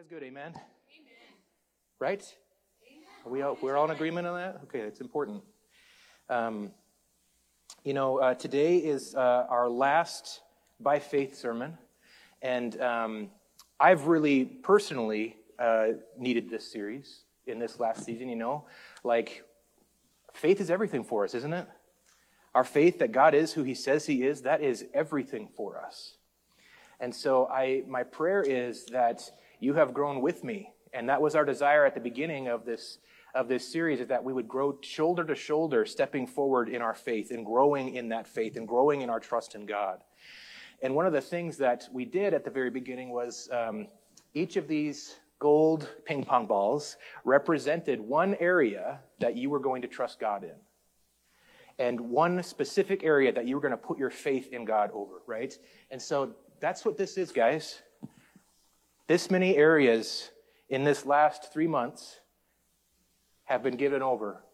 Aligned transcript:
is 0.00 0.06
good, 0.06 0.22
amen? 0.22 0.52
amen. 0.54 0.62
Right? 1.98 2.24
Are 3.26 3.30
we 3.30 3.42
all, 3.42 3.58
we're 3.60 3.76
all 3.76 3.84
in 3.84 3.90
agreement 3.90 4.26
on 4.26 4.34
that? 4.34 4.60
Okay, 4.62 4.78
it's 4.78 5.02
important. 5.02 5.42
Um, 6.30 6.70
you 7.84 7.92
know, 7.92 8.18
uh, 8.18 8.32
today 8.32 8.78
is 8.78 9.14
uh, 9.14 9.46
our 9.50 9.68
last 9.68 10.40
by 10.80 11.00
faith 11.00 11.36
sermon, 11.36 11.76
and 12.40 12.80
um, 12.80 13.30
I've 13.78 14.06
really 14.06 14.46
personally 14.46 15.36
uh, 15.58 15.88
needed 16.16 16.48
this 16.48 16.72
series 16.72 17.24
in 17.46 17.58
this 17.58 17.78
last 17.78 18.02
season. 18.02 18.30
You 18.30 18.36
know, 18.36 18.64
like 19.04 19.44
faith 20.32 20.62
is 20.62 20.70
everything 20.70 21.04
for 21.04 21.24
us, 21.24 21.34
isn't 21.34 21.52
it? 21.52 21.68
Our 22.54 22.64
faith 22.64 23.00
that 23.00 23.12
God 23.12 23.34
is 23.34 23.52
who 23.52 23.64
He 23.64 23.74
says 23.74 24.06
He 24.06 24.22
is, 24.22 24.40
that 24.42 24.62
is 24.62 24.86
everything 24.94 25.50
for 25.54 25.78
us. 25.78 26.14
And 27.00 27.14
so 27.14 27.48
I, 27.48 27.82
my 27.86 28.02
prayer 28.02 28.42
is 28.42 28.86
that 28.86 29.30
you 29.60 29.74
have 29.74 29.94
grown 29.94 30.20
with 30.20 30.42
me. 30.42 30.72
And 30.92 31.08
that 31.08 31.22
was 31.22 31.34
our 31.34 31.44
desire 31.44 31.86
at 31.86 31.94
the 31.94 32.00
beginning 32.00 32.48
of 32.48 32.64
this, 32.64 32.98
of 33.34 33.46
this 33.46 33.70
series, 33.70 34.00
is 34.00 34.08
that 34.08 34.24
we 34.24 34.32
would 34.32 34.48
grow 34.48 34.76
shoulder 34.80 35.22
to 35.24 35.34
shoulder, 35.34 35.86
stepping 35.86 36.26
forward 36.26 36.68
in 36.68 36.82
our 36.82 36.94
faith 36.94 37.30
and 37.30 37.46
growing 37.46 37.94
in 37.94 38.08
that 38.08 38.26
faith 38.26 38.56
and 38.56 38.66
growing 38.66 39.02
in 39.02 39.10
our 39.10 39.20
trust 39.20 39.54
in 39.54 39.66
God. 39.66 40.00
And 40.82 40.94
one 40.94 41.06
of 41.06 41.12
the 41.12 41.20
things 41.20 41.58
that 41.58 41.88
we 41.92 42.04
did 42.04 42.34
at 42.34 42.44
the 42.44 42.50
very 42.50 42.70
beginning 42.70 43.10
was 43.10 43.48
um, 43.52 43.86
each 44.34 44.56
of 44.56 44.66
these 44.66 45.16
gold 45.38 45.88
ping 46.04 46.24
pong 46.24 46.46
balls 46.46 46.96
represented 47.24 48.00
one 48.00 48.34
area 48.40 49.00
that 49.20 49.36
you 49.36 49.50
were 49.50 49.58
going 49.58 49.82
to 49.82 49.88
trust 49.88 50.18
God 50.18 50.42
in. 50.42 50.54
And 51.78 52.00
one 52.00 52.42
specific 52.42 53.04
area 53.04 53.32
that 53.32 53.46
you 53.46 53.54
were 53.54 53.60
going 53.60 53.70
to 53.70 53.76
put 53.76 53.98
your 53.98 54.10
faith 54.10 54.52
in 54.52 54.64
God 54.64 54.90
over, 54.92 55.22
right? 55.26 55.56
And 55.90 56.00
so 56.00 56.34
that's 56.60 56.84
what 56.84 56.98
this 56.98 57.16
is, 57.16 57.32
guys. 57.32 57.80
This 59.10 59.28
many 59.28 59.56
areas 59.56 60.30
in 60.68 60.84
this 60.84 61.04
last 61.04 61.52
three 61.52 61.66
months 61.66 62.20
have 63.42 63.60
been 63.60 63.76
given 63.76 64.02
over. 64.02 64.44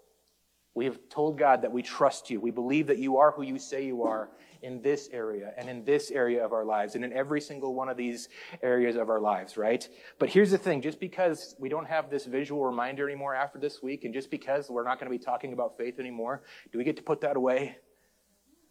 We 0.75 0.87
have 0.87 0.99
told 1.11 1.37
God 1.37 1.61
that 1.61 1.73
we 1.73 1.83
trust 1.83 2.31
you. 2.31 2.41
We 2.41 2.53
believe 2.53 2.87
that 2.87 2.97
you 2.97 3.19
are 3.19 3.33
who 3.33 3.43
you 3.43 3.59
say 3.59 3.85
you 3.85 4.05
are 4.05 4.31
in 4.63 4.81
this 4.81 5.11
area 5.13 5.53
and 5.59 5.69
in 5.69 5.85
this 5.85 6.11
area 6.11 6.43
of 6.43 6.55
our 6.55 6.65
lives 6.65 6.95
and 6.95 7.05
in 7.05 7.13
every 7.13 7.39
single 7.39 7.75
one 7.75 7.91
of 7.91 7.99
these 7.99 8.31
areas 8.63 8.97
of 8.97 9.11
our 9.11 9.21
lives, 9.21 9.59
right? 9.59 9.87
But 10.19 10.31
here's 10.31 10.53
the 10.53 10.57
thing 10.57 10.81
just 10.81 11.01
because 11.01 11.55
we 11.59 11.69
don't 11.69 11.87
have 11.87 12.09
this 12.09 12.25
visual 12.25 12.65
reminder 12.65 13.07
anymore 13.07 13.35
after 13.35 13.59
this 13.59 13.83
week, 13.83 14.07
and 14.07 14.15
just 14.15 14.31
because 14.31 14.71
we're 14.71 14.85
not 14.85 14.99
going 14.99 15.13
to 15.13 15.19
be 15.19 15.23
talking 15.23 15.53
about 15.53 15.77
faith 15.77 15.99
anymore, 15.99 16.45
do 16.73 16.79
we 16.79 16.85
get 16.85 16.97
to 16.97 17.03
put 17.03 17.21
that 17.21 17.37
away? 17.37 17.77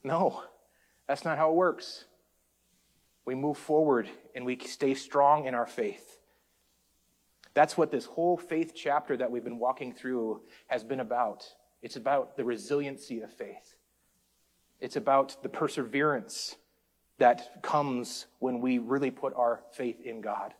No, 0.04 0.42
that's 1.08 1.24
not 1.24 1.38
how 1.38 1.52
it 1.52 1.56
works 1.56 2.06
we 3.26 3.36
move 3.36 3.58
forward 3.58 4.08
and 4.36 4.46
we 4.46 4.58
stay 4.60 4.94
strong 4.94 5.46
in 5.46 5.56
our 5.56 5.66
faith. 5.66 6.20
That's 7.54 7.78
what 7.78 7.90
this 7.90 8.06
whole 8.06 8.38
faith 8.38 8.74
chapter 8.76 9.18
that 9.18 9.32
we've 9.32 9.44
been 9.44 9.60
walking 9.60 9.94
through 9.94 10.42
has 10.68 10.84
been 10.84 11.00
about. 11.00 11.46
It's 11.82 11.96
about 11.96 12.36
the 12.36 12.44
resiliency 12.44 13.22
of 13.22 13.32
faith. 13.32 13.76
It's 14.80 14.98
about 14.98 15.42
the 15.42 15.50
perseverance 15.50 16.56
that 17.18 17.64
comes 17.64 18.26
when 18.40 18.60
we 18.60 18.78
really 18.78 19.12
put 19.12 19.34
our 19.36 19.62
faith 19.72 20.02
in 20.02 20.22
God. 20.22 20.54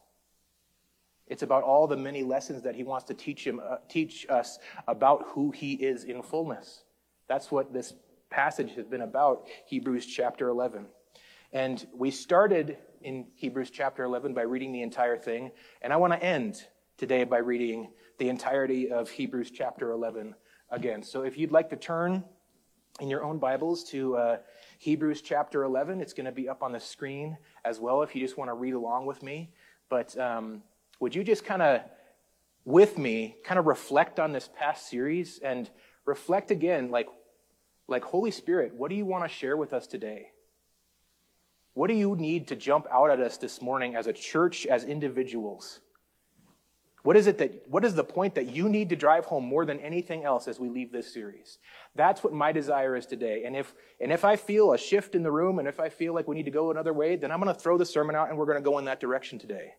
It's 1.28 1.44
about 1.44 1.64
all 1.64 1.88
the 1.88 1.98
many 1.98 2.24
lessons 2.24 2.64
that 2.64 2.76
he 2.76 2.84
wants 2.84 3.06
to 3.06 3.14
teach 3.14 3.46
him, 3.46 3.60
uh, 3.60 3.78
teach 3.90 4.26
us 4.30 4.60
about 4.88 5.26
who 5.30 5.52
he 5.52 5.74
is 5.74 6.04
in 6.04 6.22
fullness. 6.22 6.84
That's 7.28 7.52
what 7.52 7.74
this 7.74 7.94
passage 8.30 8.74
has 8.76 8.86
been 8.86 9.02
about, 9.02 9.48
Hebrews 9.66 10.06
chapter 10.06 10.48
11. 10.50 10.86
And 11.56 11.88
we 11.94 12.12
started 12.12 12.78
in 13.02 13.28
Hebrews 13.36 13.70
chapter 13.70 14.04
11 14.04 14.34
by 14.34 14.42
reading 14.42 14.74
the 14.74 14.82
entire 14.82 15.16
thing. 15.16 15.52
And 15.82 15.94
I 15.94 15.96
want 15.96 16.12
to 16.12 16.22
end 16.22 16.62
today 16.98 17.24
by 17.24 17.38
reading 17.38 17.94
the 18.20 18.28
entirety 18.28 18.92
of 18.92 19.10
Hebrews 19.10 19.52
chapter 19.52 19.92
11 19.92 20.36
again. 20.70 21.02
So 21.02 21.22
if 21.22 21.38
you'd 21.38 21.54
like 21.54 21.70
to 21.70 21.78
turn 21.78 22.26
in 23.00 23.08
your 23.08 23.24
own 23.24 23.40
Bibles 23.40 23.86
to 23.92 24.18
uh, 24.18 24.38
Hebrews 24.80 25.22
chapter 25.22 25.64
11, 25.64 26.02
it's 26.02 26.12
going 26.12 26.26
to 26.26 26.34
be 26.34 26.50
up 26.50 26.62
on 26.62 26.74
the 26.74 26.80
screen 26.82 27.38
as 27.64 27.80
well 27.80 28.02
if 28.02 28.14
you 28.14 28.22
just 28.22 28.38
want 28.38 28.50
to 28.50 28.54
read 28.54 28.74
along 28.74 29.06
with 29.06 29.24
me. 29.24 29.54
But 29.88 30.18
um, 30.20 30.62
would 31.00 31.16
you 31.16 31.24
just 31.24 31.46
kind 31.46 31.62
of, 31.62 31.80
with 32.66 32.98
me, 32.98 33.38
kind 33.46 33.60
of 33.60 33.66
reflect 33.66 34.20
on 34.20 34.34
this 34.34 34.50
past 34.60 34.90
series 34.90 35.40
and 35.42 35.70
reflect 36.04 36.52
again, 36.52 36.92
like, 36.92 37.08
like 37.88 38.04
Holy 38.04 38.32
Spirit, 38.32 38.74
what 38.76 38.90
do 38.90 38.98
you 38.98 39.06
want 39.06 39.24
to 39.24 39.30
share 39.30 39.56
with 39.56 39.72
us 39.72 39.88
today? 39.88 40.32
What 41.76 41.88
do 41.88 41.94
you 41.94 42.16
need 42.16 42.48
to 42.48 42.56
jump 42.56 42.88
out 42.90 43.12
at 43.12 43.20
us 43.20 43.38
this 43.38 43.62
morning 43.62 43.96
as 43.96 44.08
a 44.08 44.14
church, 44.14 44.66
as 44.66 44.86
individuals? 44.86 45.82
What 47.04 47.18
is 47.18 47.28
it 47.28 47.38
that, 47.38 47.64
what 47.68 47.84
is 47.84 47.94
the 47.94 48.04
point 48.04 48.34
that 48.36 48.48
you 48.48 48.70
need 48.70 48.90
to 48.90 48.96
drive 48.96 49.26
home 49.26 49.46
more 49.46 49.66
than 49.66 49.80
anything 49.82 50.24
else 50.24 50.48
as 50.48 50.58
we 50.58 50.70
leave 50.70 50.92
this 50.92 51.14
series? 51.14 51.60
That's 51.94 52.24
what 52.24 52.34
my 52.34 52.54
desire 52.54 52.96
is 52.96 53.06
today. 53.06 53.44
And 53.46 53.58
if, 53.58 53.76
and 54.00 54.12
if 54.12 54.24
I 54.24 54.38
feel 54.38 54.72
a 54.72 54.78
shift 54.78 55.16
in 55.16 55.22
the 55.22 55.32
room 55.32 55.60
and 55.60 55.68
if 55.68 55.80
I 55.82 55.90
feel 55.90 56.16
like 56.16 56.30
we 56.30 56.36
need 56.36 56.46
to 56.46 56.52
go 56.52 56.72
another 56.72 56.94
way, 56.94 57.18
then 57.18 57.30
I'm 57.30 57.42
going 57.42 57.54
to 57.54 57.60
throw 57.60 57.78
the 57.78 57.86
sermon 57.86 58.16
out 58.16 58.30
and 58.30 58.38
we're 58.38 58.46
going 58.46 58.58
to 58.58 58.64
go 58.64 58.80
in 58.80 58.86
that 58.86 59.02
direction 59.02 59.38
today. 59.38 59.74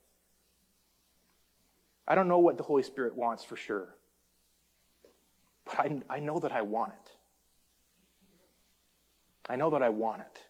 I 2.07 2.15
don't 2.15 2.29
know 2.29 2.39
what 2.39 2.59
the 2.59 2.63
Holy 2.63 2.83
Spirit 2.83 3.17
wants 3.17 3.43
for 3.43 3.57
sure, 3.57 3.97
but 5.65 5.79
I, 5.81 6.03
I 6.11 6.21
know 6.21 6.39
that 6.41 6.53
I 6.53 6.61
want 6.61 6.93
it. 6.93 7.11
I 9.49 9.57
know 9.57 9.71
that 9.71 9.83
I 9.83 9.89
want 9.89 10.21
it. 10.21 10.46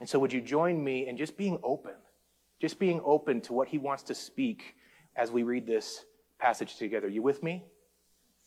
And 0.00 0.08
so, 0.08 0.18
would 0.18 0.32
you 0.32 0.40
join 0.40 0.82
me 0.82 1.06
in 1.06 1.16
just 1.16 1.36
being 1.36 1.58
open? 1.62 1.92
Just 2.60 2.78
being 2.78 3.00
open 3.04 3.40
to 3.42 3.52
what 3.52 3.68
he 3.68 3.78
wants 3.78 4.02
to 4.04 4.14
speak 4.14 4.74
as 5.14 5.30
we 5.30 5.42
read 5.42 5.66
this 5.66 6.04
passage 6.38 6.76
together. 6.76 7.08
You 7.08 7.22
with 7.22 7.42
me? 7.42 7.64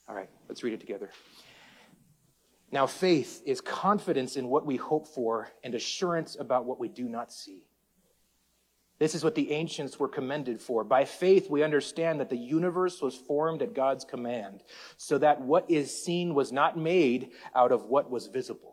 All 0.07 0.15
right, 0.15 0.29
let's 0.49 0.63
read 0.63 0.73
it 0.73 0.79
together. 0.79 1.09
Now, 2.71 2.87
faith 2.87 3.43
is 3.45 3.61
confidence 3.61 4.35
in 4.35 4.47
what 4.47 4.65
we 4.65 4.77
hope 4.77 5.07
for 5.07 5.49
and 5.63 5.75
assurance 5.75 6.35
about 6.39 6.65
what 6.65 6.79
we 6.79 6.87
do 6.87 7.07
not 7.07 7.31
see. 7.31 7.67
This 8.97 9.15
is 9.15 9.23
what 9.23 9.35
the 9.35 9.51
ancients 9.51 9.99
were 9.99 10.07
commended 10.07 10.59
for. 10.59 10.83
By 10.83 11.05
faith, 11.05 11.49
we 11.49 11.61
understand 11.61 12.19
that 12.19 12.29
the 12.29 12.37
universe 12.37 13.01
was 13.01 13.15
formed 13.15 13.61
at 13.61 13.75
God's 13.75 14.05
command, 14.05 14.63
so 14.97 15.17
that 15.19 15.41
what 15.41 15.69
is 15.69 16.03
seen 16.03 16.33
was 16.33 16.51
not 16.51 16.77
made 16.77 17.31
out 17.55 17.71
of 17.71 17.85
what 17.85 18.09
was 18.09 18.27
visible. 18.27 18.72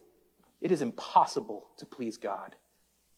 it 0.61 0.71
is 0.71 0.81
impossible 0.81 1.67
to 1.77 1.85
please 1.85 2.17
God 2.17 2.55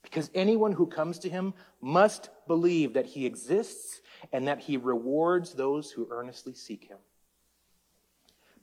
because 0.01 0.29
anyone 0.33 0.73
who 0.73 0.85
comes 0.85 1.19
to 1.19 1.29
him 1.29 1.53
must 1.81 2.29
believe 2.47 2.93
that 2.93 3.05
he 3.05 3.25
exists 3.25 4.01
and 4.31 4.47
that 4.47 4.59
he 4.59 4.77
rewards 4.77 5.53
those 5.53 5.91
who 5.91 6.07
earnestly 6.11 6.53
seek 6.53 6.85
him. 6.85 6.97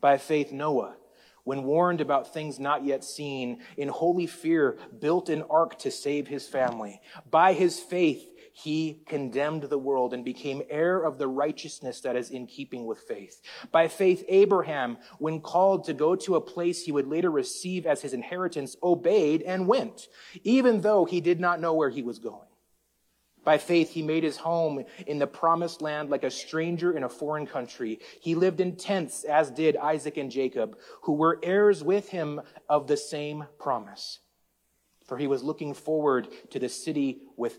By 0.01 0.19
faith, 0.19 0.53
Noah, 0.53 0.97
when 1.45 1.65
warned 1.65 2.01
about 2.01 2.33
things 2.33 2.61
not 2.61 2.85
yet 2.85 3.03
seen, 3.03 3.63
in 3.77 3.89
holy 3.89 4.27
fear, 4.27 4.79
built 4.99 5.29
an 5.29 5.43
ark 5.51 5.79
to 5.81 5.91
save 5.91 6.29
his 6.29 6.47
family. 6.47 7.01
By 7.31 7.55
his 7.55 7.81
faith, 7.81 8.27
he 8.53 9.03
condemned 9.07 9.65
the 9.65 9.79
world 9.79 10.13
and 10.13 10.25
became 10.25 10.63
heir 10.69 11.03
of 11.03 11.19
the 11.19 11.29
righteousness 11.29 12.01
that 12.01 12.17
is 12.17 12.31
in 12.31 12.47
keeping 12.47 12.87
with 12.87 12.99
faith. 13.01 13.41
By 13.73 13.89
faith, 13.89 14.25
Abraham, 14.29 14.99
when 15.19 15.41
called 15.41 15.85
to 15.85 15.95
go 15.95 16.17
to 16.17 16.37
a 16.37 16.41
place 16.41 16.85
he 16.85 16.93
would 16.93 17.07
later 17.07 17.31
receive 17.31 17.87
as 17.87 18.03
his 18.03 18.13
inheritance, 18.13 18.77
obeyed 18.83 19.43
and 19.43 19.67
went, 19.67 20.09
even 20.45 20.81
though 20.81 21.05
he 21.05 21.21
did 21.21 21.41
not 21.41 21.61
know 21.61 21.75
where 21.75 21.91
he 21.91 22.03
was 22.03 22.19
going. 22.19 22.47
By 23.43 23.57
faith, 23.57 23.91
he 23.91 24.03
made 24.03 24.23
his 24.23 24.37
home 24.37 24.85
in 25.07 25.19
the 25.19 25.27
promised 25.27 25.81
land 25.81 26.11
like 26.11 26.25
a 26.25 26.31
stranger 26.31 26.93
in 26.93 27.05
a 27.05 27.09
foreign 27.09 27.47
country. 27.47 28.01
He 28.21 28.35
lived 28.35 28.61
in 28.61 28.77
tents, 28.77 29.25
as 29.25 29.51
did 29.51 29.77
Isaac 29.77 30.19
and 30.19 30.31
Jacob, 30.31 30.77
who 31.03 31.15
were 31.15 31.41
heirs 31.43 31.83
with 31.83 32.11
him 32.11 32.43
of 32.69 32.87
the 32.87 32.99
same 32.99 33.47
promise. 33.59 34.19
For 35.07 35.17
he 35.17 35.27
was 35.27 35.43
looking 35.43 35.73
forward 35.73 36.29
to 36.51 36.59
the 36.59 36.69
city 36.69 37.23
with 37.37 37.59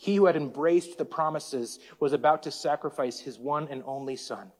He 0.00 0.16
who 0.16 0.24
had 0.24 0.34
embraced 0.34 0.96
the 0.96 1.04
promises 1.04 1.78
was 1.98 2.14
about 2.14 2.44
to 2.44 2.50
sacrifice 2.50 3.20
his 3.20 3.38
one 3.38 3.68
and 3.68 3.82
only 3.84 4.16
son. 4.16 4.50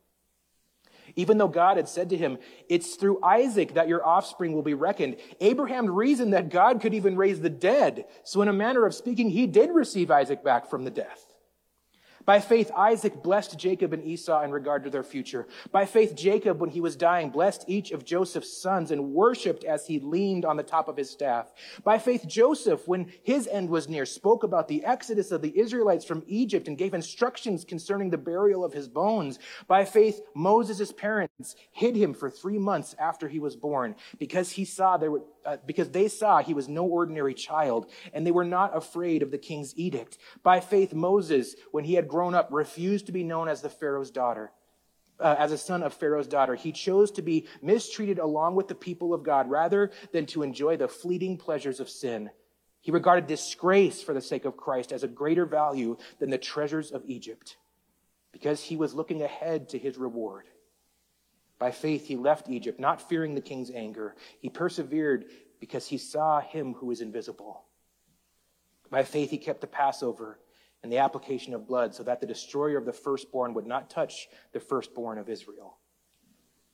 Even 1.16 1.38
though 1.38 1.48
God 1.48 1.78
had 1.78 1.88
said 1.88 2.10
to 2.10 2.16
him, 2.19 2.37
It's 2.69 2.96
through 2.96 3.25
Isaac 3.25 3.72
that 3.72 3.88
your 3.88 4.06
offspring 4.06 4.52
will 4.52 4.60
be 4.60 4.75
reckoned, 4.75 5.16
Abraham 5.40 5.87
reasoned 5.87 6.34
that 6.34 6.50
God 6.50 6.82
could 6.82 6.92
even 6.92 7.16
raise 7.16 7.40
the 7.40 7.48
dead. 7.48 8.04
So, 8.22 8.42
in 8.42 8.48
a 8.48 8.52
manner 8.52 8.84
of 8.84 8.94
speaking, 8.94 9.31
he 9.31 9.46
did 9.46 9.70
receive 9.70 10.10
Isaac 10.10 10.44
back 10.44 10.69
from 10.69 10.84
the 10.84 10.90
death. 10.90 11.29
By 12.25 12.40
faith, 12.40 12.70
Isaac 12.76 13.22
blessed 13.22 13.58
Jacob 13.58 13.93
and 13.93 14.05
Esau 14.05 14.43
in 14.43 14.50
regard 14.50 14.84
to 14.84 14.90
their 14.90 15.02
future. 15.02 15.46
By 15.72 15.87
faith, 15.87 16.14
Jacob, 16.14 16.61
when 16.61 16.70
he 16.70 16.81
was 16.81 16.96
dying, 16.96 17.31
blessed 17.31 17.64
each 17.67 17.90
of 17.90 18.05
Joseph's 18.05 18.61
sons 18.61 18.90
and 18.90 19.12
worshiped 19.12 19.64
as 19.64 19.87
he 19.87 19.99
leaned 19.99 20.44
on 20.44 20.56
the 20.56 20.62
top 20.62 20.88
of 20.88 20.96
his 20.96 21.11
staff. 21.11 21.52
By 21.82 21.99
faith, 21.99 22.26
Joseph, 22.26 22.87
when 22.87 23.11
his 23.22 23.46
end 23.46 23.70
was 23.70 23.88
near, 23.88 24.05
spoke 24.05 24.44
about 24.44 24.69
the 24.69 24.84
exodus 24.84 25.32
of 25.32 25.43
the 25.43 25.58
Israelites 25.58 26.05
from 26.05 26.22
Egypt 26.26 26.69
and 26.69 26.76
gave 26.76 26.94
instructions 26.94 27.64
concerning 27.64 28.11
the 28.11 28.19
burial 28.19 28.64
of 28.64 28.73
his 28.73 28.88
bones. 28.88 29.38
By 29.66 29.84
faith, 29.84 30.20
Moses' 30.34 30.93
parents 30.93 31.56
hid 31.73 31.96
him 31.96 32.14
for 32.14 32.31
three 32.31 32.58
months 32.58 32.94
after 32.99 33.28
he 33.28 33.38
was 33.38 33.56
born 33.56 33.96
because 34.19 34.50
he 34.50 34.64
saw 34.64 34.96
there 34.96 35.11
were, 35.11 35.23
uh, 35.44 35.56
because 35.66 35.90
they 35.90 36.08
saw 36.08 36.42
he 36.42 36.54
was 36.54 36.69
no 36.69 36.84
ordinary 36.84 37.34
child 37.34 37.90
and 38.12 38.26
they 38.26 38.31
were 38.31 38.44
not 38.44 38.76
afraid 38.76 39.22
of 39.22 39.31
the 39.31 39.38
king's 39.38 39.76
edict. 39.76 40.19
By 40.42 40.60
faith, 40.60 40.92
Moses, 40.92 41.54
when 41.72 41.84
he 41.84 41.94
had 41.94 42.08
grown 42.08 42.34
up, 42.34 42.48
refused 42.50 43.06
to 43.06 43.12
be 43.12 43.25
known 43.25 43.48
as 43.48 43.62
the 43.62 43.69
Pharaoh's 43.69 44.10
daughter. 44.10 44.52
Uh, 45.19 45.37
as 45.38 45.52
a 45.52 45.58
son 45.58 45.82
of 45.82 45.92
Pharaoh's 45.92 46.26
daughter. 46.26 46.54
He 46.54 46.72
chose 46.72 47.10
to 47.10 47.20
be 47.20 47.46
mistreated 47.60 48.19
along 48.19 48.54
with 48.54 48.69
the 48.69 48.75
people 48.75 49.12
of 49.12 49.22
God 49.22 49.50
rather 49.50 49.90
than 50.12 50.25
to 50.26 50.42
enjoy 50.42 50.78
the 50.78 50.88
fleeting 50.88 51.37
pleasures 51.37 51.78
of 51.78 51.90
sin. 51.90 52.31
He 52.81 52.90
regarded 52.90 53.26
disgrace 53.26 54.02
for 54.02 54.14
the 54.14 54.22
sake 54.22 54.46
of 54.46 54.56
Christ 54.56 54.92
as 54.92 55.02
a 55.02 55.08
greater 55.08 55.44
value 55.44 55.98
than 56.20 56.31
the 56.31 56.38
treasures 56.38 56.90
of 56.90 57.02
Egypt 57.04 57.58
because 58.32 58.62
he 58.62 58.76
was 58.76 58.94
looking 58.94 59.22
ahead 59.22 59.69
to 59.70 59.78
his 59.78 59.98
reward. 59.98 60.46
By 61.60 61.70
faith, 61.70 62.06
he 62.06 62.16
left 62.16 62.48
Egypt, 62.48 62.80
not 62.80 63.06
fearing 63.06 63.34
the 63.34 63.40
king's 63.42 63.70
anger. 63.70 64.16
He 64.40 64.48
persevered 64.48 65.26
because 65.60 65.86
he 65.86 65.98
saw 65.98 66.40
him 66.40 66.72
who 66.72 66.90
is 66.90 67.02
invisible. 67.02 67.66
By 68.90 69.04
faith, 69.04 69.30
he 69.30 69.36
kept 69.36 69.60
the 69.60 69.66
Passover 69.66 70.40
and 70.82 70.90
the 70.90 70.98
application 70.98 71.52
of 71.52 71.66
blood 71.66 71.94
so 71.94 72.02
that 72.04 72.18
the 72.18 72.26
destroyer 72.26 72.78
of 72.78 72.86
the 72.86 72.94
firstborn 72.94 73.52
would 73.52 73.66
not 73.66 73.90
touch 73.90 74.28
the 74.52 74.58
firstborn 74.58 75.18
of 75.18 75.28
Israel. 75.28 75.76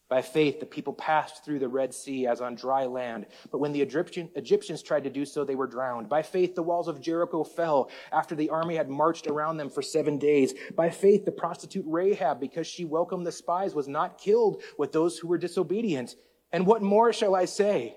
By 0.08 0.22
faith, 0.22 0.60
the 0.60 0.66
people 0.66 0.92
passed 0.92 1.44
through 1.44 1.58
the 1.58 1.68
Red 1.68 1.92
Sea 1.92 2.28
as 2.28 2.40
on 2.40 2.54
dry 2.54 2.84
land. 2.84 3.26
But 3.50 3.58
when 3.58 3.72
the 3.72 3.82
Egyptian, 3.82 4.30
Egyptians 4.36 4.80
tried 4.80 5.02
to 5.02 5.10
do 5.10 5.24
so, 5.24 5.44
they 5.44 5.56
were 5.56 5.66
drowned. 5.66 6.08
By 6.08 6.22
faith, 6.22 6.54
the 6.54 6.62
walls 6.62 6.86
of 6.86 7.00
Jericho 7.00 7.42
fell 7.42 7.90
after 8.12 8.36
the 8.36 8.50
army 8.50 8.76
had 8.76 8.88
marched 8.88 9.26
around 9.26 9.56
them 9.56 9.68
for 9.68 9.82
seven 9.82 10.16
days. 10.16 10.54
By 10.76 10.90
faith, 10.90 11.24
the 11.24 11.32
prostitute 11.32 11.84
Rahab, 11.88 12.38
because 12.38 12.68
she 12.68 12.84
welcomed 12.84 13.26
the 13.26 13.32
spies, 13.32 13.74
was 13.74 13.88
not 13.88 14.18
killed 14.18 14.62
with 14.78 14.92
those 14.92 15.18
who 15.18 15.26
were 15.26 15.38
disobedient. 15.38 16.14
And 16.52 16.66
what 16.66 16.82
more 16.82 17.12
shall 17.12 17.34
I 17.34 17.46
say? 17.46 17.96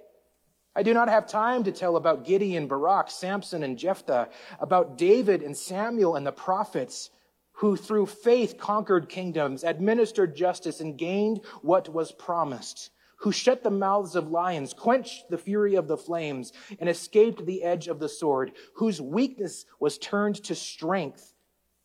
I 0.75 0.81
do 0.81 0.95
not 0.95 1.09
have 1.09 1.27
time 1.27 1.63
to 1.65 1.71
tell 1.71 1.95
about 1.95 2.25
Gideon, 2.25 2.67
Barak, 2.67 3.11
Samson, 3.11 3.61
and 3.61 3.77
Jephthah, 3.77 4.29
about 4.59 4.97
David 4.97 5.44
and 5.44 5.56
Samuel 5.56 6.15
and 6.15 6.25
the 6.25 6.31
prophets, 6.31 7.11
who 7.59 7.75
through 7.75 8.06
faith 8.06 8.57
conquered 8.57 9.09
kingdoms, 9.09 9.65
administered 9.65 10.33
justice, 10.33 10.79
and 10.79 10.97
gained 10.97 11.41
what 11.61 11.89
was 11.89 12.13
promised, 12.13 12.89
who 13.17 13.33
shut 13.33 13.63
the 13.63 13.69
mouths 13.69 14.15
of 14.15 14.31
lions, 14.31 14.73
quenched 14.73 15.29
the 15.29 15.38
fury 15.38 15.75
of 15.75 15.85
the 15.85 15.97
flames, 15.97 16.53
and 16.79 16.88
escaped 16.88 17.45
the 17.45 17.61
edge 17.63 17.89
of 17.89 18.00
the 18.00 18.07
sword, 18.07 18.53
whose 18.75 19.01
weakness 19.01 19.65
was 19.77 19.97
turned 19.97 20.41
to 20.41 20.56
strength 20.56 21.33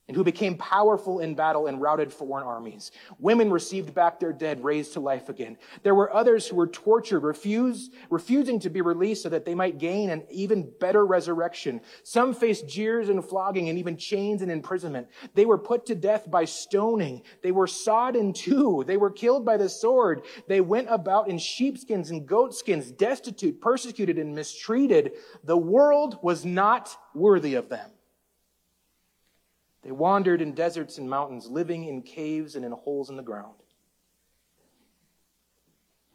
and 0.06 0.16
who 0.16 0.24
became 0.24 0.56
powerful 0.58 1.20
in 1.20 1.34
battle 1.34 1.66
and 1.66 1.80
routed 1.80 2.12
foreign 2.12 2.46
armies. 2.46 2.90
Women 3.18 3.50
received 3.50 3.94
back 3.94 4.20
their 4.20 4.34
dead, 4.34 4.62
raised 4.62 4.92
to 4.94 5.00
life 5.00 5.30
again. 5.30 5.56
There 5.82 5.94
were 5.94 6.12
others 6.12 6.46
who 6.46 6.56
were 6.56 6.66
tortured, 6.66 7.20
refused, 7.20 7.94
refusing 8.10 8.60
to 8.60 8.70
be 8.70 8.82
released 8.82 9.22
so 9.22 9.30
that 9.30 9.46
they 9.46 9.54
might 9.54 9.78
gain 9.78 10.10
an 10.10 10.24
even 10.30 10.70
better 10.78 11.06
resurrection. 11.06 11.80
Some 12.02 12.34
faced 12.34 12.68
jeers 12.68 13.08
and 13.08 13.24
flogging 13.24 13.70
and 13.70 13.78
even 13.78 13.96
chains 13.96 14.42
and 14.42 14.50
imprisonment. 14.50 15.08
They 15.32 15.46
were 15.46 15.58
put 15.58 15.86
to 15.86 15.94
death 15.94 16.30
by 16.30 16.44
stoning. 16.44 17.22
They 17.42 17.52
were 17.52 17.66
sawed 17.66 18.14
in 18.14 18.34
two. 18.34 18.84
They 18.86 18.98
were 18.98 19.10
killed 19.10 19.46
by 19.46 19.56
the 19.56 19.70
sword. 19.70 20.26
They 20.48 20.60
went 20.60 20.88
about 20.90 21.28
in 21.28 21.38
sheepskins 21.38 22.10
and 22.10 22.26
goatskins, 22.26 22.90
destitute, 22.90 23.58
persecuted, 23.58 24.18
and 24.18 24.34
mistreated. 24.34 25.12
The 25.44 25.56
world 25.56 26.18
was 26.22 26.44
not 26.44 26.94
worthy 27.14 27.54
of 27.54 27.70
them. 27.70 27.90
They 29.84 29.92
wandered 29.92 30.40
in 30.40 30.54
deserts 30.54 30.96
and 30.96 31.08
mountains, 31.08 31.46
living 31.46 31.84
in 31.84 32.00
caves 32.00 32.56
and 32.56 32.64
in 32.64 32.72
holes 32.72 33.10
in 33.10 33.16
the 33.16 33.22
ground. 33.22 33.54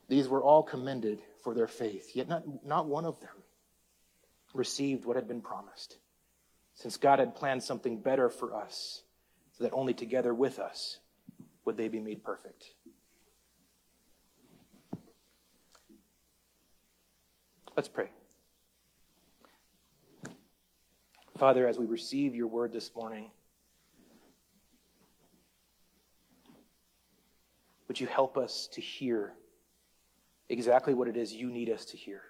These 0.07 0.27
were 0.27 0.41
all 0.41 0.63
commended 0.63 1.21
for 1.43 1.53
their 1.53 1.67
faith, 1.67 2.15
yet 2.15 2.27
not, 2.27 2.65
not 2.65 2.87
one 2.87 3.05
of 3.05 3.19
them 3.19 3.29
received 4.55 5.05
what 5.05 5.15
had 5.15 5.27
been 5.27 5.41
promised, 5.41 5.99
since 6.73 6.97
God 6.97 7.19
had 7.19 7.35
planned 7.35 7.61
something 7.61 8.01
better 8.01 8.27
for 8.27 8.55
us, 8.55 9.03
so 9.51 9.63
that 9.63 9.73
only 9.73 9.93
together 9.93 10.33
with 10.33 10.57
us 10.57 10.97
would 11.63 11.77
they 11.77 11.89
be 11.89 11.99
made 11.99 12.23
perfect. 12.23 12.73
Let's 17.75 17.87
pray. 17.87 18.09
Father, 21.37 21.67
as 21.67 21.77
we 21.77 21.85
receive 21.85 22.33
your 22.33 22.47
word 22.47 22.73
this 22.73 22.89
morning, 22.95 23.29
Would 27.89 27.99
you 27.99 28.07
help 28.07 28.37
us 28.37 28.69
to 28.73 28.81
hear 28.81 29.33
exactly 30.47 30.93
what 30.93 31.07
it 31.07 31.17
is 31.17 31.33
you 31.33 31.49
need 31.49 31.69
us 31.69 31.85
to 31.85 31.97
hear? 31.97 32.21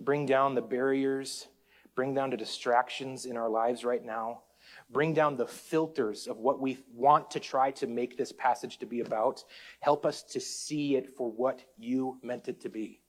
Bring 0.00 0.26
down 0.26 0.56
the 0.56 0.62
barriers, 0.62 1.46
bring 1.94 2.12
down 2.12 2.30
the 2.30 2.36
distractions 2.36 3.24
in 3.24 3.36
our 3.36 3.48
lives 3.48 3.84
right 3.84 4.04
now. 4.04 4.42
Bring 4.90 5.14
down 5.14 5.36
the 5.36 5.46
filters 5.46 6.26
of 6.26 6.38
what 6.38 6.60
we 6.60 6.78
want 6.92 7.30
to 7.32 7.40
try 7.40 7.70
to 7.72 7.86
make 7.86 8.16
this 8.16 8.32
passage 8.32 8.78
to 8.78 8.86
be 8.86 9.00
about. 9.00 9.44
Help 9.80 10.04
us 10.04 10.22
to 10.24 10.40
see 10.40 10.96
it 10.96 11.16
for 11.16 11.30
what 11.30 11.62
you 11.78 12.18
meant 12.22 12.48
it 12.48 12.60
to 12.62 12.68
be. 12.68 13.00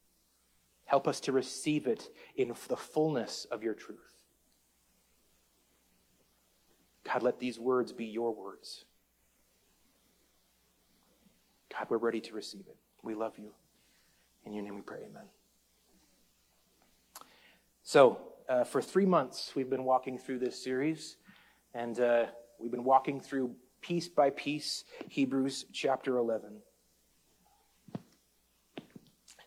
Help 0.86 1.08
us 1.08 1.20
to 1.22 1.32
receive 1.32 1.88
it 1.88 2.10
in 2.36 2.54
the 2.68 2.78
fullness 2.78 3.46
of 3.46 3.64
your 3.64 3.74
truth. 3.74 4.18
God, 7.04 7.24
let 7.24 7.40
these 7.40 7.60
words 7.60 7.92
be 7.92 8.06
your 8.06 8.34
words. 8.34 8.86
God, 11.74 11.88
we're 11.90 11.98
ready 11.98 12.22
to 12.22 12.36
receive 12.36 12.66
it. 12.68 12.78
We 13.02 13.16
love 13.16 13.34
you. 13.38 13.52
In 14.46 14.54
your 14.54 14.64
name 14.64 14.76
we 14.76 14.82
pray, 14.82 15.00
amen. 15.10 15.24
So, 17.82 18.20
uh, 18.48 18.64
for 18.64 18.82
three 18.82 19.06
months, 19.06 19.54
we've 19.56 19.70
been 19.70 19.84
walking 19.84 20.20
through 20.20 20.40
this 20.40 20.62
series, 20.62 21.18
and 21.74 22.00
uh, 22.00 22.26
we've 22.60 22.72
been 22.72 22.84
walking 22.84 23.20
through 23.20 23.56
piece 23.82 24.08
by 24.08 24.30
piece 24.30 24.84
Hebrews 25.10 25.66
chapter 25.74 26.18
11. 26.18 26.60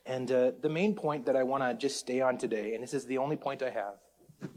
And 0.04 0.30
uh, 0.32 0.52
the 0.60 0.68
main 0.68 0.94
point 0.94 1.26
that 1.26 1.36
I 1.36 1.44
want 1.44 1.62
to 1.62 1.74
just 1.74 1.98
stay 1.98 2.20
on 2.20 2.38
today, 2.38 2.74
and 2.74 2.82
this 2.82 2.94
is 2.94 3.06
the 3.06 3.18
only 3.18 3.36
point 3.36 3.62
I 3.62 3.70
have, 3.70 4.50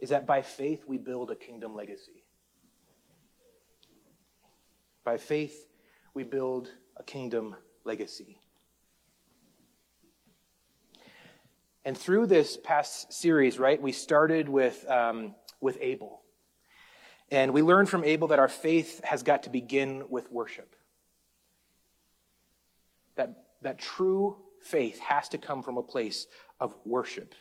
is 0.00 0.10
that 0.10 0.26
by 0.26 0.42
faith 0.42 0.84
we 0.86 0.96
build 0.96 1.30
a 1.30 1.36
kingdom 1.36 1.74
legacy. 1.74 2.24
By 5.04 5.18
faith, 5.18 5.66
we 6.14 6.22
build 6.22 6.70
a 6.96 7.02
kingdom 7.02 7.56
legacy. 7.84 8.38
And 11.84 11.98
through 11.98 12.28
this 12.28 12.56
past 12.56 13.12
series, 13.12 13.58
right, 13.58 13.80
we 13.80 13.92
started 13.92 14.48
with, 14.48 14.88
um, 14.88 15.34
with 15.60 15.76
Abel. 15.80 16.22
And 17.30 17.52
we 17.52 17.62
learned 17.62 17.88
from 17.88 18.04
Abel 18.04 18.28
that 18.28 18.38
our 18.38 18.48
faith 18.48 19.02
has 19.04 19.22
got 19.22 19.42
to 19.42 19.50
begin 19.50 20.04
with 20.08 20.30
worship. 20.30 20.76
That, 23.16 23.44
that 23.62 23.78
true 23.78 24.36
faith 24.62 24.98
has 25.00 25.28
to 25.30 25.38
come 25.38 25.62
from 25.62 25.76
a 25.76 25.82
place 25.82 26.26
of 26.58 26.74
worship. 26.86 27.34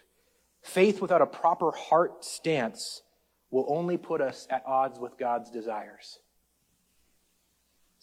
Faith 0.62 1.02
without 1.02 1.22
a 1.22 1.26
proper 1.26 1.72
heart 1.72 2.26
stance 2.26 3.02
will 3.50 3.66
only 3.70 3.98
put 3.98 4.20
us 4.20 4.48
at 4.50 4.64
odds 4.66 5.00
with 5.00 5.18
God's 5.18 5.52
desires. 5.52 6.20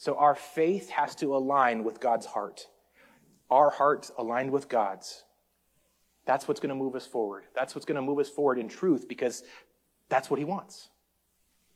So 0.00 0.14
our 0.14 0.35
faith 0.35 0.88
has 0.88 1.14
to 1.16 1.37
align 1.37 1.85
with 1.85 2.00
God's 2.00 2.25
heart. 2.25 2.66
Our 3.50 3.69
hearts 3.69 4.11
aligned 4.16 4.50
with 4.50 4.66
God's. 4.66 5.25
That's 6.25 6.49
what's 6.49 6.59
going 6.59 6.71
to 6.71 6.75
move 6.75 6.97
us 6.97 7.07
forward. 7.07 7.45
That's 7.54 7.75
what's 7.75 7.85
going 7.85 7.97
to 7.97 8.02
move 8.02 8.19
us 8.19 8.30
forward 8.30 8.59
in 8.59 8.66
truth 8.66 9.07
because 9.07 9.42
that's 10.09 10.30
what 10.30 10.38
He 10.38 10.47
wants. 10.47 10.88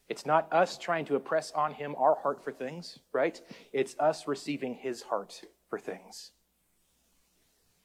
It's 0.09 0.25
not 0.25 0.51
us 0.55 0.79
trying 0.79 1.05
to 1.05 1.17
impress 1.17 1.53
on 1.53 1.75
Him 1.75 1.95
our 1.99 2.15
heart 2.15 2.43
for 2.43 2.51
things, 2.51 2.99
right? 3.13 3.39
It's 3.75 3.95
us 4.01 4.27
receiving 4.27 4.73
His 4.73 5.03
heart 5.03 5.43
for 5.69 5.79
things. 5.79 6.31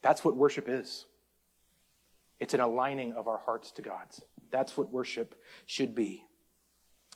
That's 0.01 0.24
what 0.24 0.38
worship 0.38 0.69
is. 0.69 1.03
It's 2.39 2.53
an 2.53 2.62
aligning 2.62 3.12
of 3.12 3.27
our 3.27 3.39
hearts 3.39 3.72
to 3.72 3.81
God's. 3.81 4.22
That's 4.51 4.77
what 4.77 4.89
worship 4.89 5.36
should 5.65 5.93
be. 5.93 6.24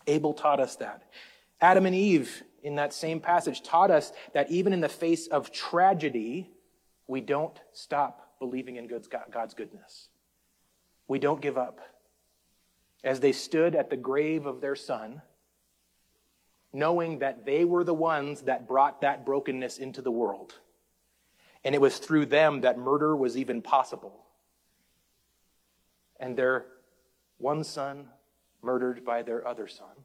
Abel 0.08 0.34
taught 0.34 0.60
us 0.60 0.76
that. 0.76 1.04
Adam 1.64 1.86
and 1.86 1.96
Eve, 1.96 2.44
in 2.62 2.76
that 2.76 2.94
same 2.94 3.22
passage, 3.22 3.64
taught 3.64 3.90
us 3.90 4.12
that 4.34 4.52
even 4.52 4.74
in 4.74 4.82
the 4.82 4.90
face 4.90 5.28
of 5.28 5.50
tragedy, 5.50 6.52
we 7.08 7.22
don't 7.22 7.58
stop 7.72 8.36
believing 8.38 8.76
in 8.76 8.86
God's 9.32 9.54
goodness. 9.54 10.10
We 11.08 11.20
don't 11.20 11.40
give 11.40 11.58
up. 11.58 11.80
As 13.02 13.22
they 13.22 13.32
stood 13.32 13.76
at 13.76 13.90
the 13.90 13.96
grave 13.96 14.46
of 14.46 14.60
their 14.60 14.76
son, 14.76 15.22
knowing 16.74 17.20
that 17.20 17.46
they 17.46 17.64
were 17.64 17.86
the 17.86 17.94
ones 17.94 18.42
that 18.42 18.68
brought 18.68 19.00
that 19.00 19.26
brokenness 19.26 19.78
into 19.78 20.02
the 20.02 20.12
world. 20.12 20.56
And 21.64 21.74
it 21.74 21.80
was 21.80 21.98
through 21.98 22.26
them 22.26 22.62
that 22.62 22.78
murder 22.78 23.16
was 23.16 23.38
even 23.38 23.62
possible. 23.62 24.26
And 26.20 26.36
their 26.36 26.66
one 27.38 27.64
son 27.64 28.10
murdered 28.62 29.06
by 29.06 29.22
their 29.22 29.48
other 29.48 29.70
son. 29.70 29.96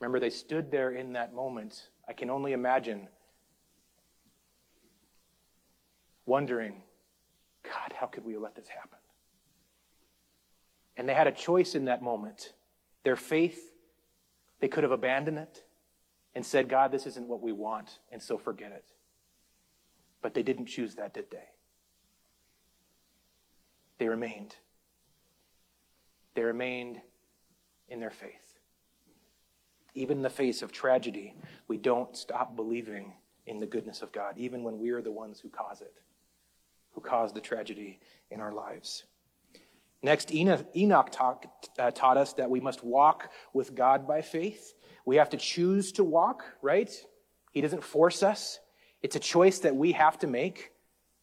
Remember, 0.00 0.20
they 0.20 0.30
stood 0.30 0.70
there 0.70 0.92
in 0.92 1.12
that 1.14 1.34
moment. 1.34 1.88
I 2.08 2.12
can 2.12 2.30
only 2.30 2.52
imagine 2.52 3.08
wondering, 6.24 6.82
God, 7.64 7.92
how 7.98 8.06
could 8.06 8.24
we 8.24 8.36
let 8.36 8.54
this 8.54 8.68
happen? 8.68 8.98
And 10.96 11.08
they 11.08 11.14
had 11.14 11.26
a 11.26 11.32
choice 11.32 11.74
in 11.74 11.86
that 11.86 12.02
moment. 12.02 12.52
Their 13.04 13.16
faith, 13.16 13.72
they 14.60 14.68
could 14.68 14.84
have 14.84 14.92
abandoned 14.92 15.38
it 15.38 15.64
and 16.34 16.44
said, 16.44 16.68
God, 16.68 16.92
this 16.92 17.06
isn't 17.06 17.26
what 17.26 17.40
we 17.40 17.52
want, 17.52 17.98
and 18.12 18.22
so 18.22 18.38
forget 18.38 18.72
it. 18.72 18.84
But 20.22 20.34
they 20.34 20.42
didn't 20.42 20.66
choose 20.66 20.96
that, 20.96 21.14
did 21.14 21.30
they? 21.30 21.48
They 23.98 24.08
remained. 24.08 24.54
They 26.34 26.42
remained 26.42 27.00
in 27.88 28.00
their 28.00 28.10
faith. 28.10 28.47
Even 29.94 30.18
in 30.18 30.22
the 30.22 30.30
face 30.30 30.62
of 30.62 30.72
tragedy, 30.72 31.34
we 31.66 31.76
don't 31.76 32.16
stop 32.16 32.56
believing 32.56 33.12
in 33.46 33.58
the 33.58 33.66
goodness 33.66 34.02
of 34.02 34.12
God, 34.12 34.34
even 34.36 34.62
when 34.62 34.78
we 34.78 34.90
are 34.90 35.02
the 35.02 35.10
ones 35.10 35.40
who 35.40 35.48
cause 35.48 35.80
it, 35.80 35.94
who 36.92 37.00
cause 37.00 37.32
the 37.32 37.40
tragedy 37.40 37.98
in 38.30 38.40
our 38.40 38.52
lives. 38.52 39.04
Next, 40.02 40.32
Enoch 40.32 41.10
talk, 41.10 41.46
uh, 41.78 41.90
taught 41.90 42.16
us 42.16 42.34
that 42.34 42.50
we 42.50 42.60
must 42.60 42.84
walk 42.84 43.32
with 43.52 43.74
God 43.74 44.06
by 44.06 44.22
faith. 44.22 44.74
We 45.04 45.16
have 45.16 45.30
to 45.30 45.36
choose 45.36 45.90
to 45.92 46.04
walk, 46.04 46.44
right? 46.62 46.90
He 47.52 47.60
doesn't 47.60 47.82
force 47.82 48.22
us. 48.22 48.60
It's 49.02 49.16
a 49.16 49.20
choice 49.20 49.60
that 49.60 49.74
we 49.74 49.92
have 49.92 50.18
to 50.20 50.26
make. 50.26 50.72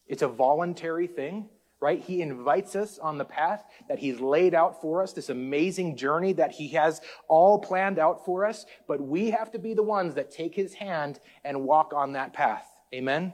It's 0.08 0.22
a 0.22 0.28
voluntary 0.28 1.08
thing, 1.08 1.50
right? 1.82 2.02
He 2.02 2.22
invites 2.22 2.76
us 2.76 2.98
on 3.00 3.18
the 3.18 3.26
path 3.26 3.64
that 3.88 4.00
He's 4.00 4.20
laid 4.20 4.54
out 4.54 4.82
for 4.82 5.02
us, 5.02 5.14
this 5.14 5.30
amazing 5.30 5.98
journey 5.98 6.34
that 6.34 6.52
He 6.52 6.70
has 6.70 7.02
all 7.28 7.60
planned 7.60 8.00
out 8.00 8.26
for 8.26 8.46
us, 8.46 8.66
but 8.88 9.02
we 9.02 9.32
have 9.32 9.52
to 9.52 9.60
be 9.60 9.74
the 9.74 9.84
ones 9.84 10.16
that 10.16 10.32
take 10.32 10.56
His 10.56 10.74
hand 10.74 11.20
and 11.44 11.64
walk 11.64 11.94
on 11.94 12.14
that 12.14 12.34
path. 12.34 12.66
Amen? 12.94 13.34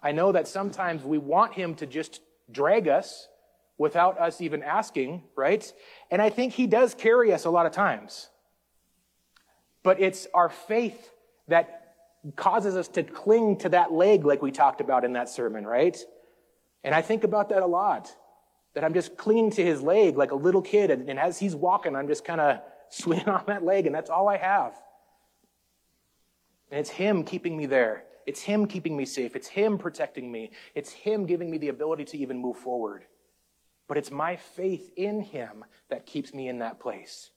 I 0.00 0.12
know 0.12 0.32
that 0.32 0.46
sometimes 0.46 1.02
we 1.02 1.18
want 1.18 1.54
Him 1.54 1.74
to 1.76 1.86
just 1.86 2.20
drag 2.50 2.88
us 2.88 3.28
without 3.78 4.20
us 4.20 4.40
even 4.40 4.62
asking, 4.62 5.22
right? 5.36 5.72
And 6.10 6.20
I 6.20 6.30
think 6.30 6.52
He 6.52 6.66
does 6.66 6.94
carry 6.94 7.32
us 7.32 7.44
a 7.44 7.50
lot 7.50 7.66
of 7.66 7.72
times. 7.72 8.28
But 9.82 10.00
it's 10.00 10.26
our 10.34 10.48
faith 10.48 11.10
that 11.48 11.87
causes 12.36 12.76
us 12.76 12.88
to 12.88 13.02
cling 13.02 13.58
to 13.58 13.68
that 13.70 13.92
leg, 13.92 14.24
like 14.24 14.42
we 14.42 14.50
talked 14.50 14.80
about 14.80 15.04
in 15.04 15.12
that 15.14 15.28
sermon, 15.28 15.66
right? 15.66 15.96
And 16.84 16.94
I 16.94 17.02
think 17.02 17.24
about 17.24 17.48
that 17.50 17.62
a 17.62 17.66
lot. 17.66 18.14
That 18.74 18.84
I'm 18.84 18.94
just 18.94 19.16
clinging 19.16 19.52
to 19.52 19.64
his 19.64 19.82
leg 19.82 20.16
like 20.16 20.30
a 20.30 20.36
little 20.36 20.62
kid, 20.62 20.90
and, 20.90 21.08
and 21.08 21.18
as 21.18 21.38
he's 21.38 21.56
walking, 21.56 21.96
I'm 21.96 22.06
just 22.06 22.24
kind 22.24 22.40
of 22.40 22.60
swinging 22.90 23.28
on 23.28 23.44
that 23.46 23.64
leg, 23.64 23.86
and 23.86 23.94
that's 23.94 24.10
all 24.10 24.28
I 24.28 24.36
have. 24.36 24.74
And 26.70 26.78
it's 26.78 26.90
him 26.90 27.24
keeping 27.24 27.56
me 27.56 27.66
there. 27.66 28.04
It's 28.28 28.42
Him 28.42 28.66
keeping 28.66 28.94
me 28.94 29.06
safe. 29.06 29.34
It's 29.34 29.48
Him 29.48 29.78
protecting 29.78 30.30
me. 30.30 30.50
It's 30.74 30.92
Him 30.92 31.24
giving 31.24 31.50
me 31.50 31.56
the 31.56 31.70
ability 31.70 32.04
to 32.04 32.18
even 32.18 32.36
move 32.36 32.58
forward. 32.58 33.06
But 33.88 33.96
it's 33.96 34.10
my 34.10 34.36
faith 34.36 34.90
in 34.96 35.22
Him 35.22 35.64
that 35.88 36.04
keeps 36.04 36.34
me 36.34 36.46
in 36.46 36.58
that 36.58 36.78
place. 36.78 37.30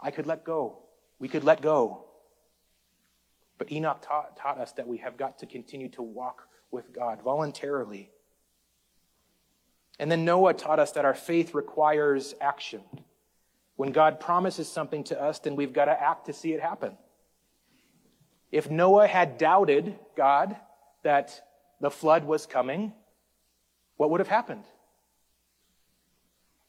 I 0.00 0.12
could 0.12 0.28
let 0.28 0.44
go. 0.44 0.78
We 1.18 1.26
could 1.26 1.42
let 1.42 1.62
go. 1.62 2.04
But 3.60 3.70
Enoch 3.70 4.00
taught, 4.00 4.38
taught 4.38 4.58
us 4.58 4.72
that 4.72 4.88
we 4.88 4.96
have 4.96 5.18
got 5.18 5.38
to 5.40 5.46
continue 5.46 5.90
to 5.90 6.00
walk 6.00 6.48
with 6.70 6.94
God 6.94 7.20
voluntarily. 7.20 8.10
And 9.98 10.10
then 10.10 10.24
Noah 10.24 10.54
taught 10.54 10.78
us 10.78 10.92
that 10.92 11.04
our 11.04 11.12
faith 11.12 11.52
requires 11.52 12.34
action. 12.40 12.80
When 13.76 13.92
God 13.92 14.18
promises 14.18 14.66
something 14.66 15.04
to 15.04 15.22
us, 15.22 15.40
then 15.40 15.56
we've 15.56 15.74
got 15.74 15.84
to 15.84 16.02
act 16.02 16.24
to 16.24 16.32
see 16.32 16.54
it 16.54 16.60
happen. 16.62 16.96
If 18.50 18.70
Noah 18.70 19.06
had 19.06 19.36
doubted 19.36 19.94
God 20.16 20.56
that 21.02 21.46
the 21.82 21.90
flood 21.90 22.24
was 22.24 22.46
coming, 22.46 22.94
what 23.98 24.08
would 24.08 24.20
have 24.20 24.28
happened? 24.28 24.64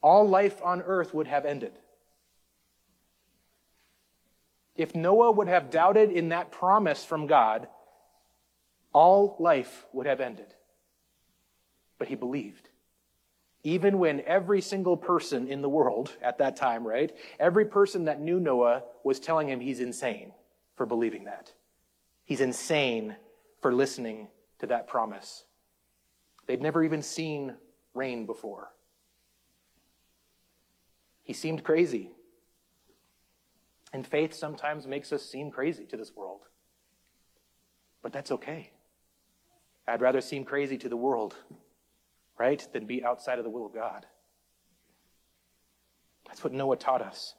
All 0.03 0.27
life 0.27 0.61
on 0.61 0.81
earth 0.81 1.13
would 1.13 1.27
have 1.27 1.45
ended. 1.45 1.71
If 4.75 4.95
Noah 4.95 5.31
would 5.31 5.47
have 5.47 5.69
doubted 5.69 6.11
in 6.11 6.29
that 6.29 6.51
promise 6.51 7.03
from 7.03 7.27
God, 7.27 7.67
all 8.93 9.35
life 9.39 9.85
would 9.93 10.05
have 10.05 10.21
ended. 10.21 10.53
But 11.97 12.07
he 12.07 12.15
believed. 12.15 12.69
Even 13.63 13.99
when 13.99 14.21
every 14.21 14.61
single 14.61 14.97
person 14.97 15.47
in 15.47 15.61
the 15.61 15.69
world 15.69 16.11
at 16.21 16.39
that 16.39 16.55
time, 16.55 16.87
right? 16.87 17.15
Every 17.39 17.65
person 17.65 18.05
that 18.05 18.19
knew 18.19 18.39
Noah 18.39 18.83
was 19.03 19.19
telling 19.19 19.47
him 19.47 19.59
he's 19.59 19.79
insane 19.79 20.31
for 20.75 20.85
believing 20.85 21.25
that. 21.25 21.51
He's 22.25 22.41
insane 22.41 23.15
for 23.61 23.73
listening 23.73 24.29
to 24.59 24.67
that 24.67 24.87
promise. 24.87 25.43
They'd 26.47 26.61
never 26.61 26.83
even 26.83 27.03
seen 27.03 27.55
rain 27.93 28.25
before. 28.25 28.71
He 31.23 31.33
seemed 31.33 31.63
crazy. 31.63 32.11
And 33.93 34.07
faith 34.07 34.33
sometimes 34.33 34.87
makes 34.87 35.11
us 35.11 35.23
seem 35.23 35.51
crazy 35.51 35.85
to 35.85 35.97
this 35.97 36.15
world. 36.15 36.41
But 38.01 38.13
that's 38.13 38.31
okay. 38.31 38.71
I'd 39.87 40.01
rather 40.01 40.21
seem 40.21 40.45
crazy 40.45 40.77
to 40.77 40.89
the 40.89 40.97
world, 40.97 41.35
right, 42.37 42.65
than 42.71 42.85
be 42.85 43.03
outside 43.03 43.37
of 43.37 43.43
the 43.43 43.49
will 43.49 43.65
of 43.65 43.73
God. 43.73 44.05
That's 46.27 46.43
what 46.43 46.53
Noah 46.53 46.77
taught 46.77 47.01
us. 47.01 47.35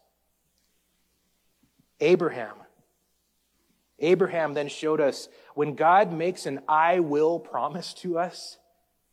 Abraham 2.01 2.57
Abraham 4.03 4.53
then 4.53 4.69
showed 4.69 5.01
us 5.01 5.29
when 5.55 5.75
God 5.75 6.13
makes 6.13 6.45
an 6.45 6.61
I 6.69 7.01
will 7.01 7.39
promise 7.39 7.95
to 7.95 8.19
us, 8.19 8.59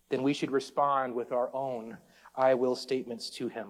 then 0.10 0.24
we 0.24 0.34
should 0.34 0.52
respond 0.52 1.14
with 1.14 1.32
our 1.32 1.54
own 1.54 1.98
I 2.36 2.56
will 2.56 2.76
statements 2.76 3.30
to 3.32 3.48
him. 3.48 3.70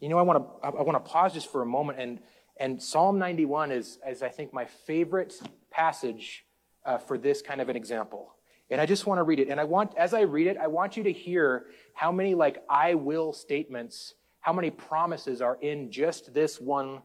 You 0.00 0.08
know, 0.08 0.18
I 0.18 0.22
want 0.22 0.38
to, 0.38 0.66
I 0.66 0.82
want 0.82 1.04
to 1.04 1.10
pause 1.10 1.34
just 1.34 1.50
for 1.50 1.62
a 1.62 1.66
moment 1.66 1.98
and, 1.98 2.20
and 2.60 2.80
Psalm 2.80 3.18
91 3.18 3.72
is, 3.72 3.98
is 4.06 4.22
I 4.22 4.28
think 4.28 4.52
my 4.52 4.66
favorite 4.66 5.34
passage 5.70 6.44
uh, 6.84 6.98
for 6.98 7.16
this 7.16 7.40
kind 7.40 7.60
of 7.60 7.70
an 7.70 7.76
example. 7.76 8.34
And 8.70 8.80
I 8.80 8.86
just 8.86 9.06
want 9.06 9.18
to 9.18 9.22
read 9.24 9.40
it. 9.40 9.48
And 9.48 9.58
I 9.58 9.64
want, 9.64 9.96
as 9.96 10.12
I 10.14 10.20
read 10.20 10.46
it, 10.46 10.58
I 10.58 10.66
want 10.66 10.96
you 10.96 11.02
to 11.04 11.12
hear 11.12 11.66
how 11.94 12.12
many 12.12 12.34
like 12.34 12.62
I 12.68 12.94
will 12.94 13.32
statements, 13.32 14.14
how 14.40 14.52
many 14.52 14.70
promises 14.70 15.40
are 15.40 15.58
in 15.60 15.90
just 15.90 16.34
this 16.34 16.60
one 16.60 17.00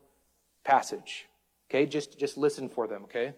passage. 0.66 1.26
Okay, 1.70 1.86
just, 1.86 2.20
just 2.20 2.38
listen 2.38 2.70
for 2.70 2.88
them, 2.88 3.04
okay? 3.06 3.34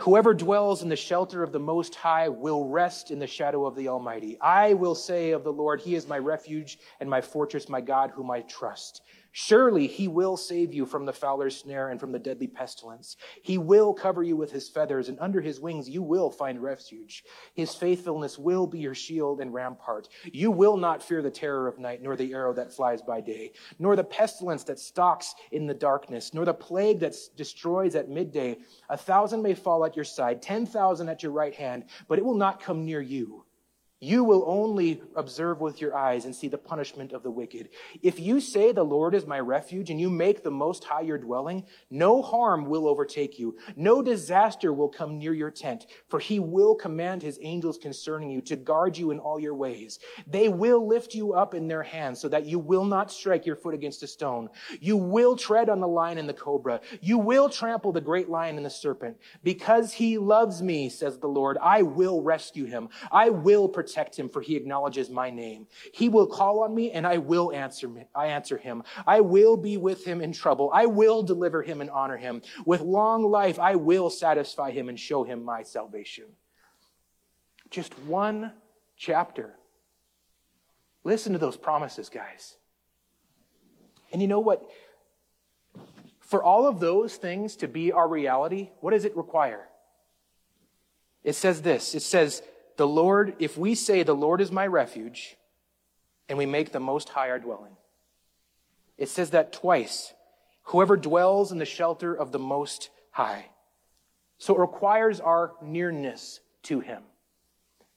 Whoever 0.00 0.34
dwells 0.34 0.82
in 0.82 0.88
the 0.88 0.96
shelter 0.96 1.42
of 1.42 1.52
the 1.52 1.58
Most 1.58 1.94
High 1.94 2.28
will 2.28 2.68
rest 2.68 3.10
in 3.10 3.18
the 3.18 3.26
shadow 3.26 3.64
of 3.64 3.76
the 3.76 3.88
Almighty. 3.88 4.38
I 4.40 4.74
will 4.74 4.94
say 4.94 5.30
of 5.30 5.44
the 5.44 5.52
Lord, 5.52 5.80
He 5.80 5.94
is 5.94 6.08
my 6.08 6.18
refuge 6.18 6.78
and 7.00 7.08
my 7.08 7.20
fortress, 7.20 7.68
my 7.68 7.80
God, 7.80 8.10
whom 8.10 8.30
I 8.30 8.40
trust. 8.42 9.02
Surely 9.38 9.86
he 9.86 10.08
will 10.08 10.34
save 10.34 10.72
you 10.72 10.86
from 10.86 11.04
the 11.04 11.12
fowler's 11.12 11.58
snare 11.58 11.90
and 11.90 12.00
from 12.00 12.10
the 12.10 12.18
deadly 12.18 12.46
pestilence. 12.46 13.18
He 13.42 13.58
will 13.58 13.92
cover 13.92 14.22
you 14.22 14.34
with 14.34 14.50
his 14.50 14.66
feathers, 14.66 15.10
and 15.10 15.18
under 15.20 15.42
his 15.42 15.60
wings 15.60 15.90
you 15.90 16.02
will 16.02 16.30
find 16.30 16.62
refuge. 16.62 17.22
His 17.52 17.74
faithfulness 17.74 18.38
will 18.38 18.66
be 18.66 18.78
your 18.78 18.94
shield 18.94 19.42
and 19.42 19.52
rampart. 19.52 20.08
You 20.24 20.50
will 20.50 20.78
not 20.78 21.02
fear 21.02 21.20
the 21.20 21.30
terror 21.30 21.68
of 21.68 21.78
night, 21.78 22.02
nor 22.02 22.16
the 22.16 22.32
arrow 22.32 22.54
that 22.54 22.72
flies 22.72 23.02
by 23.02 23.20
day, 23.20 23.52
nor 23.78 23.94
the 23.94 24.04
pestilence 24.04 24.64
that 24.64 24.78
stalks 24.78 25.34
in 25.52 25.66
the 25.66 25.74
darkness, 25.74 26.32
nor 26.32 26.46
the 26.46 26.54
plague 26.54 27.00
that 27.00 27.14
destroys 27.36 27.94
at 27.94 28.08
midday. 28.08 28.56
A 28.88 28.96
thousand 28.96 29.42
may 29.42 29.52
fall 29.52 29.84
at 29.84 29.96
your 29.96 30.04
side, 30.06 30.40
ten 30.40 30.64
thousand 30.64 31.10
at 31.10 31.22
your 31.22 31.32
right 31.32 31.54
hand, 31.54 31.84
but 32.08 32.18
it 32.18 32.24
will 32.24 32.38
not 32.38 32.62
come 32.62 32.86
near 32.86 33.02
you. 33.02 33.45
You 34.00 34.24
will 34.24 34.44
only 34.46 35.00
observe 35.14 35.62
with 35.62 35.80
your 35.80 35.96
eyes 35.96 36.26
and 36.26 36.36
see 36.36 36.48
the 36.48 36.58
punishment 36.58 37.14
of 37.14 37.22
the 37.22 37.30
wicked. 37.30 37.70
If 38.02 38.20
you 38.20 38.40
say 38.40 38.70
the 38.70 38.84
Lord 38.84 39.14
is 39.14 39.26
my 39.26 39.40
refuge 39.40 39.88
and 39.88 39.98
you 39.98 40.10
make 40.10 40.42
the 40.42 40.50
most 40.50 40.84
high 40.84 41.00
your 41.00 41.16
dwelling, 41.16 41.64
no 41.88 42.20
harm 42.20 42.66
will 42.66 42.86
overtake 42.86 43.38
you. 43.38 43.56
No 43.74 44.02
disaster 44.02 44.70
will 44.70 44.90
come 44.90 45.16
near 45.16 45.32
your 45.32 45.50
tent, 45.50 45.86
for 46.10 46.20
he 46.20 46.38
will 46.38 46.74
command 46.74 47.22
his 47.22 47.38
angels 47.40 47.78
concerning 47.78 48.30
you 48.30 48.42
to 48.42 48.56
guard 48.56 48.98
you 48.98 49.12
in 49.12 49.18
all 49.18 49.40
your 49.40 49.54
ways. 49.54 49.98
They 50.26 50.50
will 50.50 50.86
lift 50.86 51.14
you 51.14 51.32
up 51.32 51.54
in 51.54 51.66
their 51.66 51.82
hands 51.82 52.20
so 52.20 52.28
that 52.28 52.44
you 52.44 52.58
will 52.58 52.84
not 52.84 53.10
strike 53.10 53.46
your 53.46 53.56
foot 53.56 53.72
against 53.72 54.02
a 54.02 54.06
stone. 54.06 54.50
You 54.78 54.98
will 54.98 55.36
tread 55.36 55.70
on 55.70 55.80
the 55.80 55.88
lion 55.88 56.18
and 56.18 56.28
the 56.28 56.34
cobra. 56.34 56.82
You 57.00 57.16
will 57.16 57.48
trample 57.48 57.92
the 57.92 58.02
great 58.02 58.28
lion 58.28 58.58
and 58.58 58.66
the 58.66 58.70
serpent. 58.70 59.16
Because 59.42 59.94
he 59.94 60.18
loves 60.18 60.62
me, 60.62 60.90
says 60.90 61.18
the 61.18 61.28
Lord, 61.28 61.56
I 61.62 61.80
will 61.80 62.20
rescue 62.20 62.66
him. 62.66 62.90
I 63.10 63.30
will 63.30 63.70
protect 63.70 63.86
protect 63.96 64.18
him, 64.18 64.28
for 64.28 64.42
he 64.42 64.56
acknowledges 64.56 65.08
my 65.08 65.30
name. 65.30 65.66
He 65.92 66.10
will 66.10 66.26
call 66.26 66.62
on 66.62 66.74
me, 66.74 66.90
and 66.90 67.06
I 67.06 67.16
will 67.16 67.50
answer, 67.52 67.88
me, 67.88 68.04
I 68.14 68.26
answer 68.26 68.58
him. 68.58 68.82
I 69.06 69.22
will 69.22 69.56
be 69.56 69.78
with 69.78 70.04
him 70.04 70.20
in 70.20 70.32
trouble. 70.32 70.70
I 70.72 70.84
will 70.84 71.22
deliver 71.22 71.62
him 71.62 71.80
and 71.80 71.88
honor 71.88 72.18
him. 72.18 72.42
With 72.66 72.82
long 72.82 73.24
life, 73.24 73.58
I 73.58 73.76
will 73.76 74.10
satisfy 74.10 74.70
him 74.70 74.90
and 74.90 75.00
show 75.00 75.24
him 75.24 75.42
my 75.42 75.62
salvation. 75.62 76.26
Just 77.70 77.98
one 78.00 78.52
chapter. 78.98 79.54
Listen 81.02 81.32
to 81.32 81.38
those 81.38 81.56
promises, 81.56 82.10
guys. 82.10 82.56
And 84.12 84.20
you 84.20 84.28
know 84.28 84.40
what? 84.40 84.62
For 86.20 86.42
all 86.42 86.66
of 86.66 86.80
those 86.80 87.16
things 87.16 87.56
to 87.56 87.68
be 87.68 87.92
our 87.92 88.06
reality, 88.06 88.70
what 88.80 88.90
does 88.90 89.06
it 89.06 89.16
require? 89.16 89.68
It 91.24 91.34
says 91.34 91.62
this 91.62 91.94
it 91.94 92.02
says, 92.02 92.42
the 92.76 92.86
Lord, 92.86 93.34
if 93.38 93.56
we 93.56 93.74
say, 93.74 94.02
The 94.02 94.14
Lord 94.14 94.40
is 94.40 94.52
my 94.52 94.66
refuge, 94.66 95.36
and 96.28 96.38
we 96.38 96.46
make 96.46 96.72
the 96.72 96.80
Most 96.80 97.08
High 97.08 97.30
our 97.30 97.38
dwelling, 97.38 97.76
it 98.98 99.08
says 99.08 99.30
that 99.30 99.52
twice. 99.52 100.12
Whoever 100.70 100.96
dwells 100.96 101.52
in 101.52 101.58
the 101.58 101.64
shelter 101.64 102.12
of 102.12 102.32
the 102.32 102.38
Most 102.40 102.90
High. 103.10 103.46
So 104.38 104.54
it 104.56 104.60
requires 104.60 105.20
our 105.20 105.52
nearness 105.62 106.40
to 106.64 106.80
Him. 106.80 107.02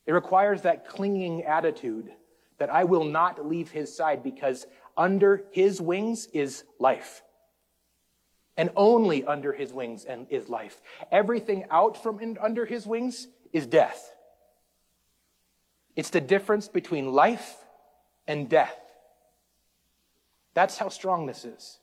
It 0.05 0.13
requires 0.13 0.61
that 0.61 0.87
clinging 0.87 1.43
attitude 1.43 2.11
that 2.59 2.69
I 2.69 2.83
will 2.83 3.05
not 3.05 3.47
leave 3.47 3.71
His 3.71 3.95
side 3.95 4.23
because 4.23 4.65
under 4.95 5.45
His 5.51 5.81
wings 5.81 6.27
is 6.27 6.63
life. 6.77 7.23
And 8.55 8.69
only 8.75 9.25
under 9.25 9.51
His 9.51 9.73
wings 9.73 10.05
is 10.29 10.47
life. 10.49 10.81
Everything 11.11 11.65
out 11.71 12.01
from 12.01 12.37
under 12.41 12.65
His 12.65 12.85
wings 12.85 13.27
is 13.51 13.65
death. 13.65 14.08
It's 15.99 16.11
the 16.11 16.21
difference 16.21 16.69
between 16.69 17.11
life 17.11 17.57
and 18.25 18.47
death. 18.47 18.79
That's 20.53 20.77
how 20.77 20.87
strong 20.87 21.25
this 21.25 21.43
is. 21.43 21.77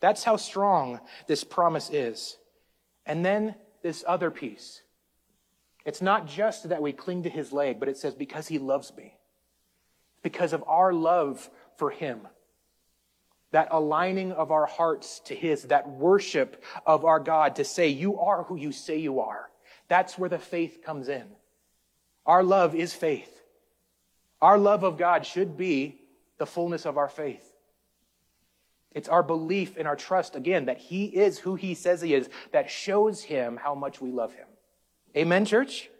That's 0.00 0.22
how 0.22 0.36
strong 0.36 1.00
this 1.26 1.42
promise 1.42 1.88
is. 1.88 2.36
And 3.06 3.24
then 3.24 3.54
this 3.82 4.04
other 4.06 4.30
piece. 4.30 4.82
It's 5.86 6.02
not 6.02 6.28
just 6.28 6.68
that 6.68 6.82
we 6.82 6.92
cling 6.92 7.22
to 7.22 7.30
his 7.30 7.54
leg, 7.54 7.80
but 7.80 7.88
it 7.88 7.96
says, 7.96 8.14
because 8.14 8.48
he 8.48 8.58
loves 8.58 8.92
me. 8.94 9.14
Because 10.22 10.52
of 10.52 10.62
our 10.66 10.92
love 10.92 11.48
for 11.78 11.88
him. 11.88 12.28
That 13.50 13.68
aligning 13.70 14.32
of 14.32 14.50
our 14.50 14.66
hearts 14.66 15.20
to 15.20 15.34
his, 15.34 15.62
that 15.62 15.88
worship 15.88 16.62
of 16.84 17.06
our 17.06 17.18
God 17.18 17.56
to 17.56 17.64
say, 17.64 17.88
you 17.88 18.20
are 18.20 18.42
who 18.42 18.56
you 18.56 18.72
say 18.72 18.98
you 18.98 19.20
are. 19.20 19.48
That's 19.88 20.18
where 20.18 20.28
the 20.28 20.38
faith 20.38 20.80
comes 20.84 21.08
in. 21.08 21.24
Our 22.26 22.42
love 22.42 22.74
is 22.74 22.92
faith. 22.92 23.32
Our 24.42 24.58
love 24.58 24.82
of 24.82 24.98
God 24.98 25.24
should 25.24 25.56
be 25.56 26.00
the 26.38 26.46
fullness 26.46 26.84
of 26.84 26.98
our 26.98 27.08
faith. 27.08 27.52
It's 28.92 29.08
our 29.08 29.22
belief 29.22 29.76
and 29.76 29.86
our 29.86 29.96
trust, 29.96 30.36
again, 30.36 30.66
that 30.66 30.78
He 30.78 31.04
is 31.04 31.38
who 31.38 31.54
He 31.54 31.74
says 31.74 32.00
He 32.00 32.14
is, 32.14 32.28
that 32.52 32.70
shows 32.70 33.22
Him 33.22 33.56
how 33.56 33.74
much 33.74 34.00
we 34.00 34.10
love 34.10 34.32
Him. 34.32 34.46
Amen, 35.16 35.44
church? 35.44 35.90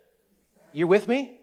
You're 0.72 0.86
with 0.88 1.06
me? 1.06 1.38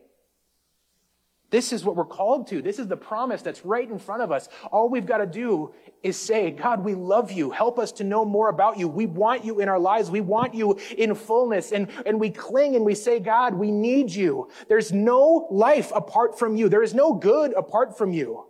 This 1.54 1.72
is 1.72 1.86
what 1.86 1.96
we're 1.96 2.04
called 2.04 2.48
to. 2.48 2.64
This 2.64 2.80
is 2.80 2.88
the 2.88 2.98
promise 2.98 3.44
that's 3.44 3.64
right 3.64 3.88
in 3.88 4.00
front 4.00 4.24
of 4.24 4.32
us. 4.32 4.50
All 4.72 4.90
we've 4.90 5.06
got 5.06 5.20
to 5.20 5.28
do 5.28 5.72
is 6.02 6.18
say, 6.18 6.50
God, 6.50 6.84
we 6.84 6.96
love 6.96 7.32
you. 7.32 7.52
Help 7.52 7.78
us 7.78 7.92
to 7.92 8.04
know 8.04 8.26
more 8.26 8.50
about 8.50 8.80
you. 8.80 8.88
We 8.88 9.06
want 9.06 9.46
you 9.46 9.60
in 9.60 9.70
our 9.70 9.78
lives. 9.78 10.10
We 10.10 10.20
want 10.20 10.56
you 10.56 10.80
in 10.98 11.14
fullness. 11.14 11.72
And, 11.72 11.90
and 12.08 12.20
we 12.20 12.32
cling 12.32 12.76
and 12.76 12.84
we 12.84 12.96
say, 12.96 13.20
God, 13.20 13.54
we 13.54 13.70
need 13.70 14.10
you. 14.10 14.50
There's 14.68 14.92
no 14.92 15.48
life 15.52 15.92
apart 15.94 16.40
from 16.40 16.56
you. 16.56 16.70
There 16.70 16.82
is 16.82 16.96
no 16.96 17.14
good 17.14 17.54
apart 17.54 18.00
from 18.00 18.14
you. 18.14 18.46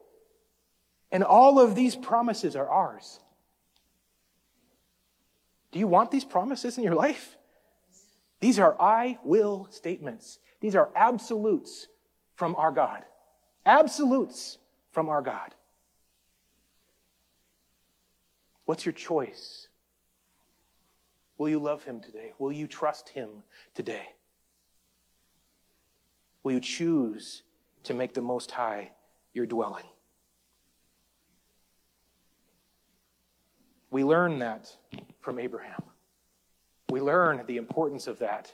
And 1.11 1.25
all 1.25 1.59
of 1.59 1.75
these 1.75 1.97
promises 1.97 2.55
are 2.55 2.69
ours. 2.69 3.19
Do 5.73 5.79
you 5.79 5.87
want 5.87 6.09
these 6.09 6.23
promises 6.23 6.77
in 6.77 6.85
your 6.85 6.95
life? 6.95 7.35
These 8.39 8.59
are 8.59 8.81
I 8.81 9.19
will 9.25 9.67
statements. 9.71 10.39
These 10.61 10.77
are 10.77 10.89
absolutes 10.95 11.89
from 12.35 12.55
our 12.55 12.71
God. 12.71 13.03
Absolutes 13.65 14.57
from 14.91 15.09
our 15.09 15.21
God. 15.21 15.53
What's 18.65 18.85
your 18.85 18.93
choice? 18.93 19.67
Will 21.37 21.49
you 21.49 21.59
love 21.59 21.83
him 21.83 21.99
today? 21.99 22.33
Will 22.39 22.51
you 22.51 22.67
trust 22.67 23.09
him 23.09 23.29
today? 23.73 24.07
Will 26.43 26.53
you 26.53 26.59
choose 26.59 27.43
to 27.83 27.93
make 27.93 28.13
the 28.13 28.21
Most 28.21 28.51
High 28.51 28.91
your 29.33 29.45
dwelling? 29.45 29.85
We 33.89 34.03
learn 34.03 34.39
that 34.39 34.75
from 35.21 35.39
Abraham. 35.39 35.83
We 36.89 36.99
learn 37.01 37.43
the 37.45 37.57
importance 37.57 38.07
of 38.07 38.19
that 38.19 38.53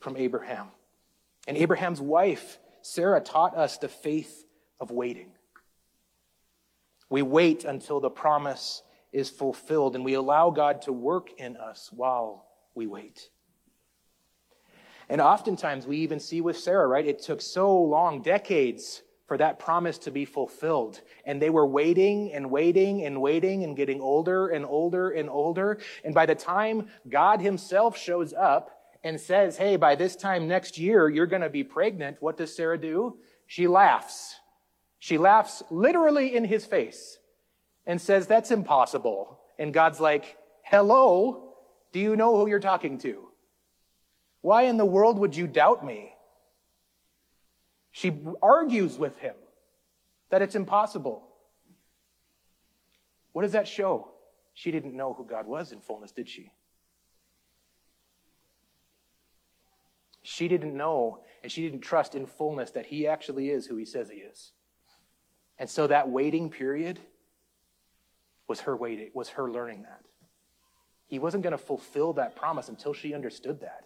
from 0.00 0.16
Abraham. 0.16 0.68
And 1.48 1.56
Abraham's 1.56 2.00
wife 2.00 2.58
Sarah 2.86 3.20
taught 3.20 3.56
us 3.56 3.78
the 3.78 3.88
faith 3.88 4.44
of 4.78 4.90
waiting. 4.90 5.32
We 7.10 7.22
wait 7.22 7.64
until 7.64 8.00
the 8.00 8.10
promise 8.10 8.82
is 9.12 9.28
fulfilled 9.28 9.96
and 9.96 10.04
we 10.04 10.14
allow 10.14 10.50
God 10.50 10.82
to 10.82 10.92
work 10.92 11.30
in 11.38 11.56
us 11.56 11.90
while 11.92 12.46
we 12.74 12.86
wait. 12.86 13.28
And 15.08 15.20
oftentimes 15.20 15.86
we 15.86 15.98
even 15.98 16.20
see 16.20 16.40
with 16.40 16.58
Sarah, 16.58 16.86
right? 16.86 17.06
It 17.06 17.22
took 17.22 17.40
so 17.40 17.80
long, 17.82 18.22
decades, 18.22 19.02
for 19.26 19.36
that 19.36 19.58
promise 19.58 19.98
to 19.98 20.12
be 20.12 20.24
fulfilled. 20.24 21.00
And 21.24 21.42
they 21.42 21.50
were 21.50 21.66
waiting 21.66 22.32
and 22.32 22.50
waiting 22.50 23.04
and 23.04 23.20
waiting 23.20 23.64
and 23.64 23.76
getting 23.76 24.00
older 24.00 24.48
and 24.48 24.64
older 24.64 25.10
and 25.10 25.28
older. 25.28 25.78
And 26.04 26.14
by 26.14 26.26
the 26.26 26.34
time 26.36 26.86
God 27.08 27.40
himself 27.40 27.98
shows 27.98 28.32
up, 28.32 28.75
and 29.04 29.20
says, 29.20 29.56
Hey, 29.56 29.76
by 29.76 29.94
this 29.94 30.16
time 30.16 30.48
next 30.48 30.78
year, 30.78 31.08
you're 31.08 31.26
going 31.26 31.42
to 31.42 31.50
be 31.50 31.64
pregnant, 31.64 32.16
what 32.20 32.36
does 32.36 32.54
Sarah 32.54 32.78
do? 32.78 33.18
She 33.46 33.66
laughs. 33.66 34.36
She 34.98 35.18
laughs 35.18 35.62
literally 35.70 36.34
in 36.34 36.44
his 36.44 36.64
face 36.64 37.18
and 37.86 38.00
says, 38.00 38.26
That's 38.26 38.50
impossible. 38.50 39.40
And 39.58 39.72
God's 39.72 40.00
like, 40.00 40.36
Hello, 40.62 41.54
do 41.92 42.00
you 42.00 42.16
know 42.16 42.36
who 42.36 42.48
you're 42.48 42.60
talking 42.60 42.98
to? 42.98 43.28
Why 44.40 44.62
in 44.62 44.76
the 44.76 44.84
world 44.84 45.18
would 45.18 45.34
you 45.34 45.46
doubt 45.46 45.84
me? 45.84 46.12
She 47.90 48.12
argues 48.42 48.98
with 48.98 49.18
him 49.18 49.34
that 50.30 50.42
it's 50.42 50.54
impossible. 50.54 51.26
What 53.32 53.42
does 53.42 53.52
that 53.52 53.66
show? 53.66 54.08
She 54.54 54.70
didn't 54.70 54.96
know 54.96 55.14
who 55.14 55.24
God 55.24 55.46
was 55.46 55.72
in 55.72 55.80
fullness, 55.80 56.12
did 56.12 56.28
she? 56.28 56.50
She 60.26 60.48
didn't 60.48 60.76
know 60.76 61.20
and 61.44 61.52
she 61.52 61.62
didn't 61.62 61.82
trust 61.82 62.16
in 62.16 62.26
fullness 62.26 62.72
that 62.72 62.86
he 62.86 63.06
actually 63.06 63.50
is 63.50 63.64
who 63.64 63.76
he 63.76 63.84
says 63.84 64.10
he 64.10 64.16
is. 64.16 64.50
And 65.56 65.70
so 65.70 65.86
that 65.86 66.08
waiting 66.10 66.50
period 66.50 66.98
was 68.48 68.60
her 68.62 68.76
waiting, 68.76 69.10
was 69.14 69.28
her 69.30 69.48
learning 69.48 69.82
that. 69.82 70.00
He 71.06 71.20
wasn't 71.20 71.44
going 71.44 71.52
to 71.52 71.58
fulfill 71.58 72.14
that 72.14 72.34
promise 72.34 72.68
until 72.68 72.92
she 72.92 73.14
understood 73.14 73.60
that. 73.60 73.84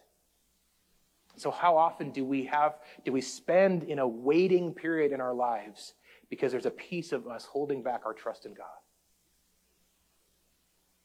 So 1.37 1.51
how 1.51 1.77
often 1.77 2.11
do 2.11 2.25
we 2.25 2.47
have, 2.47 2.79
do 3.05 3.13
we 3.13 3.21
spend 3.21 3.83
in 3.83 3.99
a 3.99 4.09
waiting 4.09 4.73
period 4.73 5.13
in 5.13 5.21
our 5.21 5.35
lives 5.35 5.93
because 6.31 6.53
there's 6.53 6.65
a 6.65 6.71
piece 6.71 7.13
of 7.13 7.29
us 7.29 7.45
holding 7.45 7.83
back 7.83 8.03
our 8.07 8.15
trust 8.15 8.47
in 8.47 8.55
God? 8.55 8.67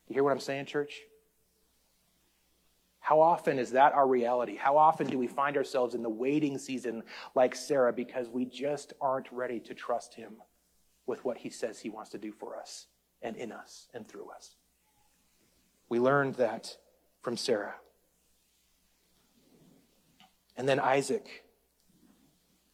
You 0.08 0.14
hear 0.14 0.24
what 0.24 0.32
I'm 0.32 0.40
saying, 0.40 0.68
church? 0.68 1.02
How 3.06 3.22
often 3.22 3.60
is 3.60 3.70
that 3.74 3.94
our 3.94 4.08
reality? 4.08 4.56
How 4.56 4.78
often 4.78 5.06
do 5.06 5.20
we 5.20 5.28
find 5.28 5.58
ourselves 5.58 5.94
in 5.94 6.02
the 6.02 6.10
waiting 6.10 6.58
season 6.58 7.04
like 7.36 7.54
Sarah 7.54 7.94
because 7.94 8.30
we 8.30 8.46
just 8.46 8.94
aren't 9.00 9.32
ready 9.32 9.60
to 9.60 9.76
trust 9.76 10.16
Him 10.16 10.38
with 11.06 11.24
what 11.24 11.38
He 11.38 11.52
says 11.52 11.80
He 11.80 11.92
wants 11.92 12.10
to 12.10 12.18
do 12.18 12.32
for 12.32 12.58
us 12.58 12.88
and 13.22 13.36
in 13.36 13.52
us 13.52 13.90
and 13.94 14.08
through 14.08 14.32
us? 14.32 14.56
We 15.88 16.00
learned 16.00 16.34
that 16.38 16.78
from 17.22 17.38
Sarah. 17.38 17.76
And 20.58 20.68
then 20.68 20.80
Isaac. 20.80 21.44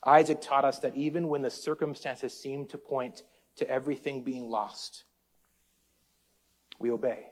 Isaac 0.05 0.39
taught 0.39 0.63
us 0.63 0.79
that 0.79 0.95
even 0.95 1.27
when 1.27 1.41
the 1.41 1.51
circumstances 1.51 2.33
seem 2.33 2.67
to 2.67 2.77
point 2.77 3.23
to 3.57 3.69
everything 3.69 4.23
being 4.23 4.49
lost, 4.49 5.03
we 6.79 6.89
obey 6.89 7.31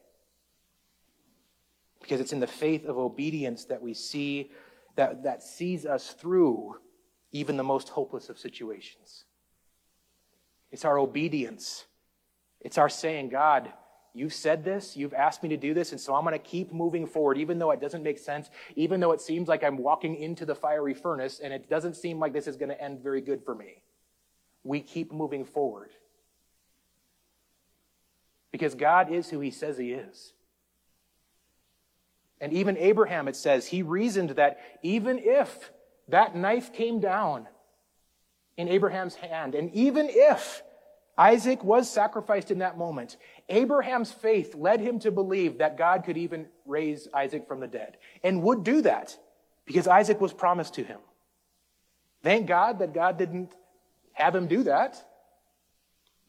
because 2.02 2.20
it's 2.20 2.34
in 2.34 2.40
the 2.40 2.48
faith 2.48 2.86
of 2.86 2.98
obedience 2.98 3.66
that 3.66 3.82
we 3.82 3.94
see 3.94 4.52
that, 4.96 5.24
that 5.24 5.44
sees 5.44 5.86
us 5.86 6.12
through 6.12 6.76
even 7.32 7.58
the 7.58 7.64
most 7.64 7.90
hopeless 7.90 8.30
of 8.30 8.40
situations. 8.40 9.26
It's 10.72 10.86
our 10.86 10.98
obedience. 10.98 11.86
It's 12.62 12.78
our 12.78 12.90
saying, 12.90 13.30
God, 13.30 13.72
you've 14.14 14.34
said 14.34 14.64
this, 14.64 14.98
you've 14.98 15.14
asked 15.14 15.44
me 15.44 15.50
to 15.50 15.58
do 15.58 15.74
this, 15.74 15.92
and 15.92 16.02
so 16.02 16.14
I'm 16.16 16.24
going 16.24 16.34
to 16.34 16.40
keep 16.40 16.74
moving 16.74 17.08
forward, 17.08 17.38
even 17.38 17.60
though 17.60 17.72
it 17.72 17.82
doesn't 17.82 18.04
make 18.04 18.20
sense, 18.20 18.50
even 18.76 19.00
though 19.00 19.12
it 19.12 19.22
seems 19.22 19.48
like 19.48 19.64
I'm 19.64 19.78
walking 19.78 20.16
into 20.16 20.46
the 20.46 20.56
fiery 20.56 20.94
furnace 20.94 21.40
and 21.40 21.54
it 21.54 21.70
doesn't 21.70 21.96
seem 21.96 22.20
like 22.20 22.34
this 22.34 22.48
is 22.48 22.58
going 22.58 22.70
to 22.70 22.82
end 22.82 23.02
very 23.02 23.22
good 23.22 23.44
for 23.44 23.56
me. 23.56 23.84
We 24.64 24.82
keep 24.82 25.12
moving 25.12 25.46
forward. 25.46 25.92
Because 28.52 28.76
God 28.76 29.12
is 29.12 29.30
who 29.30 29.40
He 29.40 29.52
says 29.52 29.78
He 29.78 29.92
is. 29.92 30.34
And 32.42 32.54
even 32.54 32.78
Abraham, 32.78 33.28
it 33.28 33.36
says, 33.36 33.68
he 33.68 33.82
reasoned 33.82 34.32
that 34.32 34.60
even 34.82 35.20
if 35.20 35.72
that 36.08 36.36
knife 36.36 36.74
came 36.74 37.00
down 37.00 37.48
in 38.58 38.68
Abraham's 38.70 39.16
hand, 39.16 39.56
and 39.56 39.74
even 39.74 40.08
if 40.10 40.64
Isaac 41.18 41.64
was 41.64 41.90
sacrificed 41.90 42.50
in 42.50 42.60
that 42.60 42.78
moment, 42.78 43.18
Abraham's 43.50 44.12
faith 44.12 44.56
led 44.56 44.80
him 44.80 45.00
to 45.00 45.12
believe 45.12 45.58
that 45.58 45.78
God 45.78 46.06
could 46.06 46.18
even 46.18 46.48
raise 46.66 47.10
Isaac 47.14 47.48
from 47.48 47.60
the 47.60 47.68
dead 47.68 47.98
and 48.24 48.42
would 48.44 48.64
do 48.64 48.82
that 48.84 49.18
because 49.66 49.88
Isaac 49.88 50.22
was 50.22 50.32
promised 50.32 50.76
to 50.76 50.84
him. 50.84 51.00
Thank 52.24 52.48
God 52.48 52.80
that 52.80 52.94
God 52.94 53.18
didn't 53.18 53.54
have 54.14 54.34
him 54.34 54.48
do 54.48 54.64
that. 54.64 55.04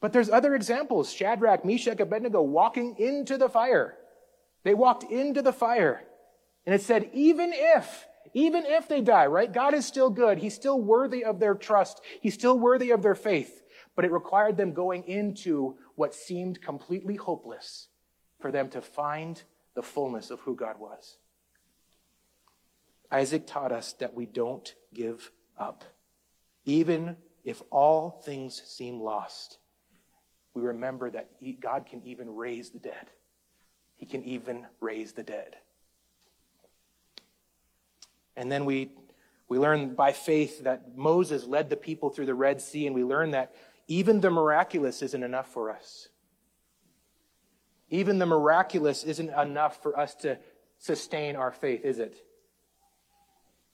But 0.01 0.13
there's 0.13 0.29
other 0.29 0.55
examples. 0.55 1.13
Shadrach, 1.13 1.63
Meshach, 1.63 1.99
Abednego 1.99 2.41
walking 2.41 2.97
into 2.97 3.37
the 3.37 3.49
fire. 3.49 3.95
They 4.63 4.73
walked 4.73 5.03
into 5.03 5.41
the 5.41 5.53
fire. 5.53 6.03
And 6.65 6.75
it 6.75 6.81
said, 6.81 7.09
even 7.13 7.51
if, 7.53 8.05
even 8.33 8.65
if 8.65 8.87
they 8.87 9.01
die, 9.01 9.25
right? 9.25 9.51
God 9.51 9.73
is 9.73 9.85
still 9.85 10.09
good. 10.09 10.37
He's 10.37 10.53
still 10.53 10.79
worthy 10.79 11.23
of 11.23 11.39
their 11.39 11.55
trust. 11.55 12.01
He's 12.21 12.35
still 12.35 12.57
worthy 12.57 12.91
of 12.91 13.01
their 13.01 13.15
faith. 13.15 13.63
But 13.95 14.05
it 14.05 14.11
required 14.11 14.57
them 14.57 14.73
going 14.73 15.03
into 15.05 15.77
what 15.95 16.13
seemed 16.13 16.61
completely 16.61 17.15
hopeless 17.15 17.87
for 18.39 18.51
them 18.51 18.69
to 18.69 18.81
find 18.81 19.41
the 19.75 19.83
fullness 19.83 20.31
of 20.31 20.39
who 20.41 20.55
God 20.55 20.79
was. 20.79 21.17
Isaac 23.11 23.45
taught 23.45 23.71
us 23.71 23.93
that 23.93 24.13
we 24.13 24.25
don't 24.25 24.73
give 24.93 25.31
up. 25.57 25.83
Even 26.65 27.17
if 27.43 27.61
all 27.71 28.21
things 28.23 28.61
seem 28.65 28.99
lost, 28.99 29.57
we 30.53 30.61
remember 30.61 31.09
that 31.11 31.29
God 31.59 31.85
can 31.85 32.01
even 32.05 32.29
raise 32.29 32.69
the 32.69 32.79
dead. 32.79 33.09
He 34.01 34.07
can 34.07 34.23
even 34.23 34.65
raise 34.79 35.11
the 35.11 35.21
dead. 35.21 35.55
And 38.35 38.51
then 38.51 38.65
we, 38.65 38.89
we 39.47 39.59
learn 39.59 39.93
by 39.93 40.11
faith 40.11 40.63
that 40.63 40.97
Moses 40.97 41.45
led 41.45 41.69
the 41.69 41.77
people 41.77 42.09
through 42.09 42.25
the 42.25 42.33
Red 42.33 42.61
Sea, 42.61 42.87
and 42.87 42.95
we 42.95 43.03
learn 43.03 43.31
that 43.31 43.53
even 43.87 44.19
the 44.19 44.31
miraculous 44.31 45.03
isn't 45.03 45.21
enough 45.21 45.53
for 45.53 45.69
us. 45.69 46.09
Even 47.91 48.17
the 48.17 48.25
miraculous 48.25 49.03
isn't 49.03 49.29
enough 49.29 49.83
for 49.83 49.97
us 49.99 50.15
to 50.15 50.39
sustain 50.79 51.35
our 51.35 51.51
faith, 51.51 51.85
is 51.85 51.99
it? 51.99 52.15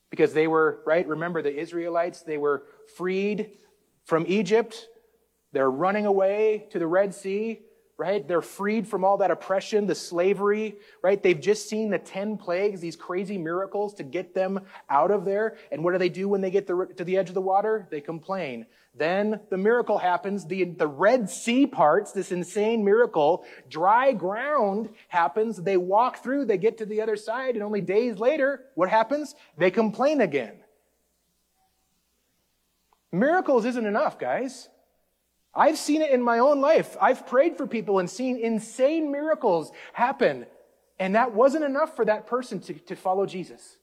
Because 0.10 0.34
they 0.34 0.48
were, 0.48 0.82
right? 0.86 1.08
Remember 1.08 1.42
the 1.42 1.58
Israelites, 1.58 2.22
they 2.24 2.38
were 2.38 2.64
freed 2.98 3.52
from 4.04 4.26
Egypt. 4.28 4.88
They're 5.54 5.72
running 5.72 6.06
away 6.06 6.68
to 6.72 6.80
the 6.80 6.88
Red 6.88 7.16
Sea 7.16 7.62
right? 7.98 8.28
They're 8.28 8.44
freed 8.44 8.88
from 8.88 9.04
all 9.04 9.18
that 9.18 9.32
oppression, 9.32 9.88
the 9.88 9.96
slavery, 9.96 10.76
right? 11.02 11.22
They've 11.22 11.40
just 11.40 11.68
seen 11.68 11.90
the 11.90 11.98
10 11.98 12.38
plagues, 12.38 12.80
these 12.80 12.96
crazy 12.96 13.40
miracles 13.40 13.96
to 13.96 14.04
get 14.04 14.36
them 14.36 14.60
out 14.88 15.10
of 15.10 15.26
there. 15.26 15.58
And 15.72 15.84
what 15.84 15.94
do 15.94 15.98
they 15.98 16.10
do 16.10 16.30
when 16.30 16.42
they 16.42 16.52
get 16.52 16.68
to 16.68 17.04
the 17.04 17.18
edge 17.18 17.30
of 17.30 17.34
the 17.34 17.42
water? 17.42 17.88
They 17.90 18.02
complain. 18.02 18.68
Then 18.96 19.40
the 19.50 19.58
miracle 19.58 19.98
happens. 19.98 20.46
The, 20.46 20.66
the 20.66 20.88
Red 20.88 21.28
Sea 21.28 21.66
parts, 21.66 22.12
this 22.12 22.32
insane 22.32 22.86
miracle. 22.86 23.46
Dry 23.68 24.14
ground 24.14 24.90
happens. 25.08 25.58
They 25.58 25.78
walk 25.78 26.22
through, 26.22 26.46
they 26.46 26.58
get 26.60 26.78
to 26.78 26.86
the 26.86 27.02
other 27.02 27.16
side, 27.16 27.56
and 27.56 27.64
only 27.64 27.82
days 27.82 28.20
later, 28.20 28.66
what 28.76 28.90
happens? 28.90 29.34
They 29.58 29.72
complain 29.72 30.22
again. 30.22 30.54
Miracles 33.12 33.66
isn't 33.66 33.86
enough, 33.86 34.20
guys. 34.20 34.70
I've 35.58 35.80
seen 35.80 36.04
it 36.04 36.12
in 36.12 36.22
my 36.22 36.38
own 36.38 36.62
life. 36.62 36.96
I've 37.02 37.26
prayed 37.26 37.58
for 37.58 37.66
people 37.66 37.98
and 37.98 38.08
seen 38.08 38.38
insane 38.38 39.12
miracles 39.12 39.72
happen. 39.92 40.46
And 41.00 41.16
that 41.16 41.34
wasn't 41.34 41.66
enough 41.66 41.96
for 41.96 42.06
that 42.06 42.28
person 42.28 42.60
to, 42.62 42.74
to 42.76 42.96
follow 42.96 43.26
Jesus. 43.26 43.78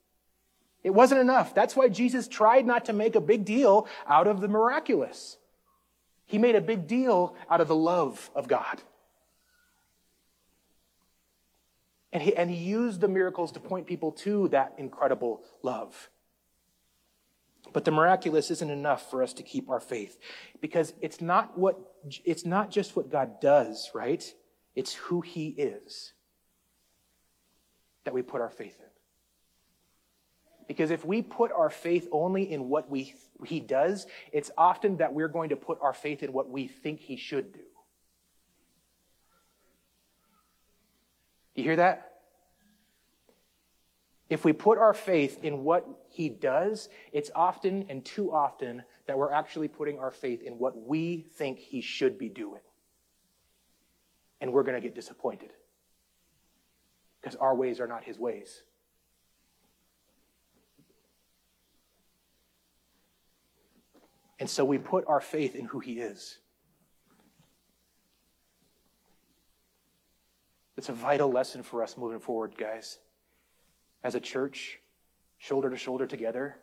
It 0.85 0.91
wasn't 0.91 1.21
enough. 1.21 1.53
That's 1.53 1.75
why 1.75 1.89
Jesus 1.89 2.29
tried 2.29 2.65
not 2.65 2.85
to 2.85 2.93
make 2.93 3.17
a 3.17 3.21
big 3.21 3.45
deal 3.45 3.89
out 4.07 4.29
of 4.29 4.41
the 4.41 4.47
miraculous. 4.47 5.37
He 6.27 6.39
made 6.39 6.55
a 6.55 6.61
big 6.61 6.87
deal 6.87 7.35
out 7.51 7.61
of 7.61 7.67
the 7.67 7.75
love 7.75 8.31
of 8.37 8.47
God. 8.47 8.81
And 12.13 12.23
he, 12.23 12.37
and 12.37 12.49
he 12.49 12.57
used 12.57 13.01
the 13.01 13.09
miracles 13.09 13.51
to 13.53 13.61
point 13.61 13.89
people 13.89 14.13
to 14.13 14.47
that 14.49 14.75
incredible 14.79 15.43
love. 15.63 16.09
But 17.75 17.85
the 17.85 17.91
miraculous 17.91 18.53
isn't 18.53 18.71
enough 18.71 19.11
for 19.11 19.23
us 19.23 19.33
to 19.35 19.43
keep 19.43 19.69
our 19.69 19.81
faith 19.81 20.17
because 20.61 20.95
it's 21.03 21.21
not 21.21 21.59
what, 21.59 21.77
it's 22.25 22.47
not 22.47 22.71
just 22.71 22.95
what 22.95 23.11
God 23.11 23.41
does, 23.41 23.91
right? 23.93 24.25
It's 24.77 24.95
who 24.95 25.21
he 25.21 25.49
is 25.49 26.13
that 28.05 28.15
we 28.15 28.23
put 28.23 28.41
our 28.41 28.49
faith 28.49 28.77
in. 28.79 28.87
Because 30.69 30.93
if 30.93 31.05
we 31.05 31.21
put 31.21 31.51
our 31.51 31.69
faith 31.69 32.07
only 32.13 32.51
in 32.51 32.69
what 32.69 32.89
we, 32.89 33.17
he 33.45 33.59
does, 33.59 34.07
it's 34.33 34.53
often 34.57 34.99
that 34.99 35.13
we're 35.13 35.29
going 35.29 35.49
to 35.49 35.57
put 35.57 35.79
our 35.83 35.93
faith 35.93 36.23
in 36.23 36.33
what 36.33 36.49
we 36.49 36.69
think 36.69 37.01
he 37.01 37.17
should 37.17 37.53
do. 37.53 37.61
You 41.57 41.65
hear 41.65 41.77
that? 41.77 42.13
If 44.31 44.45
we 44.45 44.53
put 44.53 44.79
our 44.79 44.95
faith 44.95 45.43
in 45.43 45.65
what 45.65 45.87
he 46.15 46.29
does, 46.29 46.89
it's 47.13 47.31
often 47.35 47.87
and 47.89 48.05
too 48.05 48.33
often 48.33 48.83
that 49.07 49.19
we're 49.19 49.33
actually 49.33 49.69
putting 49.69 49.99
our 49.99 50.11
faith 50.11 50.43
in 50.43 50.55
what 50.55 50.77
we 50.77 51.27
think 51.35 51.59
he 51.59 51.81
should 51.81 52.19
be 52.19 52.29
doing. 52.29 52.61
And 54.41 54.53
we're 54.53 54.63
going 54.63 54.75
to 54.75 54.81
get 54.81 54.95
disappointed 54.95 55.51
because 57.21 57.37
our 57.37 57.55
ways 57.55 57.81
are 57.81 57.87
not 57.87 58.05
his 58.05 58.19
ways. 58.19 58.63
And 64.39 64.49
so 64.49 64.65
we 64.65 64.79
put 64.79 65.05
our 65.07 65.21
faith 65.21 65.55
in 65.55 65.65
who 65.65 65.81
he 65.81 65.95
is. 65.95 66.39
It's 70.77 70.89
a 70.89 70.93
vital 70.93 71.31
lesson 71.31 71.63
for 71.63 71.83
us 71.83 71.97
moving 71.97 72.21
forward, 72.21 72.57
guys 72.57 72.99
as 74.05 74.15
a 74.15 74.21
church, 74.21 74.79
shoulder 75.39 75.71
to 75.71 75.77
shoulder 75.77 76.07
together? 76.07 76.57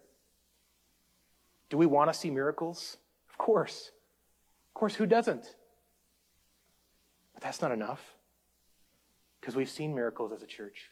Do 1.70 1.78
we 1.78 1.86
want 1.86 2.12
to 2.12 2.18
see 2.18 2.30
miracles? 2.30 2.98
Of 3.30 3.38
course. 3.38 3.92
Of 4.70 4.74
course, 4.74 4.96
who 4.96 5.06
doesn't? 5.06 5.56
But 7.34 7.44
that's 7.44 7.62
not 7.62 7.72
enough 7.72 8.02
because 9.40 9.56
we've 9.56 9.70
seen 9.70 9.96
miracles 9.96 10.32
as 10.32 10.44
a 10.44 10.48
church. 10.48 10.92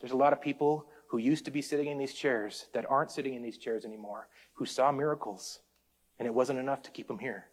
There's 0.00 0.12
a 0.12 0.16
lot 0.16 0.32
of 0.32 0.40
people 0.40 0.86
who 1.06 1.18
used 1.18 1.44
to 1.44 1.50
be 1.50 1.62
sitting 1.62 1.86
in 1.86 1.98
these 1.98 2.12
chairs 2.12 2.66
that 2.72 2.84
aren't 2.90 3.10
sitting 3.10 3.34
in 3.34 3.42
these 3.42 3.56
chairs 3.56 3.84
anymore 3.84 4.28
who 4.54 4.66
saw 4.66 4.90
miracles, 4.90 5.60
and 6.18 6.26
it 6.26 6.34
wasn't 6.34 6.58
enough 6.58 6.82
to 6.82 6.90
keep 6.90 7.06
them 7.06 7.18
here. 7.18 7.46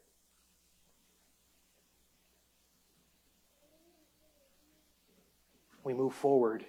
We 5.84 5.94
move 5.94 6.14
forward 6.14 6.66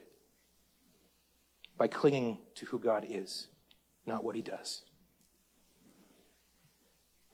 by 1.80 1.88
clinging 1.88 2.36
to 2.54 2.66
who 2.66 2.78
God 2.78 3.06
is, 3.08 3.48
not 4.04 4.22
what 4.22 4.36
he 4.36 4.42
does. 4.42 4.82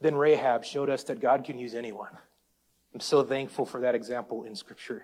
Then 0.00 0.14
Rahab 0.14 0.64
showed 0.64 0.88
us 0.88 1.02
that 1.04 1.18
God 1.18 1.42
can 1.42 1.58
use 1.58 1.74
anyone. 1.74 2.16
I'm 2.94 3.00
so 3.00 3.24
thankful 3.24 3.66
for 3.66 3.80
that 3.80 3.96
example 3.96 4.44
in 4.44 4.54
Scripture. 4.54 5.02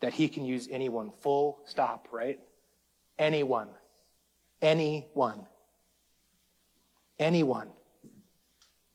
That 0.00 0.14
he 0.14 0.28
can 0.28 0.46
use 0.46 0.66
anyone. 0.70 1.12
Full 1.20 1.58
stop, 1.66 2.08
right? 2.10 2.40
Anyone. 3.18 3.68
Anyone. 4.62 5.44
Anyone. 7.18 7.68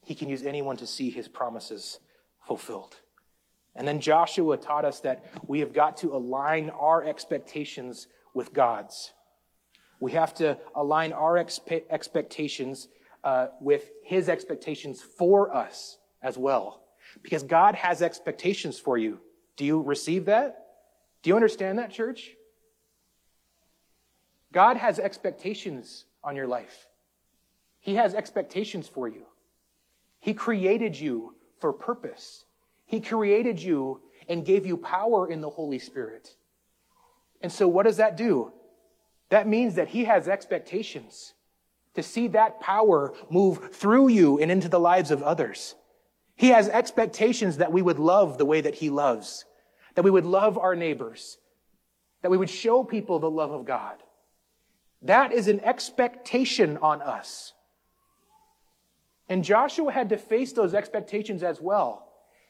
He 0.04 0.16
can 0.16 0.30
use 0.30 0.48
anyone 0.48 0.78
to 0.78 0.88
see 0.88 1.12
his 1.12 1.28
promises 1.28 2.00
fulfilled. 2.48 2.96
And 3.76 3.88
then 3.88 4.02
Joshua 4.02 4.58
taught 4.58 4.84
us 4.84 5.00
that 5.02 5.26
we 5.46 5.60
have 5.60 5.74
got 5.74 5.98
to 5.98 6.16
align 6.16 6.72
our 6.72 7.04
expectations 7.04 8.08
with 8.34 8.54
God's. 8.54 9.14
We 10.00 10.14
have 10.14 10.34
to 10.36 10.58
align 10.76 11.14
our 11.14 11.36
expe- 11.36 11.84
expectations 11.90 12.88
uh, 13.24 13.48
with 13.60 13.92
his 14.04 14.30
expectations 14.30 15.02
for 15.02 15.56
us 15.56 15.98
as 16.22 16.38
well. 16.38 16.84
Because 17.22 17.44
God 17.44 17.76
has 17.76 18.02
expectations 18.02 18.80
for 18.80 18.98
you. 18.98 19.20
Do 19.58 19.66
you 19.66 19.82
receive 19.82 20.26
that? 20.26 20.66
Do 21.22 21.30
you 21.30 21.36
understand 21.36 21.78
that, 21.80 21.92
church? 21.92 22.32
God 24.52 24.78
has 24.78 25.00
expectations 25.00 26.06
on 26.24 26.36
your 26.36 26.48
life. 26.48 26.88
He 27.80 27.96
has 27.96 28.14
expectations 28.14 28.88
for 28.88 29.08
you. 29.08 29.26
He 30.20 30.34
created 30.34 31.00
you 31.00 31.36
for 31.60 31.74
purpose. 31.74 32.46
He 32.86 33.00
created 33.02 33.62
you 33.62 34.02
and 34.28 34.46
gave 34.46 34.66
you 34.66 34.78
power 34.78 35.30
in 35.30 35.42
the 35.42 35.50
Holy 35.50 35.80
Spirit. 35.80 36.36
And 37.42 37.52
so 37.52 37.68
what 37.68 37.86
does 37.86 37.98
that 37.98 38.18
do? 38.18 38.52
That 39.30 39.48
means 39.48 39.76
that 39.76 39.90
He 39.90 40.06
has 40.06 40.28
expectations 40.28 41.34
to 41.96 42.04
see 42.04 42.28
that 42.30 42.60
power 42.60 43.14
move 43.30 43.74
through 43.74 44.10
you 44.10 44.40
and 44.40 44.52
into 44.52 44.70
the 44.70 44.80
lives 44.80 45.12
of 45.12 45.24
others. 45.24 45.76
He 46.36 46.50
has 46.50 46.70
expectations 46.70 47.58
that 47.58 47.72
we 47.72 47.82
would 47.82 48.00
love 48.00 48.38
the 48.38 48.46
way 48.46 48.62
that 48.62 48.76
He 48.76 48.90
loves, 48.90 49.46
that 49.96 50.04
we 50.04 50.12
would 50.12 50.26
love 50.26 50.58
our 50.58 50.76
neighbors, 50.76 51.38
that 52.22 52.32
we 52.32 52.38
would 52.38 52.50
show 52.50 52.84
people 52.84 53.20
the 53.20 53.30
love 53.30 53.52
of 53.52 53.66
God. 53.66 53.98
That 55.02 55.32
is 55.34 55.48
an 55.48 55.60
expectation 55.62 56.78
on 56.78 57.02
us. 57.02 57.54
And 59.28 59.44
Joshua 59.44 59.92
had 59.92 60.10
to 60.10 60.18
face 60.18 60.54
those 60.54 60.74
expectations 60.74 61.42
as 61.42 61.62
well. 61.62 62.08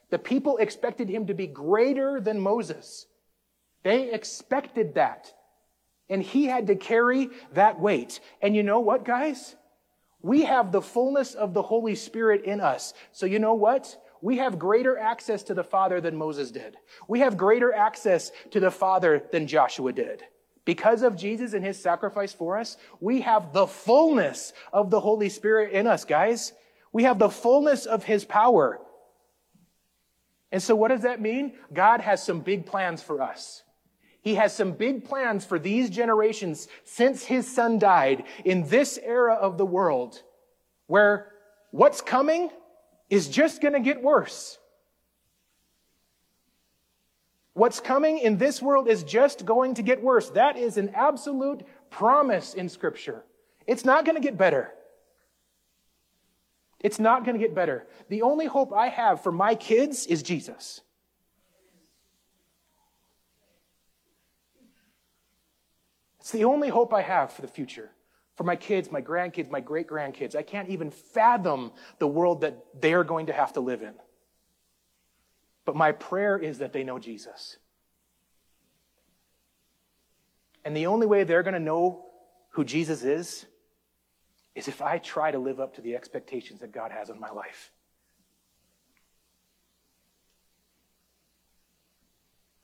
The 0.09 0.19
people 0.19 0.57
expected 0.57 1.09
him 1.09 1.27
to 1.27 1.33
be 1.33 1.47
greater 1.47 2.19
than 2.19 2.39
Moses. 2.39 3.07
They 3.83 4.11
expected 4.13 4.95
that. 4.95 5.33
And 6.09 6.21
he 6.21 6.45
had 6.45 6.67
to 6.67 6.75
carry 6.75 7.29
that 7.53 7.79
weight. 7.79 8.19
And 8.41 8.55
you 8.55 8.63
know 8.63 8.79
what, 8.79 9.05
guys? 9.05 9.55
We 10.21 10.43
have 10.43 10.71
the 10.71 10.81
fullness 10.81 11.33
of 11.33 11.53
the 11.53 11.61
Holy 11.61 11.95
Spirit 11.95 12.43
in 12.43 12.59
us. 12.59 12.93
So 13.11 13.25
you 13.25 13.39
know 13.39 13.53
what? 13.53 13.97
We 14.21 14.37
have 14.37 14.59
greater 14.59 14.97
access 14.97 15.41
to 15.43 15.53
the 15.53 15.63
Father 15.63 15.99
than 15.99 16.15
Moses 16.15 16.51
did. 16.51 16.77
We 17.07 17.21
have 17.21 17.37
greater 17.37 17.73
access 17.73 18.31
to 18.51 18.59
the 18.59 18.69
Father 18.69 19.23
than 19.31 19.47
Joshua 19.47 19.93
did. 19.93 20.21
Because 20.63 21.01
of 21.01 21.15
Jesus 21.15 21.53
and 21.53 21.65
his 21.65 21.81
sacrifice 21.81 22.33
for 22.33 22.59
us, 22.59 22.77
we 22.99 23.21
have 23.21 23.51
the 23.51 23.65
fullness 23.65 24.53
of 24.71 24.91
the 24.91 24.99
Holy 24.99 25.29
Spirit 25.29 25.71
in 25.71 25.87
us, 25.87 26.05
guys. 26.05 26.53
We 26.93 27.03
have 27.03 27.17
the 27.17 27.29
fullness 27.29 27.87
of 27.87 28.03
his 28.03 28.25
power. 28.25 28.79
And 30.51 30.61
so 30.61 30.75
what 30.75 30.89
does 30.89 31.01
that 31.01 31.19
mean? 31.19 31.53
God 31.73 32.01
has 32.01 32.23
some 32.23 32.41
big 32.41 32.67
plans 32.67 33.01
for 33.01 33.21
us. 33.21 33.63
He 34.21 34.35
has 34.35 34.55
some 34.55 34.73
big 34.73 35.03
plans 35.03 35.45
for 35.45 35.57
these 35.57 35.89
generations 35.89 36.67
since 36.83 37.23
his 37.23 37.51
son 37.51 37.79
died 37.79 38.23
in 38.45 38.67
this 38.67 38.99
era 39.03 39.33
of 39.33 39.57
the 39.57 39.65
world 39.65 40.21
where 40.85 41.31
what's 41.71 42.01
coming 42.01 42.49
is 43.09 43.27
just 43.27 43.61
going 43.61 43.73
to 43.73 43.79
get 43.79 44.01
worse. 44.01 44.59
What's 47.53 47.79
coming 47.79 48.19
in 48.19 48.37
this 48.37 48.61
world 48.61 48.87
is 48.87 49.03
just 49.03 49.45
going 49.45 49.73
to 49.75 49.81
get 49.81 50.01
worse. 50.01 50.29
That 50.29 50.57
is 50.57 50.77
an 50.77 50.89
absolute 50.95 51.63
promise 51.89 52.53
in 52.53 52.69
scripture. 52.69 53.23
It's 53.67 53.83
not 53.83 54.05
going 54.05 54.15
to 54.15 54.21
get 54.21 54.37
better. 54.37 54.71
It's 56.79 56.99
not 56.99 57.25
going 57.25 57.39
to 57.39 57.45
get 57.45 57.53
better. 57.53 57.87
The 58.09 58.21
only 58.21 58.45
hope 58.45 58.73
I 58.73 58.87
have 58.87 59.21
for 59.21 59.31
my 59.31 59.55
kids 59.55 60.05
is 60.05 60.23
Jesus. 60.23 60.81
It's 66.21 66.31
the 66.31 66.45
only 66.45 66.69
hope 66.69 66.93
I 66.93 67.01
have 67.01 67.33
for 67.33 67.41
the 67.41 67.47
future. 67.47 67.89
For 68.35 68.43
my 68.43 68.55
kids, 68.55 68.91
my 68.91 69.01
grandkids, 69.01 69.49
my 69.49 69.59
great 69.59 69.87
grandkids. 69.87 70.35
I 70.35 70.43
can't 70.43 70.69
even 70.69 70.91
fathom 70.91 71.71
the 71.97 72.07
world 72.07 72.41
that 72.41 72.63
they're 72.79 73.03
going 73.03 73.25
to 73.25 73.33
have 73.33 73.53
to 73.53 73.59
live 73.59 73.81
in. 73.81 73.95
But 75.65 75.75
my 75.75 75.91
prayer 75.91 76.37
is 76.37 76.59
that 76.59 76.73
they 76.73 76.83
know 76.83 76.99
Jesus. 76.99 77.57
And 80.63 80.77
the 80.77 80.85
only 80.85 81.07
way 81.07 81.23
they're 81.23 81.43
going 81.43 81.55
to 81.55 81.59
know 81.59 82.05
who 82.51 82.63
Jesus 82.63 83.03
is 83.03 83.47
is 84.53 84.67
if 84.67 84.81
I 84.81 84.99
try 84.99 85.31
to 85.31 85.39
live 85.39 85.59
up 85.59 85.75
to 85.75 85.81
the 85.81 85.95
expectations 85.95 86.59
that 86.59 86.71
God 86.71 86.91
has 86.91 87.09
on 87.09 87.19
my 87.19 87.31
life. 87.31 87.71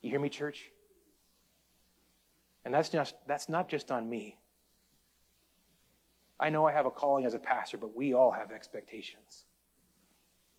You 0.00 0.10
hear 0.10 0.20
me, 0.20 0.28
church? 0.28 0.70
And 2.68 2.74
that's 2.74 2.90
just 2.90 3.14
that's 3.26 3.48
not 3.48 3.66
just 3.66 3.90
on 3.90 4.10
me. 4.10 4.36
I 6.38 6.50
know 6.50 6.66
I 6.66 6.72
have 6.72 6.84
a 6.84 6.90
calling 6.90 7.24
as 7.24 7.32
a 7.32 7.38
pastor, 7.38 7.78
but 7.78 7.96
we 7.96 8.12
all 8.12 8.30
have 8.30 8.52
expectations. 8.52 9.46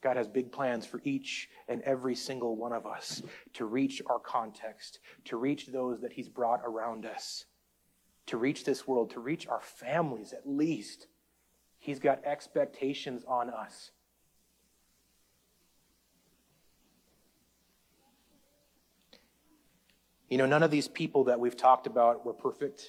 God 0.02 0.18
has 0.18 0.28
big 0.28 0.52
plans 0.52 0.88
for 0.88 1.02
each 1.04 1.50
and 1.68 1.84
every 1.84 2.16
single 2.16 2.56
one 2.56 2.74
of 2.74 2.88
us 2.88 3.22
to 3.54 3.66
reach 3.66 4.02
our 4.08 4.18
context, 4.18 5.02
to 5.26 5.38
reach 5.38 5.68
those 5.68 6.02
that 6.02 6.12
He's 6.12 6.28
brought 6.28 6.62
around 6.66 7.06
us, 7.06 7.46
to 8.26 8.38
reach 8.38 8.64
this 8.64 8.88
world, 8.88 9.12
to 9.12 9.20
reach 9.20 9.46
our 9.46 9.62
families 9.62 10.34
at 10.34 10.50
least. 10.50 11.06
He's 11.78 12.00
got 12.00 12.26
expectations 12.26 13.24
on 13.28 13.52
us. 13.52 13.92
You 20.30 20.38
know, 20.38 20.46
none 20.46 20.64
of 20.64 20.72
these 20.72 20.88
people 20.88 21.26
that 21.26 21.40
we've 21.40 21.58
talked 21.58 21.88
about 21.88 22.26
were 22.26 22.34
perfect. 22.34 22.86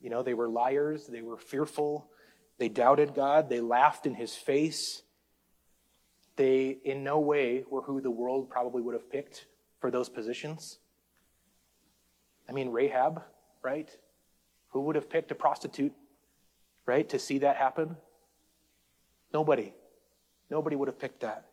You 0.00 0.10
know, 0.10 0.22
they 0.22 0.34
were 0.34 0.48
liars, 0.48 1.06
they 1.06 1.22
were 1.22 1.36
fearful, 1.36 2.08
they 2.58 2.68
doubted 2.68 3.14
God, 3.14 3.48
they 3.48 3.60
laughed 3.60 4.06
in 4.06 4.14
his 4.14 4.34
face. 4.34 5.02
They, 6.36 6.78
in 6.84 7.04
no 7.04 7.20
way, 7.20 7.64
were 7.70 7.82
who 7.82 8.00
the 8.00 8.10
world 8.10 8.50
probably 8.50 8.82
would 8.82 8.94
have 8.94 9.10
picked 9.10 9.46
for 9.80 9.90
those 9.90 10.08
positions. 10.08 10.78
I 12.48 12.52
mean, 12.52 12.70
Rahab, 12.70 13.22
right? 13.62 13.88
Who 14.70 14.80
would 14.82 14.96
have 14.96 15.08
picked 15.08 15.30
a 15.30 15.34
prostitute 15.34 15.92
right? 16.86 17.08
To 17.10 17.18
see 17.18 17.38
that 17.38 17.56
happen? 17.56 17.96
Nobody. 19.32 19.72
Nobody 20.50 20.76
would 20.76 20.88
have 20.88 20.98
picked 20.98 21.20
that. 21.20 21.46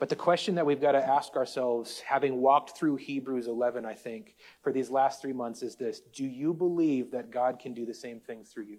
But 0.00 0.08
the 0.08 0.16
question 0.16 0.54
that 0.54 0.64
we've 0.64 0.80
got 0.80 0.92
to 0.92 1.06
ask 1.06 1.36
ourselves, 1.36 2.00
having 2.00 2.40
walked 2.40 2.76
through 2.76 2.96
Hebrews 2.96 3.46
11, 3.46 3.84
I 3.84 3.92
think, 3.92 4.34
for 4.62 4.72
these 4.72 4.88
last 4.88 5.20
three 5.20 5.34
months, 5.34 5.62
is 5.62 5.76
this 5.76 6.00
Do 6.00 6.24
you 6.24 6.54
believe 6.54 7.10
that 7.10 7.30
God 7.30 7.58
can 7.58 7.74
do 7.74 7.84
the 7.84 7.92
same 7.92 8.18
things 8.18 8.50
through 8.50 8.64
you? 8.64 8.78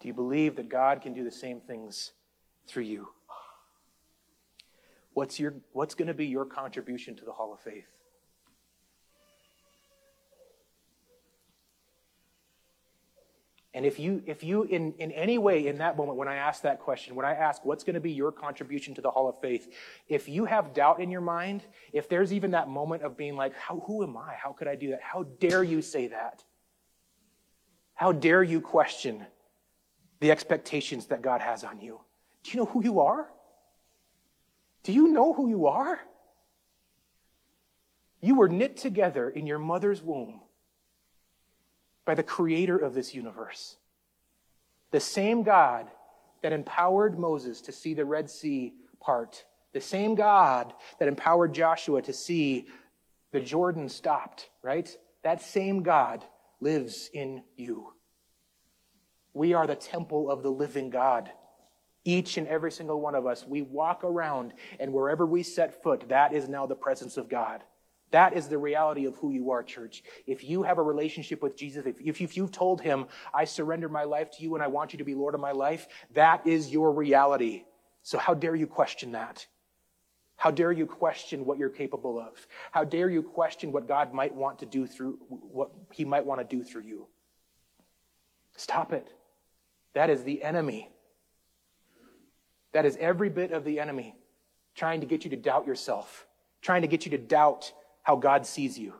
Do 0.00 0.08
you 0.08 0.14
believe 0.14 0.56
that 0.56 0.70
God 0.70 1.02
can 1.02 1.12
do 1.12 1.24
the 1.24 1.30
same 1.30 1.60
things 1.60 2.12
through 2.66 2.84
you? 2.84 3.08
What's, 5.12 5.38
your, 5.38 5.54
what's 5.72 5.94
going 5.94 6.08
to 6.08 6.14
be 6.14 6.26
your 6.26 6.46
contribution 6.46 7.16
to 7.16 7.24
the 7.24 7.32
Hall 7.32 7.52
of 7.52 7.60
Faith? 7.60 7.86
And 13.74 13.84
if 13.84 13.98
you, 13.98 14.22
if 14.24 14.44
you 14.44 14.62
in, 14.62 14.94
in 14.98 15.10
any 15.10 15.36
way 15.36 15.66
in 15.66 15.78
that 15.78 15.96
moment, 15.96 16.16
when 16.16 16.28
I 16.28 16.36
ask 16.36 16.62
that 16.62 16.78
question, 16.78 17.16
when 17.16 17.26
I 17.26 17.32
ask 17.32 17.64
what's 17.64 17.82
going 17.82 17.94
to 17.94 18.00
be 18.00 18.12
your 18.12 18.30
contribution 18.30 18.94
to 18.94 19.00
the 19.00 19.10
Hall 19.10 19.28
of 19.28 19.40
Faith, 19.40 19.74
if 20.08 20.28
you 20.28 20.44
have 20.44 20.72
doubt 20.72 21.00
in 21.00 21.10
your 21.10 21.20
mind, 21.20 21.64
if 21.92 22.08
there's 22.08 22.32
even 22.32 22.52
that 22.52 22.68
moment 22.68 23.02
of 23.02 23.16
being 23.16 23.34
like, 23.34 23.52
How, 23.56 23.82
who 23.84 24.04
am 24.04 24.16
I? 24.16 24.34
How 24.40 24.52
could 24.52 24.68
I 24.68 24.76
do 24.76 24.90
that? 24.90 25.02
How 25.02 25.24
dare 25.40 25.64
you 25.64 25.82
say 25.82 26.06
that? 26.06 26.44
How 27.94 28.12
dare 28.12 28.44
you 28.44 28.60
question 28.60 29.26
the 30.20 30.30
expectations 30.30 31.06
that 31.06 31.20
God 31.20 31.40
has 31.40 31.64
on 31.64 31.80
you? 31.80 32.00
Do 32.44 32.52
you 32.52 32.58
know 32.58 32.66
who 32.66 32.84
you 32.84 33.00
are? 33.00 33.28
Do 34.84 34.92
you 34.92 35.08
know 35.08 35.32
who 35.32 35.48
you 35.48 35.66
are? 35.66 35.98
You 38.20 38.36
were 38.36 38.48
knit 38.48 38.76
together 38.76 39.28
in 39.28 39.48
your 39.48 39.58
mother's 39.58 40.00
womb 40.00 40.42
by 42.04 42.14
the 42.14 42.22
creator 42.22 42.76
of 42.76 42.94
this 42.94 43.14
universe. 43.14 43.76
The 44.90 45.00
same 45.00 45.42
God 45.42 45.88
that 46.42 46.52
empowered 46.52 47.18
Moses 47.18 47.60
to 47.62 47.72
see 47.72 47.94
the 47.94 48.04
Red 48.04 48.30
Sea 48.30 48.74
part, 49.00 49.44
the 49.72 49.80
same 49.80 50.14
God 50.14 50.72
that 50.98 51.08
empowered 51.08 51.54
Joshua 51.54 52.02
to 52.02 52.12
see 52.12 52.66
the 53.32 53.40
Jordan 53.40 53.88
stopped, 53.88 54.50
right? 54.62 54.88
That 55.22 55.42
same 55.42 55.82
God 55.82 56.24
lives 56.60 57.10
in 57.12 57.42
you. 57.56 57.92
We 59.32 59.54
are 59.54 59.66
the 59.66 59.74
temple 59.74 60.30
of 60.30 60.42
the 60.42 60.50
living 60.50 60.90
God. 60.90 61.30
Each 62.04 62.36
and 62.36 62.46
every 62.46 62.70
single 62.70 63.00
one 63.00 63.14
of 63.14 63.26
us, 63.26 63.44
we 63.46 63.62
walk 63.62 64.04
around, 64.04 64.52
and 64.78 64.92
wherever 64.92 65.26
we 65.26 65.42
set 65.42 65.82
foot, 65.82 66.08
that 66.10 66.32
is 66.32 66.48
now 66.48 66.66
the 66.66 66.76
presence 66.76 67.16
of 67.16 67.28
God. 67.28 67.64
That 68.14 68.36
is 68.36 68.46
the 68.46 68.58
reality 68.58 69.06
of 69.06 69.16
who 69.16 69.32
you 69.32 69.50
are, 69.50 69.64
church. 69.64 70.04
If 70.24 70.44
you 70.44 70.62
have 70.62 70.78
a 70.78 70.82
relationship 70.82 71.42
with 71.42 71.56
Jesus, 71.56 71.84
if, 71.84 72.00
if, 72.00 72.20
if 72.20 72.36
you've 72.36 72.52
told 72.52 72.80
him, 72.80 73.06
I 73.34 73.44
surrender 73.44 73.88
my 73.88 74.04
life 74.04 74.30
to 74.36 74.42
you 74.44 74.54
and 74.54 74.62
I 74.62 74.68
want 74.68 74.92
you 74.92 74.98
to 74.98 75.04
be 75.04 75.16
Lord 75.16 75.34
of 75.34 75.40
my 75.40 75.50
life, 75.50 75.88
that 76.12 76.46
is 76.46 76.70
your 76.70 76.92
reality. 76.92 77.64
So 78.04 78.16
how 78.16 78.32
dare 78.34 78.54
you 78.54 78.68
question 78.68 79.10
that? 79.12 79.44
How 80.36 80.52
dare 80.52 80.70
you 80.70 80.86
question 80.86 81.44
what 81.44 81.58
you're 81.58 81.68
capable 81.68 82.20
of? 82.20 82.46
How 82.70 82.84
dare 82.84 83.10
you 83.10 83.20
question 83.20 83.72
what 83.72 83.88
God 83.88 84.14
might 84.14 84.32
want 84.32 84.60
to 84.60 84.66
do 84.66 84.86
through, 84.86 85.18
what 85.28 85.72
he 85.90 86.04
might 86.04 86.24
want 86.24 86.40
to 86.40 86.56
do 86.56 86.62
through 86.62 86.82
you? 86.82 87.08
Stop 88.54 88.92
it. 88.92 89.08
That 89.94 90.08
is 90.08 90.22
the 90.22 90.40
enemy. 90.44 90.88
That 92.74 92.86
is 92.86 92.96
every 93.00 93.28
bit 93.28 93.50
of 93.50 93.64
the 93.64 93.80
enemy 93.80 94.14
trying 94.76 95.00
to 95.00 95.06
get 95.08 95.24
you 95.24 95.30
to 95.30 95.36
doubt 95.36 95.66
yourself, 95.66 96.28
trying 96.62 96.82
to 96.82 96.88
get 96.88 97.06
you 97.06 97.10
to 97.10 97.18
doubt 97.18 97.72
how 98.04 98.16
God 98.16 98.46
sees 98.46 98.78
you. 98.78 98.94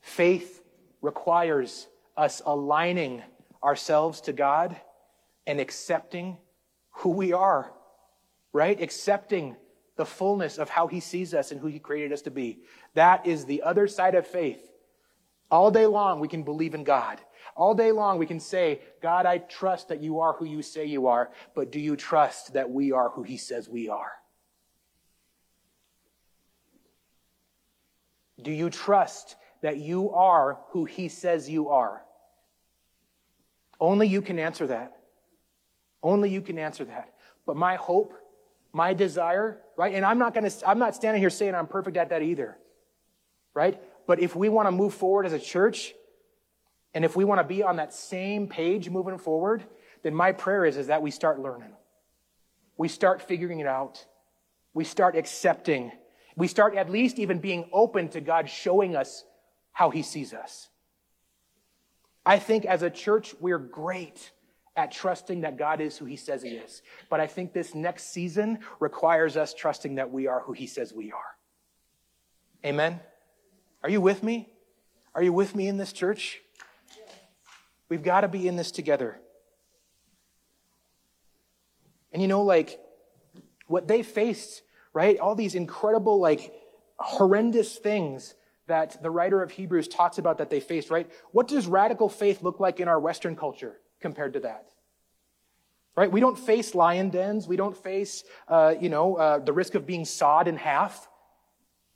Faith 0.00 0.62
requires 1.00 1.86
us 2.16 2.42
aligning 2.44 3.22
ourselves 3.62 4.20
to 4.22 4.32
God 4.32 4.76
and 5.46 5.60
accepting 5.60 6.36
who 6.90 7.10
we 7.10 7.32
are, 7.32 7.72
right? 8.52 8.80
Accepting 8.80 9.56
the 9.96 10.06
fullness 10.06 10.58
of 10.58 10.68
how 10.68 10.86
He 10.86 11.00
sees 11.00 11.34
us 11.34 11.52
and 11.52 11.60
who 11.60 11.68
He 11.68 11.78
created 11.78 12.12
us 12.12 12.22
to 12.22 12.30
be. 12.30 12.60
That 12.94 13.26
is 13.26 13.44
the 13.44 13.62
other 13.62 13.86
side 13.86 14.14
of 14.14 14.26
faith. 14.26 14.70
All 15.50 15.70
day 15.70 15.86
long, 15.86 16.20
we 16.20 16.28
can 16.28 16.42
believe 16.42 16.74
in 16.74 16.82
God. 16.82 17.20
All 17.56 17.74
day 17.74 17.92
long, 17.92 18.18
we 18.18 18.26
can 18.26 18.40
say, 18.40 18.80
God, 19.02 19.26
I 19.26 19.38
trust 19.38 19.88
that 19.88 20.02
you 20.02 20.20
are 20.20 20.32
who 20.32 20.46
you 20.46 20.62
say 20.62 20.86
you 20.86 21.06
are, 21.06 21.30
but 21.54 21.70
do 21.70 21.78
you 21.78 21.94
trust 21.94 22.54
that 22.54 22.70
we 22.70 22.90
are 22.92 23.10
who 23.10 23.22
He 23.22 23.36
says 23.36 23.68
we 23.68 23.88
are? 23.88 24.12
Do 28.44 28.52
you 28.52 28.70
trust 28.70 29.36
that 29.62 29.78
you 29.78 30.10
are 30.10 30.58
who 30.68 30.84
He 30.84 31.08
says 31.08 31.48
you 31.48 31.70
are? 31.70 32.02
Only 33.80 34.06
you 34.06 34.22
can 34.22 34.38
answer 34.38 34.66
that. 34.68 34.96
Only 36.02 36.30
you 36.30 36.40
can 36.40 36.58
answer 36.58 36.84
that. 36.84 37.14
But 37.46 37.56
my 37.56 37.76
hope, 37.76 38.14
my 38.72 38.94
desire, 38.94 39.60
right? 39.76 39.94
And 39.94 40.04
I'm 40.04 40.18
not 40.18 40.34
going 40.34 40.48
to, 40.48 40.68
I'm 40.68 40.78
not 40.78 40.94
standing 40.94 41.20
here 41.20 41.30
saying 41.30 41.54
I'm 41.54 41.66
perfect 41.66 41.96
at 41.96 42.10
that 42.10 42.22
either, 42.22 42.56
right? 43.54 43.80
But 44.06 44.20
if 44.20 44.36
we 44.36 44.48
want 44.48 44.68
to 44.68 44.72
move 44.72 44.94
forward 44.94 45.26
as 45.26 45.32
a 45.32 45.38
church, 45.38 45.94
and 46.92 47.04
if 47.04 47.16
we 47.16 47.24
want 47.24 47.40
to 47.40 47.44
be 47.44 47.62
on 47.62 47.76
that 47.76 47.92
same 47.92 48.46
page 48.46 48.88
moving 48.88 49.18
forward, 49.18 49.64
then 50.02 50.14
my 50.14 50.32
prayer 50.32 50.64
is, 50.64 50.76
is 50.76 50.88
that 50.88 51.02
we 51.02 51.10
start 51.10 51.40
learning. 51.40 51.72
We 52.76 52.88
start 52.88 53.22
figuring 53.22 53.60
it 53.60 53.66
out. 53.66 54.04
We 54.74 54.84
start 54.84 55.16
accepting. 55.16 55.92
We 56.36 56.48
start 56.48 56.74
at 56.76 56.90
least 56.90 57.18
even 57.18 57.38
being 57.38 57.68
open 57.72 58.08
to 58.10 58.20
God 58.20 58.48
showing 58.48 58.96
us 58.96 59.24
how 59.72 59.90
he 59.90 60.02
sees 60.02 60.32
us. 60.32 60.68
I 62.26 62.38
think 62.38 62.64
as 62.64 62.82
a 62.82 62.90
church, 62.90 63.34
we're 63.40 63.58
great 63.58 64.32
at 64.76 64.90
trusting 64.90 65.42
that 65.42 65.56
God 65.56 65.80
is 65.80 65.96
who 65.96 66.04
he 66.04 66.16
says 66.16 66.42
he 66.42 66.50
is. 66.50 66.82
But 67.08 67.20
I 67.20 67.26
think 67.26 67.52
this 67.52 67.74
next 67.74 68.12
season 68.12 68.58
requires 68.80 69.36
us 69.36 69.54
trusting 69.54 69.96
that 69.96 70.10
we 70.10 70.26
are 70.26 70.40
who 70.40 70.52
he 70.52 70.66
says 70.66 70.92
we 70.92 71.12
are. 71.12 71.36
Amen? 72.64 72.98
Are 73.82 73.90
you 73.90 74.00
with 74.00 74.22
me? 74.22 74.48
Are 75.14 75.22
you 75.22 75.32
with 75.32 75.54
me 75.54 75.68
in 75.68 75.76
this 75.76 75.92
church? 75.92 76.40
We've 77.88 78.02
got 78.02 78.22
to 78.22 78.28
be 78.28 78.48
in 78.48 78.56
this 78.56 78.72
together. 78.72 79.20
And 82.12 82.22
you 82.22 82.26
know, 82.28 82.42
like, 82.42 82.80
what 83.66 83.86
they 83.86 84.02
faced, 84.02 84.62
right? 84.94 85.18
All 85.18 85.34
these 85.34 85.54
incredible, 85.54 86.18
like, 86.20 86.52
horrendous 86.98 87.76
things 87.76 88.34
that 88.66 89.02
the 89.02 89.10
writer 89.10 89.42
of 89.42 89.50
Hebrews 89.50 89.88
talks 89.88 90.18
about 90.18 90.38
that 90.38 90.48
they 90.48 90.60
faced, 90.60 90.90
right? 90.90 91.10
What 91.32 91.48
does 91.48 91.66
radical 91.66 92.08
faith 92.08 92.42
look 92.42 92.60
like 92.60 92.80
in 92.80 92.88
our 92.88 92.98
Western 92.98 93.36
culture 93.36 93.76
compared 94.00 94.32
to 94.34 94.40
that? 94.40 94.70
Right? 95.96 96.10
We 96.10 96.20
don't 96.20 96.38
face 96.38 96.74
lion 96.74 97.10
dens. 97.10 97.46
We 97.46 97.56
don't 97.56 97.76
face, 97.76 98.24
uh, 98.48 98.74
you 98.80 98.88
know, 98.88 99.16
uh, 99.16 99.38
the 99.38 99.52
risk 99.52 99.74
of 99.74 99.86
being 99.86 100.04
sawed 100.04 100.48
in 100.48 100.56
half. 100.56 101.08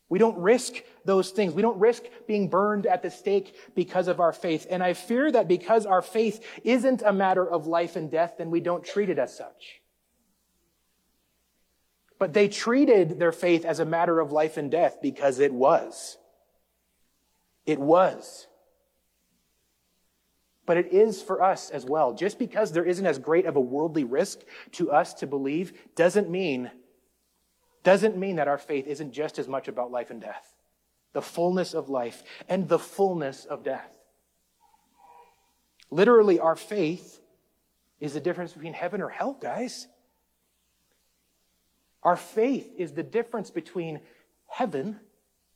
We 0.09 0.19
don't 0.19 0.39
risk 0.39 0.75
those 1.05 1.31
things. 1.31 1.53
We 1.53 1.63
don't 1.63 1.79
risk 1.79 2.05
being 2.27 2.49
burned 2.49 2.87
at 2.87 3.03
the 3.03 3.11
stake 3.11 3.57
because 3.75 4.09
of 4.09 4.21
our 4.21 4.33
faith. 4.33 4.67
And 4.71 4.83
I 4.83 4.93
fear 4.93 5.31
that 5.33 5.49
because 5.49 5.85
our 5.85 6.01
faith 6.01 6.45
isn't 6.65 7.03
a 7.03 7.13
matter 7.13 7.49
of 7.49 7.67
life 7.67 7.97
and 7.97 8.11
death, 8.11 8.35
then 8.39 8.51
we 8.51 8.61
don't 8.61 8.85
treat 8.85 9.11
it 9.11 9.19
as 9.19 9.37
such. 9.37 9.81
But 12.19 12.33
they 12.33 12.49
treated 12.49 13.19
their 13.19 13.33
faith 13.33 13.65
as 13.65 13.81
a 13.81 13.85
matter 13.85 14.21
of 14.21 14.33
life 14.33 14.57
and 14.57 14.71
death 14.71 14.99
because 15.01 15.39
it 15.39 15.53
was. 15.53 16.19
It 17.65 17.79
was. 17.79 18.47
But 20.67 20.77
it 20.77 20.93
is 20.93 21.23
for 21.23 21.43
us 21.43 21.71
as 21.71 21.85
well. 21.85 22.13
Just 22.13 22.39
because 22.39 22.73
there 22.73 22.85
isn't 22.85 23.07
as 23.07 23.19
great 23.19 23.47
of 23.47 23.57
a 23.57 23.61
worldly 23.61 24.05
risk 24.05 24.41
to 24.73 24.91
us 24.91 25.15
to 25.15 25.27
believe 25.27 25.73
doesn't 25.95 26.29
mean 26.29 26.71
doesn't 27.85 28.19
mean 28.19 28.37
that 28.37 28.49
our 28.49 28.59
faith 28.59 28.87
isn't 28.87 29.13
just 29.13 29.39
as 29.39 29.49
much 29.49 29.69
about 29.69 29.91
life 29.91 30.11
and 30.11 30.21
death, 30.21 30.53
the 31.13 31.23
fullness 31.23 31.73
of 31.73 31.89
life 31.89 32.23
and 32.49 32.69
the 32.69 32.79
fullness 32.79 33.45
of 33.45 33.63
death. 33.63 33.97
Literally, 35.91 36.39
our 36.39 36.57
faith 36.57 37.21
is 38.01 38.13
the 38.13 38.21
difference 38.21 38.53
between 38.53 38.75
heaven 38.75 39.01
or 39.01 39.09
hell, 39.09 39.33
guys. 39.41 39.87
Our 42.09 42.17
faith 42.17 42.73
is 42.79 42.93
the 42.93 43.03
difference 43.03 43.51
between 43.51 44.01
heaven, 44.47 44.99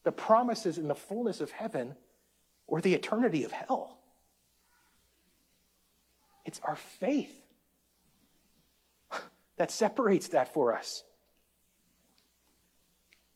the 0.03 0.13
promises 0.13 0.77
and 0.77 0.91
the 0.91 0.95
fullness 0.95 1.41
of 1.41 1.51
heaven, 1.51 1.95
or 2.67 2.83
the 2.83 2.93
eternity 2.93 3.45
of 3.45 3.53
hell. 3.53 3.97
It's 6.45 6.61
our 6.63 6.77
faith 6.77 7.35
that 9.57 9.71
separates 9.71 10.29
that 10.29 10.53
for 10.53 10.77
us. 10.77 11.05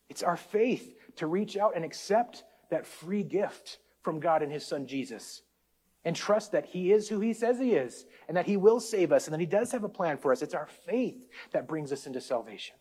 It's 0.09 0.21
our 0.21 0.37
faith 0.37 0.93
to 1.15 1.25
reach 1.25 1.57
out 1.57 1.75
and 1.75 1.83
accept 1.83 2.43
that 2.69 2.85
free 2.85 3.23
gift 3.23 3.79
from 4.03 4.19
God 4.19 4.43
and 4.43 4.51
His 4.51 4.63
Son 4.63 4.85
Jesus 4.85 5.41
and 6.05 6.15
trust 6.15 6.51
that 6.51 6.67
He 6.67 6.91
is 6.91 7.09
who 7.09 7.19
He 7.19 7.33
says 7.33 7.57
He 7.57 7.71
is 7.71 8.05
and 8.27 8.37
that 8.37 8.45
He 8.45 8.57
will 8.57 8.79
save 8.79 9.11
us 9.11 9.25
and 9.25 9.33
that 9.33 9.39
He 9.39 9.47
does 9.47 9.71
have 9.71 9.83
a 9.83 9.89
plan 9.89 10.17
for 10.17 10.31
us. 10.31 10.43
It's 10.43 10.53
our 10.53 10.69
faith 10.85 11.27
that 11.51 11.67
brings 11.67 11.91
us 11.91 12.05
into 12.05 12.21
salvation. 12.21 12.75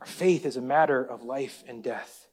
Our 0.00 0.06
faith 0.06 0.44
is 0.46 0.56
a 0.56 0.62
matter 0.62 1.02
of 1.02 1.22
life 1.22 1.64
and 1.66 1.82
death. 1.82 2.26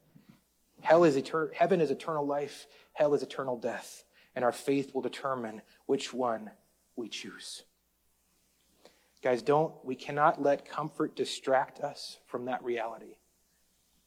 Hell 0.82 1.04
is 1.06 1.16
etern- 1.16 1.54
heaven 1.54 1.80
is 1.80 1.92
eternal 1.92 2.26
life, 2.26 2.68
hell 2.94 3.14
is 3.14 3.24
eternal 3.24 3.58
death, 3.58 4.04
and 4.36 4.44
our 4.44 4.52
faith 4.52 4.94
will 4.94 5.02
determine 5.02 5.62
which 5.86 6.14
one 6.14 6.52
we 6.96 7.08
choose. 7.08 7.64
Guys, 9.22 9.42
don't, 9.42 9.74
we 9.86 9.96
cannot 9.96 10.42
let 10.42 10.68
comfort 10.68 11.16
distract 11.16 11.80
us 11.80 12.20
from 12.28 12.46
that 12.46 12.62
reality. 12.64 13.16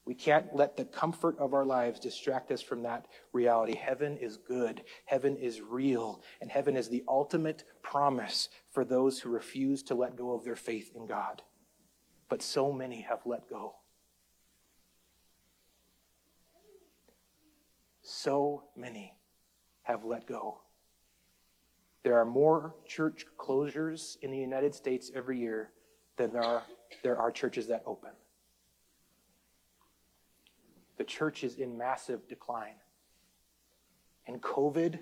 We 0.04 0.14
can't 0.14 0.54
let 0.54 0.76
the 0.76 0.84
comfort 0.84 1.36
of 1.38 1.52
our 1.52 1.64
lives 1.64 1.98
distract 1.98 2.52
us 2.52 2.62
from 2.62 2.82
that 2.84 3.06
reality. 3.32 3.74
Heaven 3.74 4.16
is 4.18 4.36
good. 4.36 4.84
Heaven 5.04 5.36
is 5.36 5.60
real. 5.60 6.22
And 6.40 6.48
heaven 6.48 6.76
is 6.76 6.88
the 6.88 7.02
ultimate 7.08 7.64
promise 7.82 8.48
for 8.70 8.84
those 8.84 9.18
who 9.18 9.30
refuse 9.30 9.82
to 9.84 9.96
let 9.96 10.14
go 10.14 10.32
of 10.32 10.44
their 10.44 10.54
faith 10.54 10.92
in 10.94 11.06
God. 11.06 11.42
But 12.28 12.42
so 12.42 12.72
many 12.72 13.02
have 13.02 13.20
let 13.24 13.48
go. 13.48 13.76
So 18.02 18.64
many 18.76 19.14
have 19.82 20.04
let 20.04 20.26
go. 20.26 20.60
There 22.02 22.18
are 22.18 22.24
more 22.24 22.74
church 22.86 23.26
closures 23.36 24.16
in 24.22 24.30
the 24.30 24.38
United 24.38 24.74
States 24.74 25.10
every 25.14 25.40
year 25.40 25.70
than 26.16 26.32
there 26.32 26.44
are, 26.44 26.62
there 27.02 27.16
are 27.16 27.30
churches 27.30 27.66
that 27.68 27.82
open. 27.84 28.10
The 30.98 31.04
church 31.04 31.44
is 31.44 31.56
in 31.56 31.76
massive 31.76 32.26
decline. 32.28 32.76
And 34.26 34.40
COVID, 34.40 34.98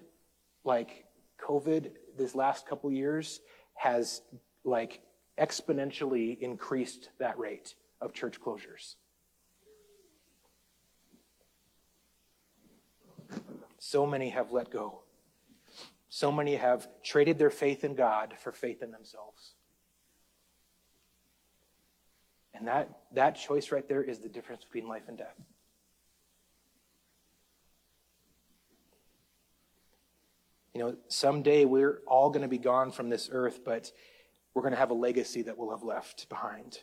like 0.64 1.04
COVID, 1.40 1.90
this 2.16 2.34
last 2.34 2.66
couple 2.66 2.90
years 2.90 3.40
has 3.74 4.22
like 4.64 5.02
exponentially 5.38 6.38
increased 6.38 7.10
that 7.18 7.38
rate 7.38 7.74
of 8.00 8.12
church 8.12 8.40
closures. 8.40 8.94
So 13.78 14.06
many 14.06 14.30
have 14.30 14.52
let 14.52 14.70
go. 14.70 15.00
So 16.08 16.30
many 16.30 16.54
have 16.56 16.88
traded 17.02 17.38
their 17.38 17.50
faith 17.50 17.84
in 17.84 17.94
God 17.94 18.34
for 18.38 18.52
faith 18.52 18.82
in 18.82 18.92
themselves. 18.92 19.54
And 22.54 22.68
that, 22.68 22.88
that 23.12 23.32
choice 23.32 23.72
right 23.72 23.86
there 23.88 24.02
is 24.02 24.20
the 24.20 24.28
difference 24.28 24.64
between 24.64 24.88
life 24.88 25.02
and 25.08 25.18
death. 25.18 25.34
You 30.72 30.80
know, 30.80 30.96
someday 31.08 31.64
we're 31.64 32.00
all 32.06 32.30
going 32.30 32.42
to 32.42 32.48
be 32.48 32.58
gone 32.58 32.90
from 32.90 33.08
this 33.08 33.28
earth, 33.30 33.60
but 33.64 33.92
we're 34.54 34.62
going 34.62 34.72
to 34.72 34.78
have 34.78 34.90
a 34.90 34.94
legacy 34.94 35.42
that 35.42 35.58
we'll 35.58 35.70
have 35.70 35.82
left 35.82 36.28
behind. 36.28 36.78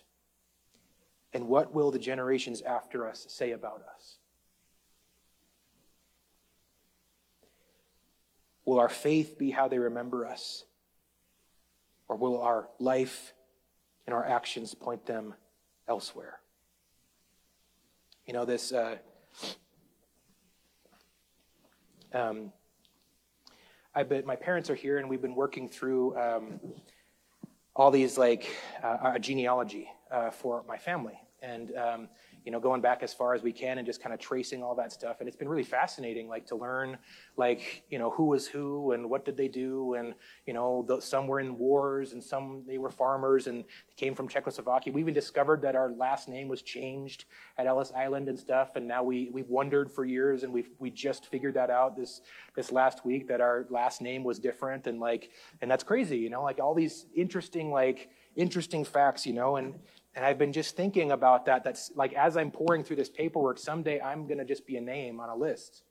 And 1.34 1.47
what 1.47 1.74
will 1.74 1.91
the 1.91 1.99
generations 1.99 2.61
after 2.61 3.07
us 3.07 3.26
say 3.30 3.51
about 3.51 3.82
us? 3.95 4.17
Will 8.65 8.80
our 8.80 8.89
faith 8.89 9.38
be 9.38 9.51
how 9.51 9.69
they 9.69 9.80
remember 9.80 10.26
us? 10.26 10.65
Or 12.07 12.17
will 12.17 12.41
our 12.41 12.67
life 12.80 13.34
and 14.05 14.13
our 14.13 14.26
actions 14.26 14.74
point 14.76 15.05
them 15.05 15.34
elsewhere? 15.88 16.39
You 18.26 18.34
know, 18.34 18.45
this. 18.45 18.74
Uh, 18.74 18.97
um, 22.13 22.51
I 23.95 24.03
bet 24.03 24.26
my 24.26 24.36
parents 24.36 24.69
are 24.69 24.76
here, 24.76 24.97
and 24.97 25.09
we've 25.09 25.22
been 25.22 25.36
working 25.36 25.67
through 25.67 26.17
um, 26.17 26.59
all 27.76 27.91
these 27.91 28.17
like 28.17 28.49
uh, 28.84 29.17
genealogy 29.19 29.89
uh, 30.11 30.30
for 30.30 30.63
my 30.67 30.78
family, 30.78 31.19
and 31.41 31.76
um, 31.76 32.09
you 32.46 32.52
know, 32.52 32.60
going 32.60 32.82
back 32.82 33.04
as 33.04 33.14
far 33.14 33.34
as 33.34 33.44
we 33.44 33.52
can 33.52 33.78
and 33.78 33.86
just 33.86 34.02
kind 34.02 34.14
of 34.14 34.20
tracing 34.20 34.64
all 34.64 34.76
that 34.76 34.92
stuff. 34.92 35.18
And 35.20 35.28
it's 35.28 35.38
been 35.38 35.48
really 35.48 35.64
fascinating, 35.64 36.28
like 36.28 36.46
to 36.48 36.56
learn, 36.56 36.98
like, 37.38 37.84
you 37.89 38.00
know, 38.00 38.10
who 38.10 38.26
was 38.26 38.48
who 38.48 38.94
and 38.94 39.10
what 39.10 39.26
did 39.26 39.38
they 39.38 39.48
do. 39.48 39.94
And, 39.94 40.14
you 40.46 40.54
know, 40.54 40.84
the, 40.88 41.00
some 41.00 41.28
were 41.28 41.39
in 41.39 41.58
wars 41.58 42.14
and 42.14 42.24
some, 42.24 42.64
they 42.68 42.78
were 42.78 42.89
farmers 42.89 43.48
and 43.48 43.64
they 43.64 43.96
came 43.96 44.16
from 44.16 44.28
Czechoslovakia. 44.28 44.92
We 44.92 45.02
even 45.02 45.14
discovered 45.14 45.62
that 45.62 45.76
our 45.76 45.92
last 45.92 46.28
name 46.28 46.48
was 46.48 46.62
changed 46.62 47.26
at 47.58 47.68
Ellis 47.68 47.92
Island 47.96 48.28
and 48.28 48.39
stuff. 48.39 48.76
And 48.76 48.88
now 48.88 49.04
we, 49.04 49.30
we've 49.32 49.50
wondered 49.50 49.92
for 49.92 50.04
years 50.04 50.44
and 50.44 50.52
we've, 50.52 50.70
we 50.80 50.89
just 50.89 51.28
figured 51.28 51.54
that 51.54 51.70
out 51.70 51.96
this, 51.96 52.22
this 52.56 52.72
last 52.72 53.06
week 53.06 53.28
that 53.28 53.42
our 53.42 53.68
last 53.70 54.02
name 54.02 54.24
was 54.24 54.39
different. 54.39 54.88
And 54.88 55.00
like, 55.00 55.32
and 55.62 55.70
that's 55.70 55.84
crazy, 55.84 56.18
you 56.18 56.30
know, 56.30 56.44
like 56.44 56.60
all 56.60 56.74
these 56.74 57.06
interesting, 57.16 57.72
like, 57.72 58.10
interesting 58.36 58.86
facts, 58.86 59.26
you 59.26 59.34
know, 59.34 59.58
and, 59.58 59.76
and 60.16 60.26
I've 60.26 60.38
been 60.38 60.51
just 60.51 60.76
thinking 60.76 61.12
about 61.12 61.45
that. 61.45 61.64
That's 61.64 61.91
like 61.95 62.14
as 62.14 62.36
I'm 62.36 62.51
poring 62.51 62.84
through 62.84 62.97
this 62.97 63.09
paperwork, 63.09 63.57
someday 63.57 64.01
I'm 64.01 64.28
going 64.28 64.39
to 64.39 64.45
just 64.45 64.66
be 64.66 64.78
a 64.78 64.82
name 64.82 65.20
on 65.20 65.30
a 65.30 65.36
list. 65.36 65.84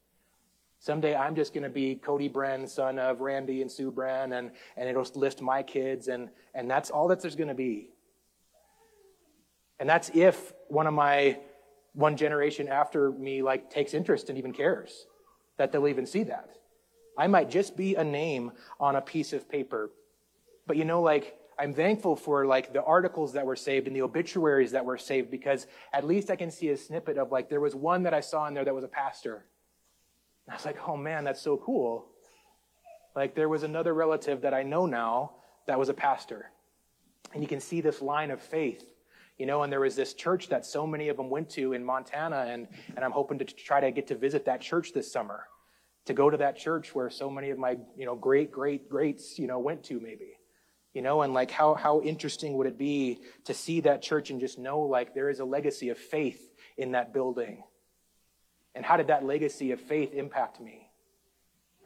Someday 0.79 1.15
I'm 1.15 1.35
just 1.35 1.53
going 1.53 1.65
to 1.65 1.71
be 1.71 1.95
Cody 1.95 2.29
Bren, 2.29 2.69
son 2.69 2.99
of 2.99 3.21
Randy 3.21 3.61
and 3.61 3.71
Sue 3.71 3.93
Bren, 3.93 4.39
and, 4.39 4.51
and 4.77 4.89
it'll 4.89 5.07
list 5.15 5.43
my 5.43 5.63
kids, 5.63 6.09
and, 6.09 6.31
and 6.55 6.71
that's 6.71 6.91
all 6.91 7.09
that 7.09 7.21
there's 7.21 7.37
going 7.37 7.49
to 7.49 7.55
be. 7.55 7.91
And 9.79 9.89
that's 9.89 10.11
if 10.15 10.53
one 10.69 10.87
of 10.87 10.95
my 10.95 11.39
one 11.95 12.17
generation 12.17 12.69
after 12.69 13.11
me 13.11 13.43
like 13.43 13.71
takes 13.71 13.95
interest 13.95 14.29
and 14.29 14.39
even 14.39 14.53
cares 14.53 15.07
that 15.57 15.73
they'll 15.73 15.89
even 15.89 16.07
see 16.07 16.23
that. 16.25 16.51
I 17.19 17.27
might 17.27 17.51
just 17.51 17.77
be 17.77 17.97
a 17.97 18.05
name 18.05 18.53
on 18.79 18.97
a 18.97 19.01
piece 19.01 19.33
of 19.33 19.49
paper. 19.49 19.91
But 20.67 20.77
you 20.77 20.85
know, 20.85 21.03
like 21.03 21.37
I'm 21.61 21.75
thankful 21.75 22.17
for 22.17 22.47
like 22.47 22.73
the 22.73 22.83
articles 22.83 23.35
that 23.35 23.45
were 23.45 23.55
saved 23.55 23.87
and 23.87 23.95
the 23.95 24.01
obituaries 24.01 24.71
that 24.73 24.87
were 24.87 24.97
saved 24.97 25.31
because 25.31 25.67
at 25.93 26.07
least 26.07 26.31
I 26.31 26.37
can 26.37 26.51
see 26.51 26.71
a 26.71 26.77
snippet 26.77 27.19
of 27.19 27.31
like 27.31 27.51
there 27.51 27.61
was 27.61 27.75
one 27.75 28.05
that 28.05 28.15
I 28.15 28.21
saw 28.21 28.47
in 28.47 28.55
there 28.55 28.65
that 28.65 28.75
was 28.75 28.83
a 28.83 28.89
pastor. 28.89 29.45
And 30.47 30.55
I 30.55 30.57
was 30.57 30.65
like, 30.65 30.79
oh 30.89 30.97
man, 30.97 31.23
that's 31.23 31.43
so 31.43 31.59
cool. 31.59 32.07
Like 33.15 33.35
there 33.35 33.51
was 33.51 33.63
another 33.63 33.93
relative 33.93 34.41
that 34.41 34.55
I 34.55 34.63
know 34.63 34.87
now 34.87 35.33
that 35.67 35.79
was 35.79 35.91
a 35.91 35.95
pastor. 35.95 36.51
And 37.35 37.43
you 37.43 37.49
can 37.49 37.61
see 37.61 37.83
this 37.83 38.01
line 38.01 38.31
of 38.31 38.41
faith. 38.41 38.87
You 39.37 39.45
know, 39.45 39.63
and 39.63 39.71
there 39.71 39.81
was 39.81 39.97
this 39.97 40.15
church 40.15 40.49
that 40.49 40.65
so 40.65 40.87
many 40.87 41.09
of 41.09 41.19
them 41.19 41.29
went 41.29 41.51
to 41.51 41.73
in 41.73 41.83
Montana, 41.83 42.47
and, 42.49 42.69
and 42.95 43.05
I'm 43.05 43.11
hoping 43.11 43.39
to 43.39 43.45
try 43.45 43.81
to 43.81 43.91
get 43.91 44.07
to 44.09 44.15
visit 44.15 44.45
that 44.47 44.61
church 44.61 44.93
this 44.93 45.11
summer. 45.11 45.45
To 46.07 46.15
go 46.15 46.29
to 46.29 46.37
that 46.39 46.57
church 46.59 46.95
where 46.95 47.09
so 47.09 47.31
many 47.31 47.51
of 47.51 47.59
my, 47.59 47.79
you 47.97 48.05
know, 48.05 48.15
great, 48.15 48.51
great, 48.51 48.89
greats, 48.89 49.39
you 49.39 49.47
know, 49.47 49.59
went 49.59 49.83
to 49.85 50.01
maybe. 50.01 50.40
You 50.93 51.03
know, 51.03 51.23
and 51.23 51.33
like 51.33 51.51
how, 51.51 51.75
how 51.75 52.01
interesting 52.01 52.57
would 52.57 52.67
it 52.67 52.77
be 52.77 53.21
to 53.45 53.55
see 53.55 53.81
that 53.83 54.03
church 54.03 54.31
and 54.31 54.41
just 54.41 54.59
know 54.59 54.81
like 54.81 55.15
there 55.15 55.31
is 55.31 55.39
a 55.39 55.45
legacy 55.45 55.91
of 55.91 55.99
faith 55.99 56.41
in 56.77 56.93
that 56.93 57.13
building? 57.13 57.63
And 58.75 58.85
how 58.85 58.97
did 58.97 59.09
that 59.09 59.25
legacy 59.25 59.73
of 59.73 59.81
faith 59.81 60.13
impact 60.15 60.61
me? 60.61 60.89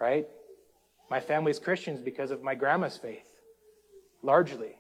Right? 0.00 0.26
My 1.10 1.20
family's 1.20 1.58
Christians 1.58 2.00
because 2.00 2.30
of 2.30 2.42
my 2.42 2.54
grandma's 2.54 2.96
faith, 2.96 3.26
largely. 4.22 4.74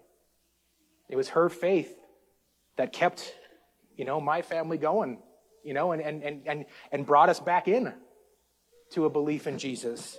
It 1.08 1.16
was 1.16 1.30
her 1.30 1.48
faith 1.48 1.94
that 2.76 2.92
kept, 2.92 3.34
you 3.96 4.04
know, 4.04 4.20
my 4.20 4.42
family 4.42 4.78
going, 4.78 5.18
you 5.62 5.74
know, 5.74 5.92
and, 5.92 6.00
and, 6.00 6.22
and, 6.22 6.42
and, 6.46 6.64
and 6.90 7.06
brought 7.06 7.28
us 7.28 7.40
back 7.40 7.68
in 7.68 7.92
to 8.92 9.04
a 9.04 9.10
belief 9.10 9.46
in 9.46 9.58
Jesus. 9.58 10.18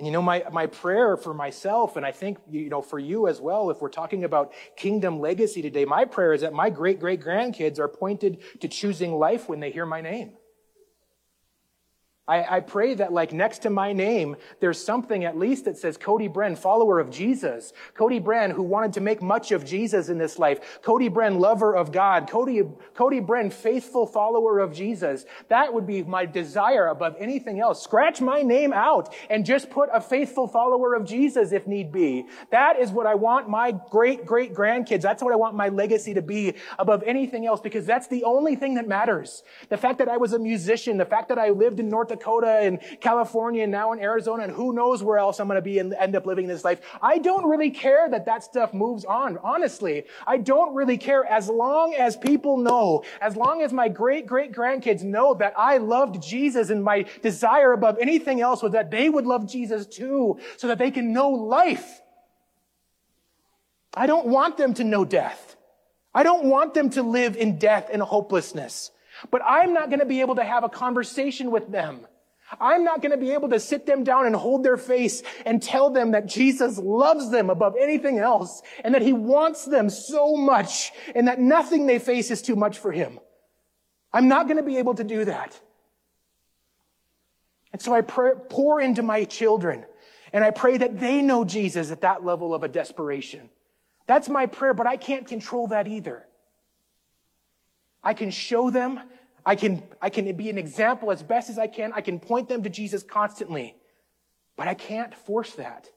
And 0.00 0.06
you 0.06 0.12
know, 0.14 0.22
my, 0.22 0.42
my 0.50 0.66
prayer 0.66 1.18
for 1.18 1.34
myself, 1.34 1.96
and 1.98 2.06
I 2.06 2.10
think, 2.10 2.38
you 2.50 2.70
know, 2.70 2.80
for 2.80 2.98
you 2.98 3.28
as 3.28 3.38
well, 3.38 3.68
if 3.68 3.82
we're 3.82 3.90
talking 3.90 4.24
about 4.24 4.54
kingdom 4.74 5.20
legacy 5.20 5.60
today, 5.60 5.84
my 5.84 6.06
prayer 6.06 6.32
is 6.32 6.40
that 6.40 6.54
my 6.54 6.70
great 6.70 6.98
great 6.98 7.20
grandkids 7.20 7.78
are 7.78 7.86
pointed 7.86 8.38
to 8.60 8.68
choosing 8.68 9.12
life 9.12 9.46
when 9.46 9.60
they 9.60 9.70
hear 9.70 9.84
my 9.84 10.00
name. 10.00 10.38
I, 12.30 12.58
I, 12.58 12.60
pray 12.60 12.94
that, 12.94 13.12
like, 13.12 13.32
next 13.32 13.58
to 13.62 13.70
my 13.70 13.92
name, 13.92 14.36
there's 14.60 14.82
something 14.82 15.24
at 15.24 15.36
least 15.36 15.64
that 15.64 15.76
says 15.76 15.96
Cody 15.96 16.28
Bren, 16.28 16.56
follower 16.56 17.00
of 17.00 17.10
Jesus. 17.10 17.72
Cody 17.94 18.20
Bren, 18.20 18.52
who 18.52 18.62
wanted 18.62 18.92
to 18.92 19.00
make 19.00 19.20
much 19.20 19.50
of 19.50 19.64
Jesus 19.64 20.08
in 20.08 20.16
this 20.16 20.38
life. 20.38 20.80
Cody 20.80 21.10
Bren, 21.10 21.40
lover 21.40 21.74
of 21.74 21.90
God. 21.90 22.30
Cody, 22.30 22.62
Cody 22.94 23.20
Bren, 23.20 23.52
faithful 23.52 24.06
follower 24.06 24.60
of 24.60 24.72
Jesus. 24.72 25.24
That 25.48 25.74
would 25.74 25.88
be 25.88 26.04
my 26.04 26.24
desire 26.24 26.86
above 26.86 27.16
anything 27.18 27.58
else. 27.58 27.82
Scratch 27.82 28.20
my 28.20 28.42
name 28.42 28.72
out 28.72 29.12
and 29.28 29.44
just 29.44 29.68
put 29.68 29.88
a 29.92 30.00
faithful 30.00 30.46
follower 30.46 30.94
of 30.94 31.04
Jesus 31.04 31.50
if 31.50 31.66
need 31.66 31.90
be. 31.90 32.26
That 32.52 32.78
is 32.78 32.92
what 32.92 33.08
I 33.08 33.16
want 33.16 33.48
my 33.48 33.72
great, 33.90 34.24
great 34.24 34.54
grandkids. 34.54 35.02
That's 35.02 35.20
what 35.20 35.32
I 35.32 35.36
want 35.36 35.56
my 35.56 35.68
legacy 35.68 36.14
to 36.14 36.22
be 36.22 36.54
above 36.78 37.02
anything 37.04 37.44
else 37.44 37.60
because 37.60 37.86
that's 37.86 38.06
the 38.06 38.22
only 38.22 38.54
thing 38.54 38.74
that 38.74 38.86
matters. 38.86 39.42
The 39.68 39.76
fact 39.76 39.98
that 39.98 40.08
I 40.08 40.16
was 40.16 40.32
a 40.32 40.38
musician, 40.38 40.96
the 40.96 41.04
fact 41.04 41.28
that 41.30 41.38
I 41.38 41.50
lived 41.50 41.80
in 41.80 41.88
North 41.88 42.06
Dakota, 42.06 42.19
Dakota 42.20 42.60
and 42.60 42.78
California 43.00 43.62
and 43.62 43.72
now 43.72 43.92
in 43.92 43.98
Arizona 44.00 44.44
and 44.44 44.52
who 44.52 44.72
knows 44.72 45.02
where 45.02 45.18
else 45.18 45.40
I'm 45.40 45.48
going 45.48 45.56
to 45.56 45.62
be 45.62 45.78
and 45.78 45.94
end 45.94 46.14
up 46.14 46.26
living 46.26 46.46
this 46.46 46.64
life. 46.64 46.80
I 47.00 47.18
don't 47.18 47.48
really 47.48 47.70
care 47.70 48.08
that 48.10 48.26
that 48.26 48.44
stuff 48.44 48.74
moves 48.74 49.04
on. 49.04 49.38
Honestly, 49.42 50.04
I 50.26 50.36
don't 50.36 50.74
really 50.74 50.98
care 50.98 51.24
as 51.24 51.48
long 51.48 51.94
as 51.94 52.16
people 52.16 52.58
know, 52.58 53.04
as 53.20 53.36
long 53.36 53.62
as 53.62 53.72
my 53.72 53.88
great 53.88 54.26
great 54.26 54.52
grandkids 54.52 55.02
know 55.02 55.34
that 55.34 55.54
I 55.56 55.78
loved 55.78 56.22
Jesus 56.22 56.70
and 56.70 56.84
my 56.84 57.06
desire 57.22 57.72
above 57.72 57.96
anything 58.00 58.40
else 58.40 58.62
was 58.62 58.72
that 58.72 58.90
they 58.90 59.08
would 59.08 59.26
love 59.26 59.50
Jesus 59.50 59.86
too 59.86 60.38
so 60.58 60.68
that 60.68 60.78
they 60.78 60.90
can 60.90 61.12
know 61.12 61.30
life. 61.30 62.00
I 63.94 64.06
don't 64.06 64.26
want 64.26 64.56
them 64.56 64.74
to 64.74 64.84
know 64.84 65.04
death. 65.04 65.56
I 66.14 66.22
don't 66.22 66.44
want 66.44 66.74
them 66.74 66.90
to 66.90 67.02
live 67.02 67.36
in 67.36 67.58
death 67.58 67.88
and 67.90 68.02
hopelessness. 68.02 68.90
But 69.30 69.42
I'm 69.44 69.74
not 69.74 69.90
going 69.90 70.00
to 70.00 70.06
be 70.06 70.20
able 70.20 70.36
to 70.36 70.44
have 70.44 70.64
a 70.64 70.68
conversation 70.68 71.50
with 71.50 71.70
them. 71.70 72.06
I'm 72.58 72.82
not 72.84 73.02
going 73.02 73.12
to 73.12 73.16
be 73.16 73.32
able 73.32 73.50
to 73.50 73.60
sit 73.60 73.86
them 73.86 74.02
down 74.02 74.26
and 74.26 74.34
hold 74.34 74.64
their 74.64 74.76
face 74.76 75.22
and 75.46 75.62
tell 75.62 75.90
them 75.90 76.12
that 76.12 76.26
Jesus 76.26 76.78
loves 76.78 77.30
them 77.30 77.50
above 77.50 77.74
anything 77.78 78.18
else 78.18 78.62
and 78.82 78.94
that 78.94 79.02
he 79.02 79.12
wants 79.12 79.64
them 79.64 79.90
so 79.90 80.36
much 80.36 80.92
and 81.14 81.28
that 81.28 81.38
nothing 81.38 81.86
they 81.86 81.98
face 81.98 82.30
is 82.30 82.42
too 82.42 82.56
much 82.56 82.78
for 82.78 82.90
him. 82.90 83.20
I'm 84.12 84.28
not 84.28 84.46
going 84.46 84.56
to 84.56 84.62
be 84.62 84.78
able 84.78 84.94
to 84.94 85.04
do 85.04 85.24
that. 85.26 85.58
And 87.72 87.80
so 87.80 87.94
I 87.94 88.00
pray, 88.00 88.32
pour 88.48 88.80
into 88.80 89.02
my 89.02 89.24
children 89.24 89.84
and 90.32 90.42
I 90.42 90.50
pray 90.50 90.78
that 90.78 90.98
they 90.98 91.22
know 91.22 91.44
Jesus 91.44 91.90
at 91.90 92.00
that 92.00 92.24
level 92.24 92.54
of 92.54 92.62
a 92.62 92.68
desperation. 92.68 93.48
That's 94.06 94.28
my 94.28 94.46
prayer, 94.46 94.74
but 94.74 94.86
I 94.86 94.96
can't 94.96 95.26
control 95.26 95.68
that 95.68 95.86
either. 95.86 96.26
I 98.02 98.14
can 98.14 98.30
show 98.30 98.70
them 98.70 99.00
I 99.44 99.56
can, 99.56 99.82
I 100.00 100.10
can 100.10 100.34
be 100.36 100.50
an 100.50 100.58
example 100.58 101.10
as 101.10 101.22
best 101.22 101.50
as 101.50 101.58
I 101.58 101.66
can. 101.66 101.92
I 101.94 102.00
can 102.00 102.20
point 102.20 102.48
them 102.48 102.62
to 102.62 102.70
Jesus 102.70 103.02
constantly. 103.02 103.74
But 104.56 104.68
I 104.68 104.74
can't 104.74 105.14
force 105.14 105.52
that. 105.54 105.88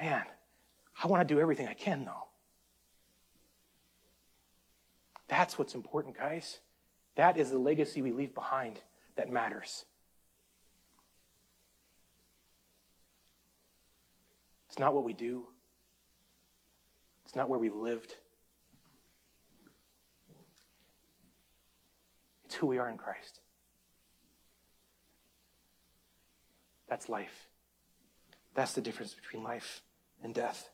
Man, 0.00 0.24
I 1.02 1.06
want 1.06 1.26
to 1.26 1.34
do 1.34 1.40
everything 1.40 1.68
I 1.68 1.74
can, 1.74 2.04
though. 2.04 2.26
That's 5.28 5.58
what's 5.58 5.74
important, 5.74 6.18
guys. 6.18 6.58
That 7.14 7.36
is 7.36 7.50
the 7.50 7.58
legacy 7.58 8.02
we 8.02 8.10
leave 8.10 8.34
behind 8.34 8.80
that 9.16 9.30
matters. 9.30 9.84
It's 14.68 14.78
not 14.78 14.94
what 14.94 15.04
we 15.04 15.12
do, 15.12 15.46
it's 17.24 17.36
not 17.36 17.48
where 17.48 17.58
we 17.58 17.70
lived. 17.70 18.16
It's 22.52 22.58
who 22.58 22.66
we 22.66 22.76
are 22.76 22.90
in 22.90 22.98
Christ. 22.98 23.40
That's 26.86 27.08
life. 27.08 27.48
That's 28.54 28.74
the 28.74 28.82
difference 28.82 29.14
between 29.14 29.42
life 29.42 29.80
and 30.22 30.34
death. 30.34 30.68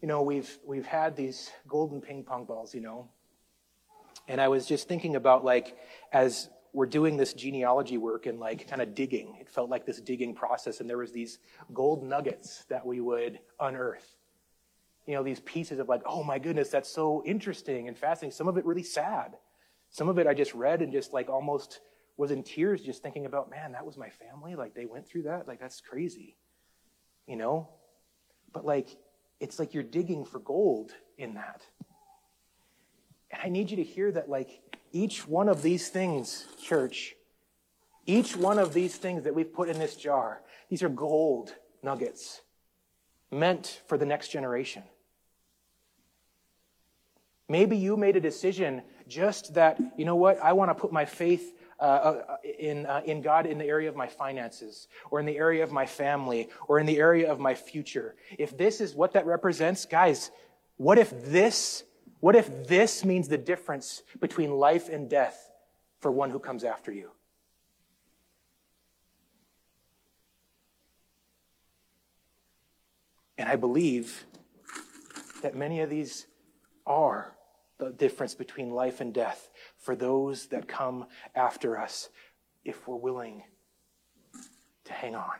You 0.00 0.06
know, 0.06 0.22
we've 0.22 0.56
we've 0.64 0.86
had 0.86 1.16
these 1.16 1.50
golden 1.66 2.00
ping 2.00 2.22
pong 2.22 2.44
balls, 2.44 2.72
you 2.72 2.80
know. 2.80 3.08
And 4.28 4.40
I 4.40 4.46
was 4.46 4.66
just 4.66 4.86
thinking 4.86 5.16
about 5.16 5.44
like 5.44 5.76
as 6.12 6.48
we're 6.72 6.86
doing 6.86 7.16
this 7.16 7.32
genealogy 7.32 7.98
work 7.98 8.26
and 8.26 8.38
like 8.38 8.68
kind 8.68 8.80
of 8.80 8.94
digging. 8.94 9.36
It 9.40 9.48
felt 9.48 9.68
like 9.68 9.84
this 9.84 10.00
digging 10.00 10.32
process 10.32 10.78
and 10.78 10.88
there 10.88 10.98
was 10.98 11.10
these 11.10 11.40
gold 11.74 12.04
nuggets 12.04 12.66
that 12.68 12.86
we 12.86 13.00
would 13.00 13.40
unearth 13.58 14.19
you 15.06 15.14
know, 15.14 15.22
these 15.22 15.40
pieces 15.40 15.78
of 15.78 15.88
like, 15.88 16.02
oh 16.06 16.22
my 16.22 16.38
goodness, 16.38 16.68
that's 16.68 16.88
so 16.88 17.22
interesting 17.26 17.88
and 17.88 17.96
fascinating. 17.96 18.34
Some 18.36 18.48
of 18.48 18.56
it 18.56 18.64
really 18.64 18.82
sad. 18.82 19.36
Some 19.90 20.08
of 20.08 20.18
it 20.18 20.26
I 20.26 20.34
just 20.34 20.54
read 20.54 20.82
and 20.82 20.92
just 20.92 21.12
like 21.12 21.28
almost 21.28 21.80
was 22.16 22.30
in 22.30 22.42
tears 22.42 22.82
just 22.82 23.02
thinking 23.02 23.26
about, 23.26 23.50
man, 23.50 23.72
that 23.72 23.84
was 23.84 23.96
my 23.96 24.10
family. 24.10 24.54
Like 24.54 24.74
they 24.74 24.86
went 24.86 25.08
through 25.08 25.22
that. 25.22 25.48
Like 25.48 25.58
that's 25.58 25.80
crazy. 25.80 26.36
You 27.26 27.36
know? 27.36 27.68
But 28.52 28.64
like, 28.64 28.88
it's 29.40 29.58
like 29.58 29.74
you're 29.74 29.82
digging 29.82 30.24
for 30.24 30.38
gold 30.38 30.92
in 31.18 31.34
that. 31.34 31.62
And 33.30 33.40
I 33.42 33.48
need 33.48 33.70
you 33.70 33.76
to 33.76 33.84
hear 33.84 34.10
that, 34.12 34.28
like, 34.28 34.60
each 34.92 35.26
one 35.26 35.48
of 35.48 35.62
these 35.62 35.88
things, 35.88 36.46
church, 36.60 37.14
each 38.06 38.36
one 38.36 38.58
of 38.58 38.74
these 38.74 38.96
things 38.96 39.22
that 39.24 39.34
we've 39.34 39.52
put 39.52 39.68
in 39.68 39.78
this 39.78 39.94
jar, 39.94 40.42
these 40.68 40.82
are 40.82 40.88
gold 40.88 41.54
nuggets 41.82 42.40
meant 43.30 43.80
for 43.86 43.96
the 43.96 44.06
next 44.06 44.28
generation. 44.28 44.82
Maybe 47.48 47.76
you 47.76 47.96
made 47.96 48.16
a 48.16 48.20
decision 48.20 48.82
just 49.08 49.54
that, 49.54 49.80
you 49.96 50.04
know 50.04 50.16
what, 50.16 50.38
I 50.42 50.52
want 50.52 50.70
to 50.70 50.74
put 50.74 50.92
my 50.92 51.04
faith 51.04 51.52
uh, 51.80 51.82
uh, 51.82 52.36
in, 52.58 52.86
uh, 52.86 53.00
in 53.06 53.22
God 53.22 53.46
in 53.46 53.58
the 53.58 53.64
area 53.64 53.88
of 53.88 53.96
my 53.96 54.06
finances, 54.06 54.86
or 55.10 55.18
in 55.18 55.26
the 55.26 55.36
area 55.36 55.64
of 55.64 55.72
my 55.72 55.86
family, 55.86 56.48
or 56.68 56.78
in 56.78 56.86
the 56.86 56.98
area 56.98 57.30
of 57.30 57.40
my 57.40 57.54
future. 57.54 58.14
If 58.38 58.56
this 58.56 58.80
is 58.80 58.94
what 58.94 59.12
that 59.14 59.26
represents, 59.26 59.86
guys, 59.86 60.30
what 60.76 60.98
if 60.98 61.10
this, 61.24 61.84
what 62.20 62.36
if 62.36 62.68
this 62.68 63.04
means 63.04 63.28
the 63.28 63.38
difference 63.38 64.02
between 64.20 64.50
life 64.52 64.88
and 64.88 65.08
death 65.08 65.50
for 66.00 66.10
one 66.10 66.30
who 66.30 66.38
comes 66.38 66.64
after 66.64 66.92
you? 66.92 67.10
And 73.40 73.48
I 73.48 73.56
believe 73.56 74.26
that 75.40 75.56
many 75.56 75.80
of 75.80 75.88
these 75.88 76.26
are 76.86 77.34
the 77.78 77.88
difference 77.90 78.34
between 78.34 78.68
life 78.68 79.00
and 79.00 79.14
death 79.14 79.48
for 79.78 79.96
those 79.96 80.48
that 80.48 80.68
come 80.68 81.06
after 81.34 81.78
us 81.78 82.10
if 82.66 82.86
we're 82.86 82.96
willing 82.96 83.42
to 84.84 84.92
hang 84.92 85.14
on. 85.14 85.32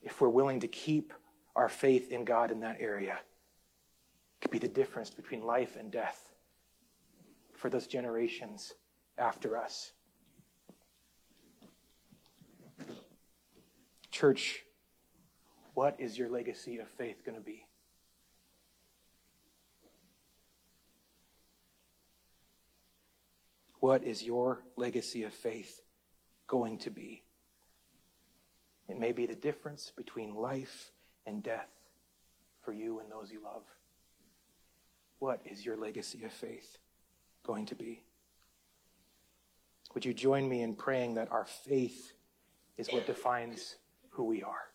If 0.00 0.20
we're 0.20 0.28
willing 0.28 0.60
to 0.60 0.68
keep 0.68 1.12
our 1.56 1.68
faith 1.68 2.12
in 2.12 2.24
God 2.24 2.52
in 2.52 2.60
that 2.60 2.76
area, 2.78 3.14
it 3.14 4.42
could 4.42 4.52
be 4.52 4.60
the 4.60 4.68
difference 4.68 5.10
between 5.10 5.42
life 5.42 5.74
and 5.74 5.90
death 5.90 6.36
for 7.52 7.68
those 7.68 7.88
generations 7.88 8.74
after 9.18 9.56
us. 9.56 9.90
Church, 14.20 14.66
what 15.72 15.96
is 15.98 16.18
your 16.18 16.28
legacy 16.28 16.76
of 16.76 16.86
faith 16.88 17.24
going 17.24 17.38
to 17.38 17.42
be? 17.42 17.64
What 23.78 24.04
is 24.04 24.22
your 24.22 24.62
legacy 24.76 25.22
of 25.22 25.32
faith 25.32 25.80
going 26.48 26.76
to 26.80 26.90
be? 26.90 27.22
It 28.90 29.00
may 29.00 29.12
be 29.12 29.24
the 29.24 29.34
difference 29.34 29.90
between 29.96 30.34
life 30.34 30.92
and 31.24 31.42
death 31.42 31.70
for 32.60 32.74
you 32.74 33.00
and 33.00 33.10
those 33.10 33.32
you 33.32 33.42
love. 33.42 33.62
What 35.18 35.40
is 35.46 35.64
your 35.64 35.78
legacy 35.78 36.24
of 36.24 36.32
faith 36.32 36.76
going 37.42 37.64
to 37.64 37.74
be? 37.74 38.02
Would 39.94 40.04
you 40.04 40.12
join 40.12 40.46
me 40.46 40.60
in 40.60 40.74
praying 40.74 41.14
that 41.14 41.32
our 41.32 41.46
faith 41.46 42.12
is 42.76 42.92
what 42.92 43.06
defines 43.06 43.76
who 44.10 44.24
we 44.24 44.42
are? 44.42 44.70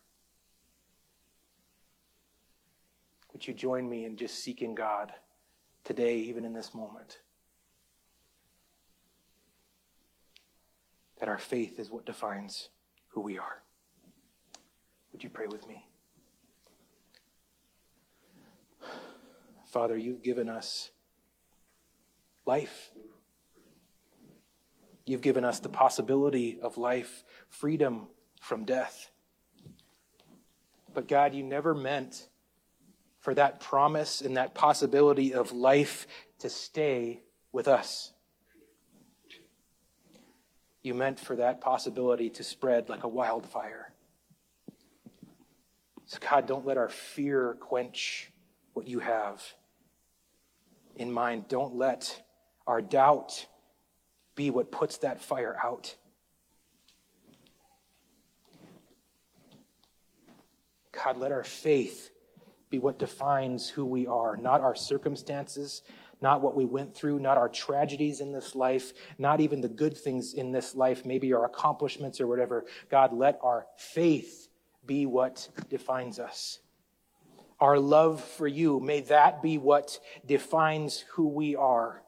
Would 3.32 3.46
you 3.46 3.54
join 3.54 3.88
me 3.88 4.04
in 4.04 4.16
just 4.16 4.42
seeking 4.42 4.74
God 4.74 5.12
today, 5.84 6.16
even 6.16 6.44
in 6.44 6.52
this 6.52 6.74
moment? 6.74 7.18
that 11.18 11.28
our 11.28 11.38
faith 11.38 11.78
is 11.78 11.90
what 11.90 12.04
defines 12.04 12.68
who 13.08 13.20
we 13.20 13.38
are. 13.38 13.62
Would 15.12 15.24
you 15.24 15.30
pray 15.30 15.46
with 15.46 15.66
me? 15.66 15.86
Father, 19.66 19.96
you've 19.96 20.22
given 20.22 20.48
us 20.48 20.90
life. 22.44 22.90
You've 25.04 25.20
given 25.20 25.44
us 25.44 25.60
the 25.60 25.68
possibility 25.68 26.58
of 26.60 26.76
life, 26.76 27.24
freedom 27.48 28.08
from 28.40 28.64
death. 28.64 29.10
But 30.96 31.06
God, 31.06 31.32
you 31.32 31.44
never 31.44 31.76
meant 31.76 32.28
for 33.20 33.32
that 33.34 33.60
promise 33.60 34.20
and 34.20 34.36
that 34.36 34.52
possibility 34.52 35.32
of 35.32 35.52
life 35.52 36.08
to 36.40 36.50
stay 36.50 37.22
with 37.52 37.68
us 37.68 38.12
you 40.86 40.94
meant 40.94 41.18
for 41.18 41.34
that 41.34 41.60
possibility 41.60 42.30
to 42.30 42.44
spread 42.44 42.88
like 42.88 43.02
a 43.02 43.08
wildfire. 43.08 43.92
So, 46.06 46.18
God, 46.20 46.46
don't 46.46 46.64
let 46.64 46.78
our 46.78 46.88
fear 46.88 47.56
quench 47.58 48.30
what 48.72 48.86
you 48.86 49.00
have 49.00 49.42
in 50.94 51.10
mind. 51.10 51.48
Don't 51.48 51.74
let 51.74 52.22
our 52.68 52.80
doubt 52.80 53.46
be 54.36 54.50
what 54.50 54.70
puts 54.70 54.98
that 54.98 55.20
fire 55.20 55.56
out. 55.62 55.96
God, 61.04 61.18
let 61.18 61.32
our 61.32 61.44
faith 61.44 62.10
be 62.70 62.78
what 62.78 62.98
defines 62.98 63.68
who 63.68 63.84
we 63.84 64.06
are, 64.06 64.36
not 64.36 64.60
our 64.60 64.74
circumstances, 64.74 65.82
not 66.20 66.40
what 66.40 66.56
we 66.56 66.64
went 66.64 66.94
through, 66.94 67.18
not 67.18 67.36
our 67.36 67.48
tragedies 67.48 68.20
in 68.20 68.32
this 68.32 68.54
life, 68.54 68.92
not 69.18 69.40
even 69.40 69.60
the 69.60 69.68
good 69.68 69.96
things 69.96 70.34
in 70.34 70.50
this 70.50 70.74
life, 70.74 71.04
maybe 71.04 71.32
our 71.32 71.44
accomplishments 71.44 72.20
or 72.20 72.26
whatever. 72.26 72.64
God, 72.90 73.12
let 73.12 73.38
our 73.42 73.66
faith 73.76 74.48
be 74.86 75.06
what 75.06 75.48
defines 75.68 76.18
us. 76.18 76.60
Our 77.60 77.78
love 77.78 78.22
for 78.22 78.46
you, 78.46 78.80
may 78.80 79.00
that 79.02 79.42
be 79.42 79.58
what 79.58 79.98
defines 80.24 81.04
who 81.12 81.28
we 81.28 81.56
are. 81.56 82.02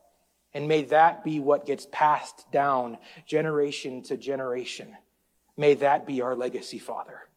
And 0.54 0.66
may 0.66 0.82
that 0.84 1.24
be 1.24 1.40
what 1.40 1.66
gets 1.66 1.86
passed 1.92 2.50
down 2.50 2.98
generation 3.26 4.02
to 4.04 4.16
generation. 4.16 4.96
May 5.56 5.74
that 5.74 6.06
be 6.06 6.22
our 6.22 6.34
legacy, 6.34 6.78
Father. 6.78 7.27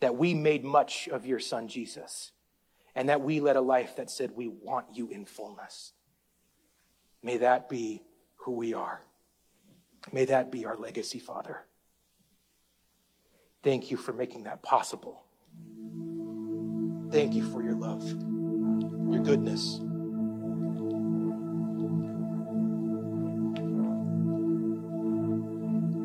That 0.00 0.16
we 0.16 0.34
made 0.34 0.64
much 0.64 1.08
of 1.08 1.26
your 1.26 1.38
Son, 1.38 1.68
Jesus 1.68 2.32
and 2.94 3.08
that 3.08 3.20
we 3.20 3.40
led 3.40 3.56
a 3.56 3.60
life 3.60 3.96
that 3.96 4.10
said, 4.10 4.32
We 4.34 4.48
want 4.48 4.86
you 4.92 5.08
in 5.08 5.24
fullness. 5.24 5.92
May 7.22 7.38
that 7.38 7.68
be 7.68 8.02
who 8.36 8.52
we 8.52 8.74
are. 8.74 9.02
May 10.12 10.24
that 10.26 10.50
be 10.50 10.64
our 10.64 10.76
legacy, 10.76 11.18
Father. 11.18 11.64
Thank 13.62 13.90
you 13.90 13.96
for 13.96 14.12
making 14.12 14.44
that 14.44 14.62
possible. 14.62 15.24
Thank 17.10 17.34
you 17.34 17.50
for 17.50 17.62
your 17.62 17.74
love, 17.74 18.02
your 18.02 19.22
goodness. 19.22 19.78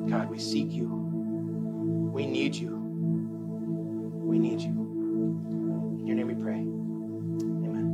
God, 0.09 0.29
we 0.29 0.39
seek 0.39 0.71
you. 0.71 0.89
We 2.13 2.25
need 2.25 2.55
you. 2.55 2.74
We 4.35 4.39
need 4.39 4.59
you. 4.59 4.71
In 5.99 6.07
your 6.07 6.17
name 6.17 6.27
we 6.27 6.33
pray. 6.35 6.59
Amen. 7.63 7.87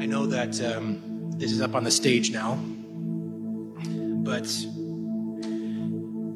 I 0.00 0.06
know 0.06 0.24
that 0.24 0.58
um, 0.62 1.32
this 1.36 1.52
is 1.52 1.60
up 1.60 1.74
on 1.74 1.84
the 1.84 1.90
stage 1.90 2.30
now. 2.30 2.54
But 3.84 4.46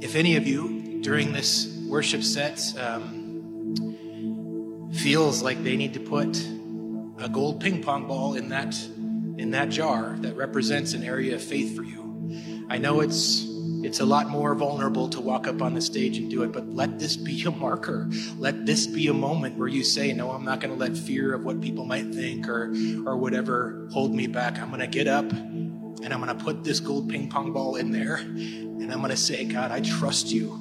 if 0.05 0.15
any 0.15 0.37
of 0.37 0.47
you 0.47 1.01
during 1.01 1.33
this 1.33 1.75
worship 1.89 2.23
set 2.23 2.61
um, 2.79 3.75
feels 4.93 5.41
like 5.41 5.65
they 5.65 5.77
need 5.79 5.95
to 5.95 6.01
put 6.01 6.37
a 7.17 7.31
gold 7.31 7.61
ping 7.61 7.83
pong 7.83 8.07
ball 8.07 8.35
in 8.35 8.51
that 8.51 8.77
in 9.39 9.51
that 9.53 9.69
jar 9.69 10.17
that 10.21 10.37
represents 10.37 10.93
an 10.93 11.03
area 11.03 11.35
of 11.35 11.43
faith 11.43 11.77
for 11.77 11.83
you, 11.83 12.67
I 12.69 12.79
know 12.79 13.01
it's 13.01 13.55
it's 13.85 14.01
a 14.01 14.05
lot 14.07 14.31
more 14.31 14.55
vulnerable 14.55 15.11
to 15.11 15.21
walk 15.21 15.47
up 15.47 15.61
on 15.61 15.75
the 15.75 15.81
stage 15.83 16.17
and 16.17 16.31
do 16.31 16.43
it, 16.43 16.53
but 16.53 16.67
let 16.71 16.99
this 16.99 17.19
be 17.19 17.43
a 17.45 17.51
marker. 17.51 18.09
Let 18.39 18.65
this 18.65 18.87
be 18.87 19.09
a 19.09 19.13
moment 19.13 19.59
where 19.59 19.69
you 19.69 19.85
say, 19.85 20.15
No, 20.15 20.31
I'm 20.31 20.45
not 20.45 20.61
going 20.61 20.73
to 20.73 20.81
let 20.81 20.97
fear 20.97 21.35
of 21.35 21.45
what 21.45 21.61
people 21.61 21.85
might 21.85 22.15
think 22.15 22.49
or, 22.49 22.73
or 23.07 23.19
whatever 23.19 23.87
hold 23.93 24.15
me 24.15 24.27
back. 24.27 24.59
I'm 24.59 24.69
going 24.69 24.81
to 24.81 24.87
get 24.87 25.07
up 25.07 25.31
and 25.31 26.13
I'm 26.13 26.25
going 26.25 26.37
to 26.37 26.45
put 26.45 26.65
this 26.65 26.81
gold 26.81 27.11
ping 27.11 27.29
pong 27.29 27.53
ball 27.53 27.77
in 27.77 27.91
there 27.91 28.17
and 28.17 28.91
I'm 28.91 29.01
going 29.01 29.11
to 29.11 29.17
say, 29.19 29.45
God, 29.45 29.71
I 29.71 29.81
trust 29.81 30.33
you. 30.33 30.53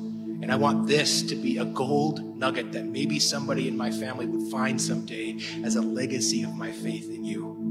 And 0.42 0.52
I 0.52 0.58
want 0.58 0.88
this 0.88 1.24
to 1.24 1.36
be 1.36 1.60
a 1.60 1.66
gold 1.66 2.38
nugget 2.38 2.74
that 2.74 2.84
maybe 2.84 3.20
somebody 3.20 3.70
in 3.70 3.78
my 3.78 3.90
family 3.90 4.26
would 4.26 4.52
find 4.52 4.82
someday 4.82 5.38
as 5.64 5.78
a 5.78 5.82
legacy 5.82 6.44
of 6.44 6.54
my 6.54 6.74
faith 6.74 7.10
in 7.10 7.24
you. 7.24 7.63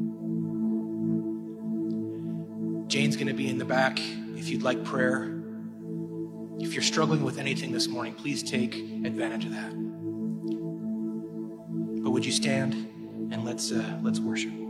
Jane's 2.93 3.17
going 3.17 3.29
to 3.29 3.33
be 3.33 3.49
in 3.49 3.57
the 3.57 3.65
back 3.65 3.99
if 4.37 4.51
you'd 4.51 4.63
like 4.63 4.85
prayer. 4.85 5.41
If 6.59 6.75
you're 6.75 6.83
struggling 6.83 7.25
with 7.25 7.39
anything 7.39 7.73
this 7.73 7.89
morning, 7.89 8.13
please 8.13 8.43
take 8.43 8.75
advantage 8.75 9.47
of 9.47 9.53
that. 9.53 9.71
But 12.03 12.11
would 12.11 12.27
you 12.27 12.33
stand 12.33 12.75
and 13.33 13.47
let's 13.47 13.73
uh, 13.73 13.99
let's 14.03 14.21
worship. 14.21 14.62